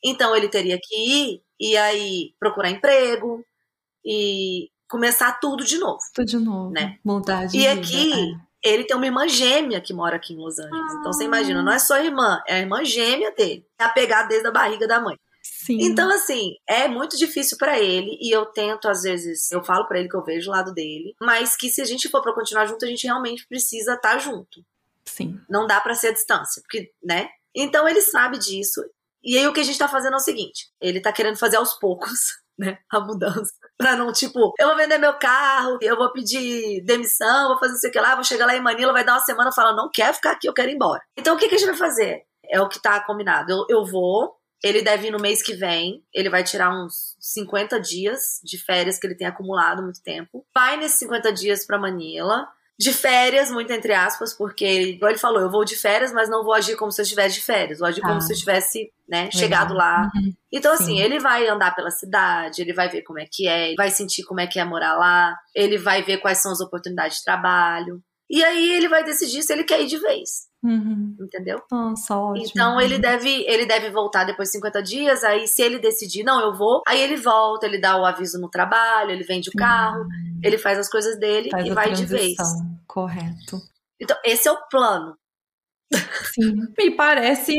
Então 0.04 0.36
ele 0.36 0.50
teria 0.50 0.80
que 0.82 0.96
ir 0.96 1.44
e 1.60 1.78
aí 1.78 2.34
procurar 2.40 2.72
emprego 2.72 3.46
e 4.06 4.70
começar 4.90 5.40
tudo 5.40 5.64
de 5.64 5.78
novo. 5.78 6.00
Tudo 6.14 6.28
de 6.28 6.38
novo. 6.38 6.72
Né? 6.72 6.98
Mudar 7.04 7.46
de 7.46 7.58
E 7.58 7.62
vida, 7.62 7.74
aqui, 7.74 8.34
é. 8.64 8.70
ele 8.74 8.84
tem 8.84 8.96
uma 8.96 9.06
irmã 9.06 9.28
gêmea 9.28 9.80
que 9.82 9.94
mora 9.94 10.18
aqui 10.18 10.34
em 10.34 10.38
Los 10.38 10.60
Angeles. 10.60 10.94
Ah. 10.94 10.98
Então 11.00 11.14
você 11.14 11.24
imagina, 11.24 11.62
não 11.62 11.72
é 11.72 11.80
só 11.80 11.96
a 11.96 12.04
irmã, 12.04 12.42
é 12.48 12.56
a 12.56 12.60
irmã 12.60 12.84
gêmea 12.84 13.34
dele. 13.36 13.66
É 13.80 13.84
apegada 13.84 14.28
desde 14.28 14.48
a 14.48 14.52
barriga 14.52 14.88
da 14.88 15.00
mãe. 15.00 15.18
Sim. 15.44 15.78
Então, 15.82 16.10
assim, 16.12 16.56
é 16.68 16.88
muito 16.88 17.18
difícil 17.18 17.58
para 17.58 17.80
ele 17.80 18.18
e 18.22 18.32
eu 18.36 18.46
tento, 18.48 18.88
às 18.88 19.04
vezes, 19.04 19.52
eu 19.52 19.64
falo 19.64 19.88
para 19.88 20.00
ele 20.00 20.10
que 20.10 20.16
eu 20.16 20.24
vejo 20.24 20.50
o 20.50 20.54
lado 20.54 20.74
dele, 20.74 21.16
mas 21.20 21.56
que 21.56 21.70
se 21.70 21.82
a 21.82 21.86
gente 21.86 22.10
for 22.10 22.22
para 22.22 22.34
continuar 22.34 22.66
junto, 22.66 22.86
a 22.86 22.88
gente 22.88 23.06
realmente 23.06 23.48
precisa 23.48 23.94
estar 23.94 24.14
tá 24.14 24.18
junto. 24.20 24.64
Sim. 25.06 25.40
Não 25.50 25.66
dá 25.66 25.82
para 25.82 25.96
ser 25.96 26.10
a 26.10 26.14
distância, 26.14 26.62
porque, 26.62 26.92
né? 27.04 27.30
Então 27.56 27.88
ele 27.88 28.02
sabe 28.02 28.38
disso. 28.38 28.82
E 29.24 29.38
aí 29.38 29.48
o 29.48 29.54
que 29.54 29.60
a 29.60 29.64
gente 29.64 29.78
tá 29.78 29.88
fazendo 29.88 30.14
é 30.14 30.18
o 30.18 30.20
seguinte: 30.20 30.70
ele 30.80 31.02
tá 31.02 31.12
querendo 31.12 31.38
fazer 31.38 31.58
aos 31.58 31.74
poucos, 31.74 32.20
né? 32.58 32.80
A 32.90 33.00
mudança. 33.00 33.54
Pra 33.82 33.96
não, 33.96 34.14
tipo, 34.14 34.54
eu 34.60 34.68
vou 34.68 34.78
vender 34.78 35.00
meu 35.00 35.16
carro, 35.16 35.80
eu 35.82 35.98
vou 35.98 36.14
pedir 36.14 36.84
demissão, 36.86 37.48
vou 37.48 37.58
fazer 37.58 37.74
isso 37.74 37.88
aqui 37.88 38.00
lá, 38.00 38.14
vou 38.14 38.24
chegar 38.24 38.46
lá 38.46 38.56
em 38.56 38.62
Manila, 38.62 38.94
vai 38.94 39.04
dar 39.04 39.14
uma 39.14 39.22
semana 39.22 39.52
falar, 39.52 39.76
não 39.76 39.90
quero 39.92 40.14
ficar 40.14 40.34
aqui, 40.34 40.48
eu 40.48 40.54
quero 40.54 40.70
ir 40.70 40.76
embora. 40.76 41.02
Então 41.18 41.36
o 41.36 41.40
que, 41.40 41.50
que 41.50 41.56
a 41.56 41.58
gente 41.58 41.70
vai 41.70 41.78
fazer? 41.78 42.22
É 42.48 42.62
o 42.62 42.70
que 42.70 42.80
tá 42.80 43.04
combinado. 43.04 43.52
Eu, 43.52 43.66
eu 43.68 43.84
vou, 43.84 44.36
ele 44.64 44.84
deve 44.84 45.08
ir 45.08 45.12
no 45.12 45.20
mês 45.20 45.42
que 45.42 45.54
vem. 45.54 46.04
Ele 46.14 46.30
vai 46.30 46.44
tirar 46.44 46.70
uns 46.70 47.16
50 47.20 47.80
dias 47.80 48.40
de 48.44 48.64
férias 48.64 49.00
que 49.00 49.08
ele 49.08 49.16
tem 49.16 49.26
acumulado 49.26 49.82
muito 49.82 50.04
tempo. 50.04 50.46
Vai 50.54 50.78
nesses 50.78 51.00
50 51.00 51.34
dias 51.34 51.66
para 51.66 51.80
Manila 51.80 52.48
de 52.82 52.92
férias, 52.92 53.52
muito 53.52 53.72
entre 53.72 53.94
aspas, 53.94 54.34
porque, 54.34 54.66
igual 54.66 55.12
ele 55.12 55.20
falou, 55.20 55.40
eu 55.40 55.52
vou 55.52 55.64
de 55.64 55.76
férias, 55.76 56.12
mas 56.12 56.28
não 56.28 56.44
vou 56.44 56.52
agir 56.52 56.76
como 56.76 56.92
se 56.92 57.00
eu 57.00 57.04
estivesse 57.04 57.36
de 57.36 57.46
férias, 57.46 57.78
vou 57.78 57.88
agir 57.88 58.02
como 58.02 58.16
ah. 58.16 58.22
se 58.22 58.34
eu 58.34 58.38
tivesse, 58.38 58.92
né, 59.08 59.26
Legal. 59.26 59.32
chegado 59.40 59.74
lá. 59.76 60.10
Uhum. 60.16 60.34
Então, 60.52 60.74
assim, 60.74 60.96
Sim. 60.96 61.00
ele 61.00 61.20
vai 61.20 61.48
andar 61.48 61.76
pela 61.76 61.92
cidade, 61.92 62.60
ele 62.60 62.74
vai 62.74 62.90
ver 62.90 63.04
como 63.04 63.20
é 63.20 63.28
que 63.32 63.48
é, 63.48 63.76
vai 63.76 63.92
sentir 63.92 64.24
como 64.24 64.40
é 64.40 64.48
que 64.48 64.60
é 64.60 64.66
morar 64.66 64.96
lá, 64.96 65.38
ele 65.56 65.78
vai 65.78 66.02
ver 66.02 66.18
quais 66.18 66.40
são 66.40 66.52
as 66.52 66.60
oportunidades 66.60 67.18
de 67.18 67.24
trabalho. 67.24 68.02
E 68.28 68.44
aí 68.44 68.72
ele 68.72 68.88
vai 68.88 69.04
decidir 69.04 69.44
se 69.44 69.54
ele 69.54 69.64
quer 69.64 69.80
ir 69.80 69.88
de 69.88 70.00
vez. 70.00 70.51
Uhum. 70.64 71.16
Entendeu? 71.20 71.62
Nossa, 71.72 72.16
ótimo. 72.16 72.46
Então 72.50 72.80
ele 72.80 73.00
deve, 73.00 73.44
ele 73.48 73.66
deve 73.66 73.90
voltar 73.90 74.24
depois 74.24 74.50
de 74.50 74.54
50 74.54 74.84
dias. 74.84 75.24
Aí, 75.24 75.48
se 75.48 75.62
ele 75.62 75.80
decidir, 75.80 76.24
não, 76.24 76.40
eu 76.40 76.54
vou, 76.54 76.82
aí 76.88 77.02
ele 77.02 77.16
volta, 77.16 77.66
ele 77.66 77.80
dá 77.80 77.98
o 77.98 78.06
aviso 78.06 78.40
no 78.40 78.50
trabalho, 78.50 79.12
ele 79.12 79.24
vende 79.24 79.50
o 79.50 79.54
carro, 79.54 80.02
uhum. 80.02 80.40
ele 80.44 80.58
faz 80.58 80.78
as 80.78 80.90
coisas 80.90 81.20
dele 81.20 81.50
faz 81.50 81.66
e 81.66 81.72
vai 81.72 81.86
transição. 81.86 82.18
de 82.18 82.24
vez. 82.24 82.38
Correto. 82.88 83.60
Então, 84.00 84.18
esse 84.24 84.48
é 84.48 84.52
o 84.52 84.68
plano. 84.70 85.16
Sim. 86.34 86.56
Me 86.78 86.92
parece 86.92 87.56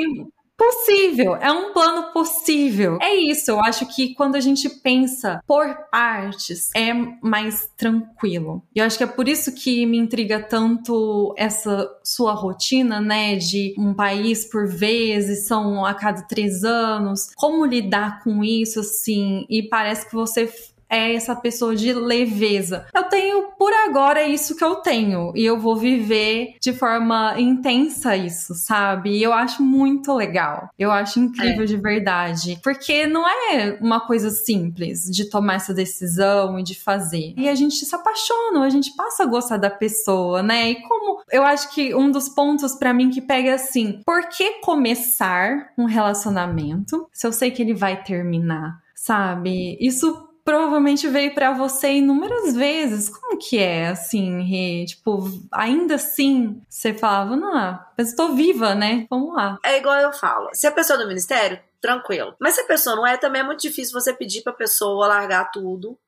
possível, 0.62 1.34
é 1.36 1.50
um 1.50 1.72
plano 1.72 2.12
possível. 2.12 2.98
É 3.00 3.14
isso, 3.14 3.50
eu 3.50 3.60
acho 3.60 3.84
que 3.86 4.14
quando 4.14 4.36
a 4.36 4.40
gente 4.40 4.68
pensa 4.68 5.40
por 5.46 5.66
partes, 5.90 6.70
é 6.74 6.92
mais 7.20 7.68
tranquilo. 7.76 8.62
E 8.74 8.78
eu 8.78 8.84
acho 8.84 8.96
que 8.96 9.04
é 9.04 9.06
por 9.06 9.26
isso 9.28 9.52
que 9.54 9.84
me 9.86 9.98
intriga 9.98 10.40
tanto 10.40 11.34
essa 11.36 11.90
sua 12.04 12.32
rotina, 12.32 13.00
né, 13.00 13.34
de 13.36 13.74
um 13.76 13.92
país 13.92 14.48
por 14.48 14.68
vezes, 14.68 15.46
são 15.46 15.84
a 15.84 15.94
cada 15.94 16.22
três 16.22 16.62
anos. 16.62 17.30
Como 17.34 17.66
lidar 17.66 18.22
com 18.22 18.44
isso, 18.44 18.80
assim? 18.80 19.44
E 19.50 19.62
parece 19.64 20.08
que 20.08 20.14
você 20.14 20.48
é 20.92 21.14
essa 21.14 21.34
pessoa 21.34 21.74
de 21.74 21.92
leveza. 21.92 22.86
Eu 22.94 23.04
tenho, 23.04 23.52
por 23.58 23.72
agora, 23.72 24.20
é 24.20 24.28
isso 24.28 24.54
que 24.54 24.62
eu 24.62 24.76
tenho. 24.76 25.32
E 25.34 25.44
eu 25.44 25.58
vou 25.58 25.74
viver 25.74 26.56
de 26.60 26.72
forma 26.72 27.34
intensa 27.38 28.14
isso, 28.14 28.54
sabe? 28.54 29.16
E 29.16 29.22
eu 29.22 29.32
acho 29.32 29.62
muito 29.62 30.12
legal. 30.12 30.68
Eu 30.78 30.92
acho 30.92 31.18
incrível 31.18 31.62
é. 31.62 31.66
de 31.66 31.76
verdade. 31.76 32.60
Porque 32.62 33.06
não 33.06 33.26
é 33.26 33.78
uma 33.80 34.00
coisa 34.00 34.30
simples 34.30 35.04
de 35.10 35.30
tomar 35.30 35.54
essa 35.54 35.72
decisão 35.72 36.58
e 36.58 36.62
de 36.62 36.78
fazer. 36.78 37.32
E 37.36 37.48
a 37.48 37.54
gente 37.54 37.76
se 37.76 37.94
apaixona, 37.94 38.64
a 38.64 38.70
gente 38.70 38.94
passa 38.94 39.22
a 39.22 39.26
gostar 39.26 39.56
da 39.56 39.70
pessoa, 39.70 40.42
né? 40.42 40.70
E 40.70 40.82
como 40.82 41.22
eu 41.30 41.42
acho 41.42 41.72
que 41.72 41.94
um 41.94 42.10
dos 42.10 42.28
pontos 42.28 42.74
para 42.74 42.92
mim 42.92 43.10
que 43.10 43.20
pega 43.20 43.54
assim, 43.54 44.00
por 44.04 44.28
que 44.28 44.60
começar 44.60 45.72
um 45.78 45.84
relacionamento 45.84 47.08
se 47.12 47.26
eu 47.26 47.32
sei 47.32 47.50
que 47.50 47.62
ele 47.62 47.74
vai 47.74 48.02
terminar? 48.02 48.80
Sabe? 48.94 49.76
Isso 49.80 50.28
provavelmente 50.44 51.08
veio 51.08 51.34
para 51.34 51.52
você 51.52 51.94
inúmeras 51.94 52.54
vezes. 52.54 53.08
Como 53.08 53.38
que 53.38 53.58
é, 53.58 53.88
assim, 53.88 54.42
Rê? 54.42 54.84
Tipo, 54.86 55.24
ainda 55.50 55.96
assim, 55.96 56.60
você 56.68 56.94
falava, 56.94 57.36
não, 57.36 57.78
mas 57.96 58.08
estou 58.08 58.34
viva, 58.34 58.74
né? 58.74 59.06
Vamos 59.10 59.34
lá. 59.34 59.58
É 59.64 59.78
igual 59.78 59.96
eu 59.98 60.12
falo. 60.12 60.50
Se 60.52 60.66
a 60.66 60.72
pessoa 60.72 60.98
é 60.98 61.02
do 61.02 61.08
ministério, 61.08 61.60
tranquilo. 61.80 62.34
Mas 62.40 62.54
se 62.54 62.60
a 62.60 62.66
pessoa 62.66 62.96
não 62.96 63.06
é, 63.06 63.16
também 63.16 63.42
é 63.42 63.44
muito 63.44 63.60
difícil 63.60 63.98
você 63.98 64.12
pedir 64.12 64.42
pra 64.42 64.52
pessoa 64.52 65.08
largar 65.08 65.50
tudo 65.50 65.98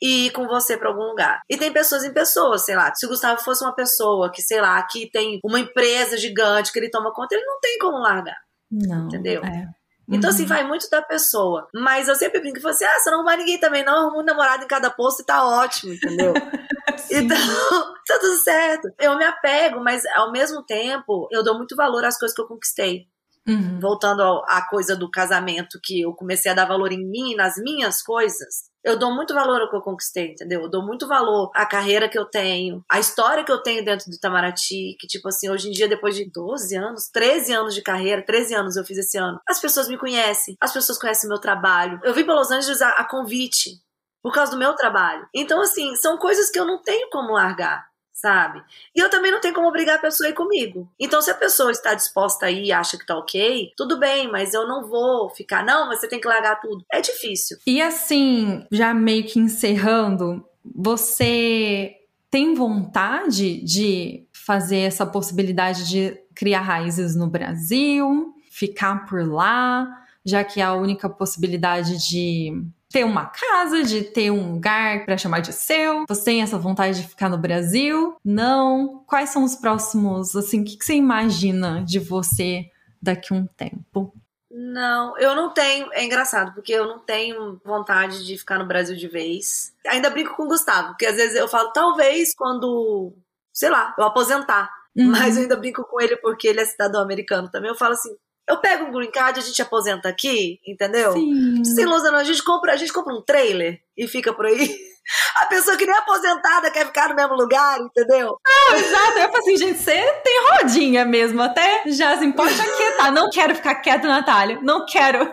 e 0.00 0.26
ir 0.26 0.30
com 0.32 0.48
você 0.48 0.76
para 0.76 0.88
algum 0.88 1.04
lugar. 1.04 1.40
E 1.48 1.56
tem 1.56 1.72
pessoas 1.72 2.02
em 2.02 2.12
pessoas, 2.12 2.64
sei 2.64 2.74
lá. 2.74 2.92
Se 2.94 3.06
o 3.06 3.08
Gustavo 3.08 3.40
fosse 3.40 3.62
uma 3.62 3.74
pessoa 3.74 4.32
que, 4.32 4.42
sei 4.42 4.60
lá, 4.60 4.82
que 4.82 5.08
tem 5.08 5.38
uma 5.44 5.60
empresa 5.60 6.16
gigante 6.16 6.72
que 6.72 6.78
ele 6.78 6.90
toma 6.90 7.12
conta, 7.12 7.36
ele 7.36 7.44
não 7.44 7.60
tem 7.60 7.78
como 7.78 7.98
largar. 7.98 8.38
Não. 8.68 9.06
Entendeu? 9.06 9.44
É. 9.44 9.68
Então, 10.12 10.30
assim, 10.30 10.42
uhum. 10.42 10.48
vai 10.48 10.66
muito 10.66 10.88
da 10.90 11.00
pessoa. 11.02 11.68
Mas 11.74 12.08
eu 12.08 12.14
sempre 12.14 12.40
brinco 12.40 12.56
que 12.56 12.62
você, 12.62 12.84
assim, 12.84 12.94
ah, 12.94 13.00
você 13.00 13.10
não 13.10 13.24
vai 13.24 13.36
ninguém 13.36 13.58
também, 13.58 13.84
não. 13.84 14.06
Arruma 14.06 14.22
um 14.22 14.24
namorado 14.24 14.64
em 14.64 14.68
cada 14.68 14.90
posto 14.90 15.22
e 15.22 15.26
tá 15.26 15.44
ótimo, 15.44 15.92
entendeu? 15.92 16.34
então, 17.10 17.36
tá 18.06 18.18
tudo 18.20 18.36
certo. 18.38 18.88
Eu 18.98 19.16
me 19.16 19.24
apego, 19.24 19.80
mas 19.82 20.04
ao 20.14 20.30
mesmo 20.30 20.62
tempo, 20.64 21.28
eu 21.30 21.42
dou 21.42 21.56
muito 21.56 21.74
valor 21.74 22.04
às 22.04 22.18
coisas 22.18 22.34
que 22.34 22.42
eu 22.42 22.48
conquistei. 22.48 23.06
Uhum. 23.48 23.80
Voltando 23.80 24.22
à 24.46 24.62
coisa 24.68 24.94
do 24.94 25.10
casamento, 25.10 25.80
que 25.82 26.02
eu 26.02 26.12
comecei 26.14 26.52
a 26.52 26.54
dar 26.54 26.64
valor 26.64 26.92
em 26.92 27.04
mim, 27.04 27.34
nas 27.34 27.54
minhas 27.56 28.00
coisas, 28.00 28.70
eu 28.84 28.98
dou 28.98 29.14
muito 29.14 29.32
valor 29.34 29.60
ao 29.60 29.70
que 29.70 29.76
eu 29.76 29.80
conquistei, 29.80 30.32
entendeu? 30.32 30.62
Eu 30.62 30.68
dou 30.70 30.84
muito 30.84 31.06
valor 31.06 31.50
à 31.54 31.64
carreira 31.64 32.08
que 32.08 32.18
eu 32.18 32.24
tenho, 32.24 32.84
à 32.88 32.98
história 32.98 33.44
que 33.44 33.52
eu 33.52 33.62
tenho 33.62 33.84
dentro 33.84 34.10
do 34.10 34.14
Itamaraty, 34.14 34.96
que, 34.98 35.06
tipo 35.06 35.28
assim, 35.28 35.48
hoje 35.48 35.68
em 35.68 35.72
dia, 35.72 35.88
depois 35.88 36.14
de 36.14 36.30
12 36.30 36.76
anos, 36.76 37.08
13 37.12 37.52
anos 37.52 37.74
de 37.74 37.82
carreira, 37.82 38.24
13 38.24 38.54
anos 38.54 38.76
eu 38.76 38.84
fiz 38.84 38.98
esse 38.98 39.16
ano, 39.16 39.40
as 39.48 39.60
pessoas 39.60 39.88
me 39.88 39.98
conhecem, 39.98 40.56
as 40.60 40.72
pessoas 40.72 40.98
conhecem 40.98 41.28
meu 41.28 41.38
trabalho. 41.38 42.00
Eu 42.02 42.14
vim 42.14 42.24
para 42.24 42.34
Los 42.34 42.50
Angeles 42.50 42.82
a, 42.82 42.90
a 42.90 43.08
convite, 43.08 43.80
por 44.22 44.32
causa 44.32 44.52
do 44.52 44.58
meu 44.58 44.74
trabalho. 44.74 45.26
Então, 45.34 45.60
assim, 45.60 45.94
são 45.96 46.16
coisas 46.18 46.50
que 46.50 46.58
eu 46.58 46.64
não 46.64 46.82
tenho 46.82 47.08
como 47.10 47.32
largar 47.32 47.91
sabe? 48.22 48.62
E 48.94 49.00
eu 49.00 49.10
também 49.10 49.32
não 49.32 49.40
tenho 49.40 49.52
como 49.52 49.66
obrigar 49.66 49.96
a 49.96 50.00
pessoa 50.00 50.28
a 50.28 50.30
ir 50.30 50.34
comigo. 50.34 50.88
Então, 50.98 51.20
se 51.20 51.28
a 51.28 51.34
pessoa 51.34 51.72
está 51.72 51.92
disposta 51.92 52.46
a 52.46 52.50
ir 52.50 52.66
e 52.66 52.72
acha 52.72 52.96
que 52.96 53.04
tá 53.04 53.18
ok, 53.18 53.72
tudo 53.76 53.98
bem, 53.98 54.30
mas 54.30 54.54
eu 54.54 54.66
não 54.68 54.88
vou 54.88 55.28
ficar, 55.28 55.64
não, 55.64 55.88
mas 55.88 55.98
você 55.98 56.08
tem 56.08 56.20
que 56.20 56.28
largar 56.28 56.60
tudo. 56.60 56.84
É 56.90 57.00
difícil. 57.00 57.58
E 57.66 57.82
assim, 57.82 58.64
já 58.70 58.94
meio 58.94 59.24
que 59.24 59.40
encerrando, 59.40 60.46
você 60.64 61.96
tem 62.30 62.54
vontade 62.54 63.60
de 63.60 64.24
fazer 64.32 64.78
essa 64.78 65.04
possibilidade 65.04 65.88
de 65.88 66.16
criar 66.32 66.60
raízes 66.60 67.16
no 67.16 67.26
Brasil, 67.26 68.32
ficar 68.50 69.04
por 69.06 69.26
lá, 69.26 69.88
já 70.24 70.44
que 70.44 70.60
é 70.60 70.64
a 70.64 70.74
única 70.74 71.08
possibilidade 71.08 71.98
de 72.08 72.52
ter 72.92 73.04
uma 73.04 73.26
casa, 73.26 73.82
de 73.82 74.04
ter 74.04 74.30
um 74.30 74.52
lugar 74.52 75.04
para 75.04 75.16
chamar 75.16 75.40
de 75.40 75.52
seu? 75.52 76.04
Você 76.08 76.24
tem 76.24 76.42
essa 76.42 76.58
vontade 76.58 77.00
de 77.00 77.08
ficar 77.08 77.28
no 77.28 77.38
Brasil? 77.38 78.16
Não? 78.24 79.02
Quais 79.06 79.30
são 79.30 79.42
os 79.42 79.56
próximos, 79.56 80.36
assim, 80.36 80.60
o 80.60 80.64
que, 80.64 80.76
que 80.76 80.84
você 80.84 80.94
imagina 80.94 81.82
de 81.82 81.98
você 81.98 82.70
daqui 83.00 83.32
a 83.32 83.36
um 83.36 83.46
tempo? 83.46 84.14
Não, 84.50 85.16
eu 85.18 85.34
não 85.34 85.52
tenho. 85.54 85.88
É 85.92 86.04
engraçado, 86.04 86.54
porque 86.54 86.72
eu 86.72 86.86
não 86.86 86.98
tenho 86.98 87.58
vontade 87.64 88.26
de 88.26 88.36
ficar 88.36 88.58
no 88.58 88.66
Brasil 88.66 88.94
de 88.94 89.08
vez. 89.08 89.72
Ainda 89.86 90.10
brinco 90.10 90.36
com 90.36 90.44
o 90.44 90.48
Gustavo, 90.48 90.88
porque 90.88 91.06
às 91.06 91.16
vezes 91.16 91.34
eu 91.34 91.48
falo, 91.48 91.72
talvez 91.72 92.34
quando, 92.34 93.14
sei 93.50 93.70
lá, 93.70 93.94
eu 93.98 94.04
aposentar. 94.04 94.70
Uhum. 94.94 95.10
Mas 95.10 95.36
eu 95.36 95.42
ainda 95.44 95.56
brinco 95.56 95.82
com 95.84 95.98
ele 96.00 96.16
porque 96.18 96.46
ele 96.48 96.60
é 96.60 96.66
cidadão 96.66 97.00
americano 97.00 97.50
também. 97.50 97.70
Eu 97.70 97.76
falo 97.76 97.94
assim, 97.94 98.14
eu 98.48 98.60
pego 98.60 98.84
um 98.84 98.92
green 98.92 99.10
card, 99.10 99.38
a 99.38 99.42
gente 99.42 99.62
aposenta 99.62 100.08
aqui, 100.08 100.60
entendeu? 100.66 101.12
Sim. 101.12 101.64
Sem 101.64 101.84
ilusão, 101.84 102.14
a 102.14 102.24
gente 102.24 102.42
compra, 102.42 102.72
a 102.72 102.76
gente 102.76 102.92
compra 102.92 103.14
um 103.14 103.22
trailer 103.22 103.80
e 103.96 104.08
fica 104.08 104.32
por 104.32 104.46
aí. 104.46 104.76
A 105.36 105.46
pessoa 105.46 105.76
que 105.76 105.84
nem 105.84 105.94
é 105.94 105.98
aposentada 105.98 106.70
quer 106.70 106.86
ficar 106.86 107.08
no 107.08 107.16
mesmo 107.16 107.34
lugar, 107.34 107.80
entendeu? 107.80 108.38
Ah, 108.46 108.76
exato. 108.76 109.18
Eu 109.18 109.28
falo 109.30 109.38
assim, 109.38 109.56
gente, 109.56 109.78
você 109.80 110.12
tem 110.22 110.40
rodinha 110.50 111.04
mesmo, 111.04 111.42
até 111.42 111.82
já 111.86 112.16
se 112.16 112.24
importa 112.24 112.54
tá? 112.96 113.10
Não 113.10 113.28
quero 113.28 113.54
ficar 113.54 113.74
quieta, 113.76 114.06
Natália. 114.06 114.60
Não 114.62 114.86
quero. 114.86 115.32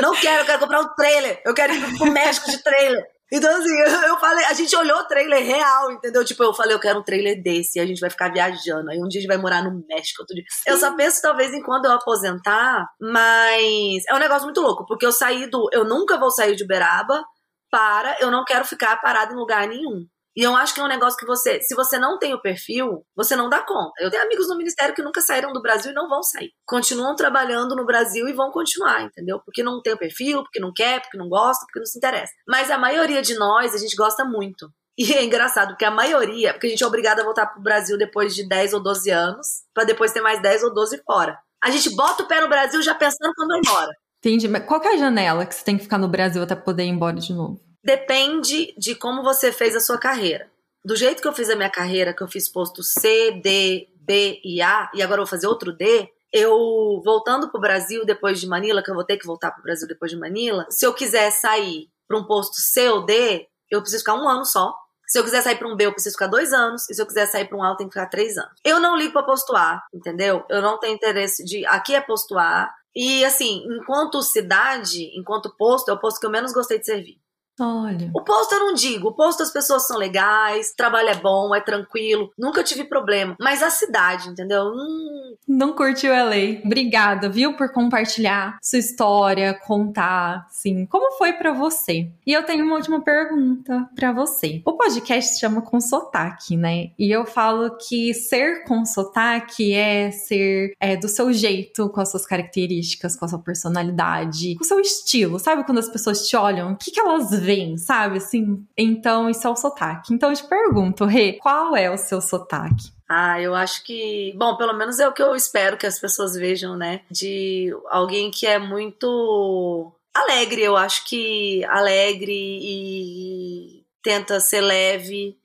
Não 0.00 0.14
quero, 0.14 0.42
eu 0.42 0.46
quero 0.46 0.60
comprar 0.60 0.80
um 0.82 0.94
trailer. 0.94 1.40
Eu 1.44 1.52
quero 1.52 1.74
ir 1.74 1.98
pro 1.98 2.12
México 2.12 2.48
de 2.48 2.62
trailer. 2.62 3.04
Então, 3.32 3.50
assim, 3.56 3.74
eu 4.06 4.18
falei, 4.18 4.44
a 4.44 4.52
gente 4.52 4.76
olhou 4.76 4.98
o 4.98 5.06
trailer 5.06 5.42
real, 5.42 5.90
entendeu? 5.90 6.22
Tipo, 6.22 6.44
eu 6.44 6.52
falei, 6.52 6.74
eu 6.74 6.80
quero 6.80 6.98
um 6.98 7.02
trailer 7.02 7.42
desse, 7.42 7.78
e 7.78 7.80
a 7.80 7.86
gente 7.86 7.98
vai 7.98 8.10
ficar 8.10 8.30
viajando. 8.30 8.90
Aí 8.90 8.98
um 8.98 9.08
dia 9.08 9.20
a 9.20 9.22
gente 9.22 9.26
vai 9.26 9.38
morar 9.38 9.64
no 9.64 9.82
México, 9.88 10.20
outro 10.20 10.34
dia. 10.34 10.44
Sim. 10.50 10.70
Eu 10.70 10.76
só 10.76 10.94
penso, 10.94 11.22
talvez, 11.22 11.50
em 11.54 11.62
quando 11.62 11.86
eu 11.86 11.92
aposentar, 11.92 12.86
mas 13.00 14.04
é 14.06 14.14
um 14.14 14.18
negócio 14.18 14.44
muito 14.44 14.60
louco, 14.60 14.84
porque 14.86 15.06
eu 15.06 15.12
saí 15.12 15.48
do. 15.48 15.66
Eu 15.72 15.84
nunca 15.84 16.18
vou 16.18 16.30
sair 16.30 16.54
de 16.54 16.64
Uberaba 16.64 17.24
para 17.70 18.18
eu 18.20 18.30
não 18.30 18.44
quero 18.44 18.66
ficar 18.66 19.00
parado 19.00 19.32
em 19.32 19.36
lugar 19.36 19.66
nenhum. 19.66 20.06
E 20.36 20.42
eu 20.42 20.56
acho 20.56 20.74
que 20.74 20.80
é 20.80 20.84
um 20.84 20.88
negócio 20.88 21.18
que 21.18 21.26
você, 21.26 21.60
se 21.60 21.74
você 21.74 21.98
não 21.98 22.18
tem 22.18 22.32
o 22.32 22.40
perfil, 22.40 23.04
você 23.14 23.36
não 23.36 23.48
dá 23.48 23.60
conta. 23.60 23.92
Eu 24.00 24.10
tenho 24.10 24.22
amigos 24.22 24.48
no 24.48 24.56
ministério 24.56 24.94
que 24.94 25.02
nunca 25.02 25.20
saíram 25.20 25.52
do 25.52 25.60
Brasil 25.60 25.92
e 25.92 25.94
não 25.94 26.08
vão 26.08 26.22
sair. 26.22 26.50
Continuam 26.66 27.14
trabalhando 27.14 27.76
no 27.76 27.84
Brasil 27.84 28.26
e 28.28 28.32
vão 28.32 28.50
continuar, 28.50 29.02
entendeu? 29.02 29.40
Porque 29.44 29.62
não 29.62 29.82
tem 29.82 29.92
o 29.92 29.98
perfil, 29.98 30.42
porque 30.42 30.60
não 30.60 30.72
quer, 30.74 31.02
porque 31.02 31.18
não 31.18 31.28
gosta, 31.28 31.66
porque 31.66 31.80
não 31.80 31.86
se 31.86 31.98
interessa. 31.98 32.32
Mas 32.48 32.70
a 32.70 32.78
maioria 32.78 33.20
de 33.20 33.34
nós, 33.34 33.74
a 33.74 33.78
gente 33.78 33.94
gosta 33.94 34.24
muito. 34.24 34.70
E 34.96 35.12
é 35.12 35.24
engraçado, 35.24 35.68
porque 35.68 35.84
a 35.84 35.90
maioria, 35.90 36.52
porque 36.52 36.66
a 36.66 36.70
gente 36.70 36.84
é 36.84 36.86
obrigada 36.86 37.22
a 37.22 37.24
voltar 37.24 37.46
pro 37.46 37.62
Brasil 37.62 37.96
depois 37.96 38.34
de 38.34 38.46
10 38.46 38.74
ou 38.74 38.82
12 38.82 39.10
anos, 39.10 39.46
para 39.72 39.84
depois 39.84 40.12
ter 40.12 40.20
mais 40.20 40.40
10 40.42 40.64
ou 40.64 40.74
12 40.74 41.02
fora. 41.04 41.38
A 41.62 41.70
gente 41.70 41.94
bota 41.94 42.22
o 42.22 42.28
pé 42.28 42.40
no 42.40 42.48
Brasil 42.48 42.82
já 42.82 42.94
pensando 42.94 43.32
quando 43.34 43.48
vai 43.48 43.60
embora. 43.64 43.90
Entendi, 44.18 44.48
mas 44.48 44.64
qual 44.64 44.82
é 44.82 44.94
a 44.94 44.96
janela 44.96 45.46
que 45.46 45.54
você 45.54 45.64
tem 45.64 45.76
que 45.76 45.84
ficar 45.84 45.98
no 45.98 46.08
Brasil 46.08 46.42
até 46.42 46.54
poder 46.54 46.84
ir 46.84 46.88
embora 46.88 47.16
de 47.16 47.32
novo? 47.32 47.60
Depende 47.84 48.74
de 48.78 48.94
como 48.94 49.22
você 49.22 49.52
fez 49.52 49.74
a 49.74 49.80
sua 49.80 49.98
carreira. 49.98 50.50
Do 50.84 50.96
jeito 50.96 51.20
que 51.20 51.28
eu 51.28 51.32
fiz 51.32 51.48
a 51.50 51.56
minha 51.56 51.70
carreira, 51.70 52.14
que 52.14 52.22
eu 52.22 52.28
fiz 52.28 52.48
posto 52.48 52.82
C, 52.82 53.32
D, 53.42 53.88
B 53.96 54.40
e 54.44 54.60
A, 54.60 54.90
e 54.94 55.02
agora 55.02 55.20
eu 55.20 55.24
vou 55.24 55.30
fazer 55.30 55.46
outro 55.46 55.72
D, 55.72 56.08
eu 56.32 57.00
voltando 57.04 57.50
pro 57.50 57.60
Brasil 57.60 58.04
depois 58.04 58.40
de 58.40 58.46
Manila, 58.46 58.82
que 58.82 58.90
eu 58.90 58.94
vou 58.94 59.04
ter 59.04 59.16
que 59.16 59.26
voltar 59.26 59.50
pro 59.50 59.62
Brasil 59.62 59.86
depois 59.86 60.10
de 60.10 60.16
Manila, 60.16 60.66
se 60.70 60.86
eu 60.86 60.94
quiser 60.94 61.30
sair 61.30 61.88
para 62.08 62.18
um 62.18 62.24
posto 62.24 62.60
C 62.60 62.88
ou 62.88 63.04
D, 63.04 63.46
eu 63.70 63.80
preciso 63.80 64.00
ficar 64.00 64.14
um 64.14 64.28
ano 64.28 64.44
só. 64.44 64.74
Se 65.06 65.18
eu 65.18 65.24
quiser 65.24 65.42
sair 65.42 65.56
para 65.56 65.68
um 65.68 65.76
B, 65.76 65.86
eu 65.86 65.92
preciso 65.92 66.14
ficar 66.14 66.26
dois 66.26 66.52
anos. 66.52 66.88
E 66.88 66.94
se 66.94 67.02
eu 67.02 67.06
quiser 67.06 67.26
sair 67.26 67.46
para 67.46 67.58
um 67.58 67.62
A, 67.62 67.68
eu 67.68 67.76
tenho 67.76 67.90
que 67.90 67.94
ficar 67.94 68.08
três 68.08 68.38
anos. 68.38 68.52
Eu 68.64 68.80
não 68.80 68.96
ligo 68.96 69.12
para 69.12 69.22
posto 69.22 69.54
A, 69.54 69.82
entendeu? 69.92 70.44
Eu 70.48 70.62
não 70.62 70.78
tenho 70.78 70.94
interesse 70.94 71.44
de. 71.44 71.66
Aqui 71.66 71.94
é 71.94 72.00
posto 72.00 72.38
A. 72.38 72.72
E 72.94 73.24
assim, 73.24 73.62
enquanto 73.68 74.22
cidade, 74.22 75.10
enquanto 75.18 75.54
posto, 75.56 75.90
é 75.90 75.94
o 75.94 75.98
posto 75.98 76.18
que 76.18 76.26
eu 76.26 76.30
menos 76.30 76.52
gostei 76.52 76.78
de 76.78 76.86
servir. 76.86 77.18
Olha. 77.60 78.10
O 78.14 78.22
posto 78.22 78.54
eu 78.54 78.60
não 78.60 78.74
digo. 78.74 79.08
O 79.08 79.14
posto 79.14 79.42
as 79.42 79.52
pessoas 79.52 79.86
são 79.86 79.98
legais, 79.98 80.70
o 80.70 80.76
trabalho 80.76 81.08
é 81.08 81.14
bom, 81.14 81.54
é 81.54 81.60
tranquilo. 81.60 82.32
Nunca 82.38 82.62
tive 82.62 82.84
problema. 82.84 83.36
Mas 83.40 83.62
a 83.62 83.70
cidade, 83.70 84.28
entendeu? 84.28 84.64
Hum... 84.64 85.36
Não 85.46 85.72
curtiu 85.72 86.14
a 86.14 86.22
lei. 86.22 86.62
Obrigada, 86.64 87.28
viu, 87.28 87.56
por 87.56 87.72
compartilhar 87.72 88.58
sua 88.62 88.78
história, 88.78 89.54
contar, 89.54 90.46
sim, 90.50 90.86
como 90.86 91.16
foi 91.18 91.32
para 91.32 91.52
você. 91.52 92.10
E 92.26 92.32
eu 92.32 92.44
tenho 92.44 92.64
uma 92.64 92.76
última 92.76 93.02
pergunta 93.02 93.88
para 93.94 94.12
você. 94.12 94.62
O 94.64 94.72
podcast 94.72 95.34
se 95.34 95.40
chama 95.40 95.60
Com 95.60 95.80
Sotaque, 95.80 96.56
né? 96.56 96.90
E 96.98 97.10
eu 97.10 97.26
falo 97.26 97.76
que 97.76 98.14
ser 98.14 98.64
com 98.64 98.84
sotaque 98.84 99.74
é 99.74 100.10
ser 100.10 100.74
é, 100.80 100.96
do 100.96 101.08
seu 101.08 101.32
jeito, 101.32 101.88
com 101.90 102.00
as 102.00 102.10
suas 102.10 102.24
características, 102.24 103.16
com 103.16 103.24
a 103.24 103.28
sua 103.28 103.38
personalidade, 103.38 104.54
com 104.56 104.64
o 104.64 104.66
seu 104.66 104.80
estilo. 104.80 105.38
Sabe 105.38 105.64
quando 105.64 105.78
as 105.78 105.88
pessoas 105.88 106.26
te 106.26 106.36
olham, 106.36 106.72
o 106.72 106.76
que, 106.76 106.90
que 106.90 107.00
elas 107.00 107.30
vem, 107.42 107.76
sabe? 107.76 108.18
Assim, 108.18 108.64
então 108.76 109.28
isso 109.28 109.46
é 109.46 109.50
o 109.50 109.56
sotaque. 109.56 110.14
Então 110.14 110.30
eu 110.30 110.36
te 110.36 110.44
pergunto, 110.44 111.04
Rê, 111.04 111.34
qual 111.34 111.76
é 111.76 111.90
o 111.90 111.98
seu 111.98 112.20
sotaque? 112.20 112.92
Ah, 113.08 113.40
eu 113.40 113.54
acho 113.54 113.84
que, 113.84 114.32
bom, 114.36 114.56
pelo 114.56 114.72
menos 114.72 114.98
é 114.98 115.06
o 115.06 115.12
que 115.12 115.22
eu 115.22 115.34
espero 115.34 115.76
que 115.76 115.86
as 115.86 115.98
pessoas 115.98 116.34
vejam, 116.34 116.76
né? 116.76 117.02
De 117.10 117.70
alguém 117.90 118.30
que 118.30 118.46
é 118.46 118.58
muito 118.58 119.92
alegre, 120.14 120.62
eu 120.62 120.76
acho 120.76 121.04
que 121.04 121.64
alegre 121.64 122.32
e 122.32 123.84
tenta 124.02 124.40
ser 124.40 124.60
leve 124.60 125.36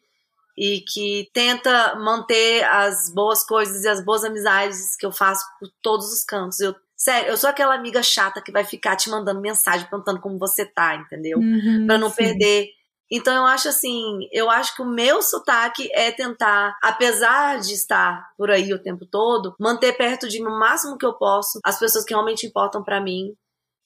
e 0.57 0.81
que 0.81 1.29
tenta 1.33 1.95
manter 1.95 2.63
as 2.63 3.13
boas 3.13 3.45
coisas 3.45 3.83
e 3.83 3.87
as 3.87 4.03
boas 4.03 4.23
amizades 4.23 4.95
que 4.95 5.05
eu 5.05 5.11
faço 5.11 5.45
por 5.59 5.69
todos 5.81 6.11
os 6.11 6.23
cantos. 6.23 6.59
Eu 6.59 6.75
Sério, 7.07 7.29
eu 7.29 7.37
sou 7.37 7.49
aquela 7.49 7.73
amiga 7.73 8.03
chata 8.03 8.41
que 8.41 8.51
vai 8.51 8.65
ficar 8.65 8.97
te 8.97 9.09
mandando 9.09 9.39
mensagem 9.39 9.87
perguntando 9.87 10.19
como 10.19 10.37
você 10.37 10.65
tá, 10.65 10.93
entendeu? 10.93 11.39
Uhum, 11.39 11.85
pra 11.87 11.97
não 11.97 12.09
sim. 12.09 12.17
perder 12.17 12.67
Então 13.09 13.33
eu 13.33 13.45
acho 13.45 13.69
assim, 13.69 14.27
eu 14.29 14.49
acho 14.49 14.75
que 14.75 14.81
o 14.81 14.85
meu 14.85 15.21
sotaque 15.21 15.89
é 15.93 16.11
tentar, 16.11 16.77
apesar 16.83 17.61
de 17.61 17.73
estar 17.73 18.27
por 18.37 18.51
aí 18.51 18.73
o 18.73 18.83
tempo 18.83 19.05
todo, 19.05 19.55
manter 19.57 19.93
perto 19.93 20.27
de 20.27 20.43
mim 20.43 20.49
o 20.49 20.59
máximo 20.59 20.97
que 20.97 21.05
eu 21.05 21.13
posso 21.13 21.61
as 21.63 21.79
pessoas 21.79 22.03
que 22.03 22.13
realmente 22.13 22.45
importam 22.45 22.83
para 22.83 22.99
mim 22.99 23.33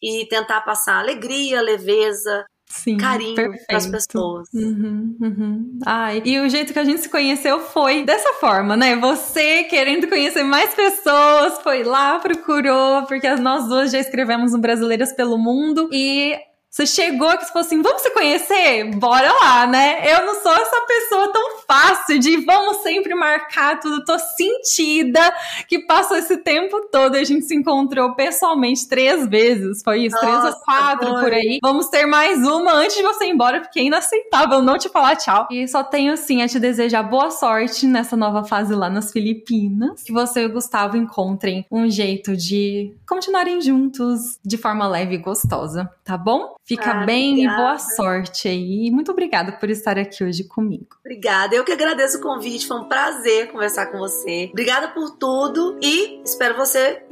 e 0.01 0.26
tentar 0.28 0.61
passar 0.61 0.97
alegria, 0.97 1.61
leveza, 1.61 2.43
Sim, 2.72 2.97
carinho 2.97 3.36
para 3.36 3.78
as 3.78 3.86
pessoas. 3.86 4.47
Uhum, 4.53 5.17
uhum. 5.19 5.80
Ai, 5.86 6.22
e 6.24 6.39
o 6.39 6.49
jeito 6.49 6.72
que 6.72 6.80
a 6.80 6.84
gente 6.86 7.01
se 7.01 7.09
conheceu 7.09 7.59
foi 7.59 8.03
dessa 8.03 8.34
forma, 8.34 8.78
né? 8.78 8.95
Você 8.95 9.65
querendo 9.65 10.07
conhecer 10.07 10.43
mais 10.43 10.74
pessoas, 10.74 11.59
foi 11.61 11.84
lá, 11.84 12.17
procurou, 12.19 13.03
porque 13.07 13.30
nós 13.36 13.67
duas 13.67 13.91
já 13.91 13.99
escrevemos 13.99 14.53
no 14.53 14.59
Brasileiras 14.59 15.11
pelo 15.11 15.38
Mundo 15.38 15.89
e 15.91 16.36
você 16.72 16.86
chegou 16.86 17.28
aqui 17.28 17.43
e 17.43 17.47
falou 17.49 17.65
assim: 17.65 17.82
vamos 17.82 18.01
se 18.01 18.09
conhecer? 18.11 18.95
Bora 18.95 19.30
lá, 19.43 19.67
né? 19.67 20.09
Eu 20.09 20.26
não 20.26 20.36
sou 20.41 20.53
essa 20.53 20.86
pessoa 20.88 21.34
tão 21.34 21.59
fácil 21.67 22.17
de 22.17 22.38
vamos 22.45 22.78
sempre 22.78 23.13
marcar 23.13 23.78
tudo. 23.82 24.05
Tô 24.05 24.17
sentida 24.17 25.19
que 25.67 25.80
passou 25.80 26.15
esse 26.15 26.38
tempo 26.38 26.88
todo. 26.89 27.15
A 27.15 27.24
gente 27.26 27.45
se 27.45 27.53
encontrou 27.53 28.15
pessoalmente 28.15 28.88
três 28.88 29.28
vezes. 29.28 29.82
Foi 29.84 30.05
isso? 30.05 30.15
Nossa, 30.15 30.28
três 30.28 30.55
ou 30.55 30.61
quatro 30.61 31.09
foi. 31.09 31.22
por 31.22 31.34
aí. 31.34 31.59
Vamos 31.61 31.89
ter 31.89 32.05
mais 32.05 32.39
uma 32.47 32.72
antes 32.72 32.95
de 32.95 33.03
você 33.03 33.26
ir 33.26 33.32
embora, 33.32 33.59
porque 33.59 33.82
é 33.82 33.84
inaceitável 33.84 34.61
não 34.61 34.78
te 34.78 34.88
falar 34.88 35.17
tchau. 35.17 35.49
E 35.51 35.67
só 35.67 35.84
tenho, 35.84 36.13
assim, 36.13 36.41
a 36.41 36.47
te 36.47 36.57
desejar 36.57 37.03
boa 37.03 37.32
sorte 37.32 37.86
nessa 37.86 38.15
nova 38.15 38.45
fase 38.45 38.74
lá 38.74 38.89
nas 38.89 39.11
Filipinas. 39.11 40.03
Que 40.03 40.13
você 40.13 40.43
e 40.43 40.45
o 40.45 40.53
Gustavo 40.53 40.95
encontrem 40.95 41.65
um 41.69 41.89
jeito 41.89 42.38
de 42.38 42.95
continuarem 43.05 43.59
juntos 43.59 44.39
de 44.41 44.55
forma 44.55 44.88
leve 44.88 45.15
e 45.15 45.17
gostosa, 45.17 45.91
tá 46.05 46.17
bom? 46.17 46.55
Fica 46.64 46.91
ah, 46.91 47.05
bem 47.05 47.32
obrigada. 47.32 47.53
e 47.53 47.57
boa 47.57 47.80
sorte 47.80 48.47
aí. 48.47 48.89
Muito 48.91 49.12
obrigada 49.12 49.51
por 49.53 49.70
estar 49.70 49.97
aqui 49.97 50.24
hoje 50.24 50.43
comigo. 50.43 50.88
Obrigada. 50.99 51.55
Eu 51.55 51.64
que 51.64 51.72
agradeço 51.72 52.20
o 52.20 52.22
convite. 52.22 52.68
Foi 52.68 52.78
um 52.78 52.88
prazer 52.88 53.51
conversar 53.51 53.88
com 53.88 53.97
você. 53.97 54.49
Obrigada 54.51 54.89
por 54.89 55.12
tudo 55.18 55.78
e 55.82 56.22
espero 56.24 56.55
você 56.55 57.03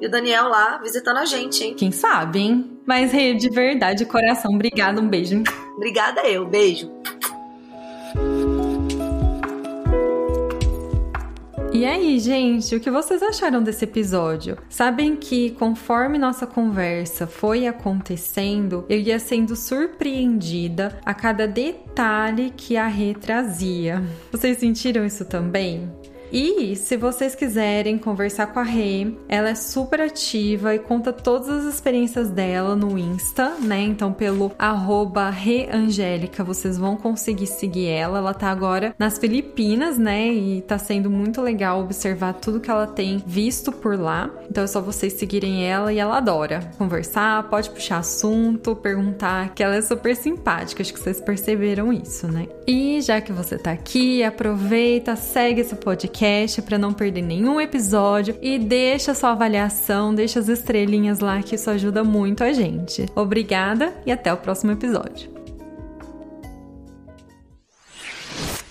e 0.00 0.06
o 0.06 0.10
Daniel 0.10 0.48
lá 0.48 0.78
visitando 0.78 1.18
a 1.18 1.24
gente, 1.24 1.64
hein? 1.64 1.74
Quem 1.74 1.90
sabe, 1.90 2.38
hein? 2.38 2.78
Mas, 2.86 3.12
Rei, 3.12 3.34
de 3.34 3.50
verdade, 3.50 4.06
coração, 4.06 4.54
obrigada. 4.54 5.00
Um 5.00 5.08
beijo. 5.08 5.42
Obrigada 5.76 6.22
eu. 6.22 6.46
Beijo. 6.46 6.90
E 11.78 11.86
aí, 11.86 12.18
gente, 12.18 12.74
o 12.74 12.80
que 12.80 12.90
vocês 12.90 13.22
acharam 13.22 13.62
desse 13.62 13.84
episódio? 13.84 14.58
Sabem 14.68 15.14
que 15.14 15.50
conforme 15.50 16.18
nossa 16.18 16.44
conversa 16.44 17.24
foi 17.24 17.68
acontecendo, 17.68 18.84
eu 18.88 18.98
ia 18.98 19.20
sendo 19.20 19.54
surpreendida 19.54 20.98
a 21.04 21.14
cada 21.14 21.46
detalhe 21.46 22.52
que 22.56 22.76
a 22.76 22.88
Rê 22.88 23.14
trazia. 23.14 24.02
Vocês 24.32 24.58
sentiram 24.58 25.06
isso 25.06 25.24
também? 25.24 25.88
E 26.32 26.76
se 26.76 26.96
vocês 26.96 27.34
quiserem 27.34 27.96
conversar 27.96 28.48
com 28.48 28.60
a 28.60 28.62
Rê, 28.62 29.12
ela 29.28 29.50
é 29.50 29.54
super 29.54 30.00
ativa 30.00 30.74
e 30.74 30.78
conta 30.78 31.12
todas 31.12 31.48
as 31.48 31.74
experiências 31.74 32.30
dela 32.30 32.76
no 32.76 32.98
Insta, 32.98 33.54
né? 33.60 33.80
Então, 33.80 34.12
pelo 34.12 34.52
arroba 34.58 35.30
Reangélica, 35.30 36.44
vocês 36.44 36.76
vão 36.76 36.96
conseguir 36.96 37.46
seguir 37.46 37.86
ela. 37.86 38.18
Ela 38.18 38.34
tá 38.34 38.48
agora 38.48 38.94
nas 38.98 39.18
Filipinas, 39.18 39.96
né? 39.96 40.28
E 40.28 40.60
tá 40.62 40.78
sendo 40.78 41.10
muito 41.10 41.40
legal 41.40 41.80
observar 41.80 42.34
tudo 42.34 42.60
que 42.60 42.70
ela 42.70 42.86
tem 42.86 43.22
visto 43.26 43.72
por 43.72 43.98
lá. 43.98 44.30
Então 44.50 44.64
é 44.64 44.66
só 44.66 44.80
vocês 44.80 45.14
seguirem 45.14 45.64
ela 45.64 45.92
e 45.92 45.98
ela 45.98 46.18
adora 46.18 46.70
conversar, 46.76 47.48
pode 47.48 47.70
puxar 47.70 47.98
assunto, 47.98 48.76
perguntar, 48.76 49.54
que 49.54 49.62
ela 49.62 49.76
é 49.76 49.82
super 49.82 50.14
simpática. 50.14 50.82
Acho 50.82 50.92
que 50.92 51.00
vocês 51.00 51.20
perceberam 51.20 51.92
isso, 51.92 52.26
né? 52.28 52.48
E 52.66 53.00
já 53.00 53.20
que 53.20 53.32
você 53.32 53.56
tá 53.56 53.72
aqui, 53.72 54.22
aproveita, 54.22 55.16
segue 55.16 55.60
esse 55.60 55.74
podcast 55.74 56.17
podcast 56.18 56.62
para 56.62 56.76
não 56.76 56.92
perder 56.92 57.22
nenhum 57.22 57.60
episódio 57.60 58.36
e 58.42 58.58
deixa 58.58 59.14
sua 59.14 59.30
avaliação, 59.30 60.12
deixa 60.12 60.40
as 60.40 60.48
estrelinhas 60.48 61.20
lá 61.20 61.40
que 61.42 61.54
isso 61.54 61.70
ajuda 61.70 62.02
muito 62.02 62.42
a 62.42 62.52
gente. 62.52 63.06
Obrigada 63.14 63.94
e 64.04 64.10
até 64.10 64.32
o 64.32 64.36
próximo 64.36 64.72
episódio. 64.72 65.30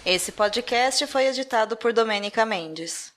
Esse 0.06 0.32
podcast 0.32 1.08
foi 1.08 1.28
editado 1.28 1.78
por 1.78 1.94
Domênica 1.94 2.46
Mendes. 2.46 3.17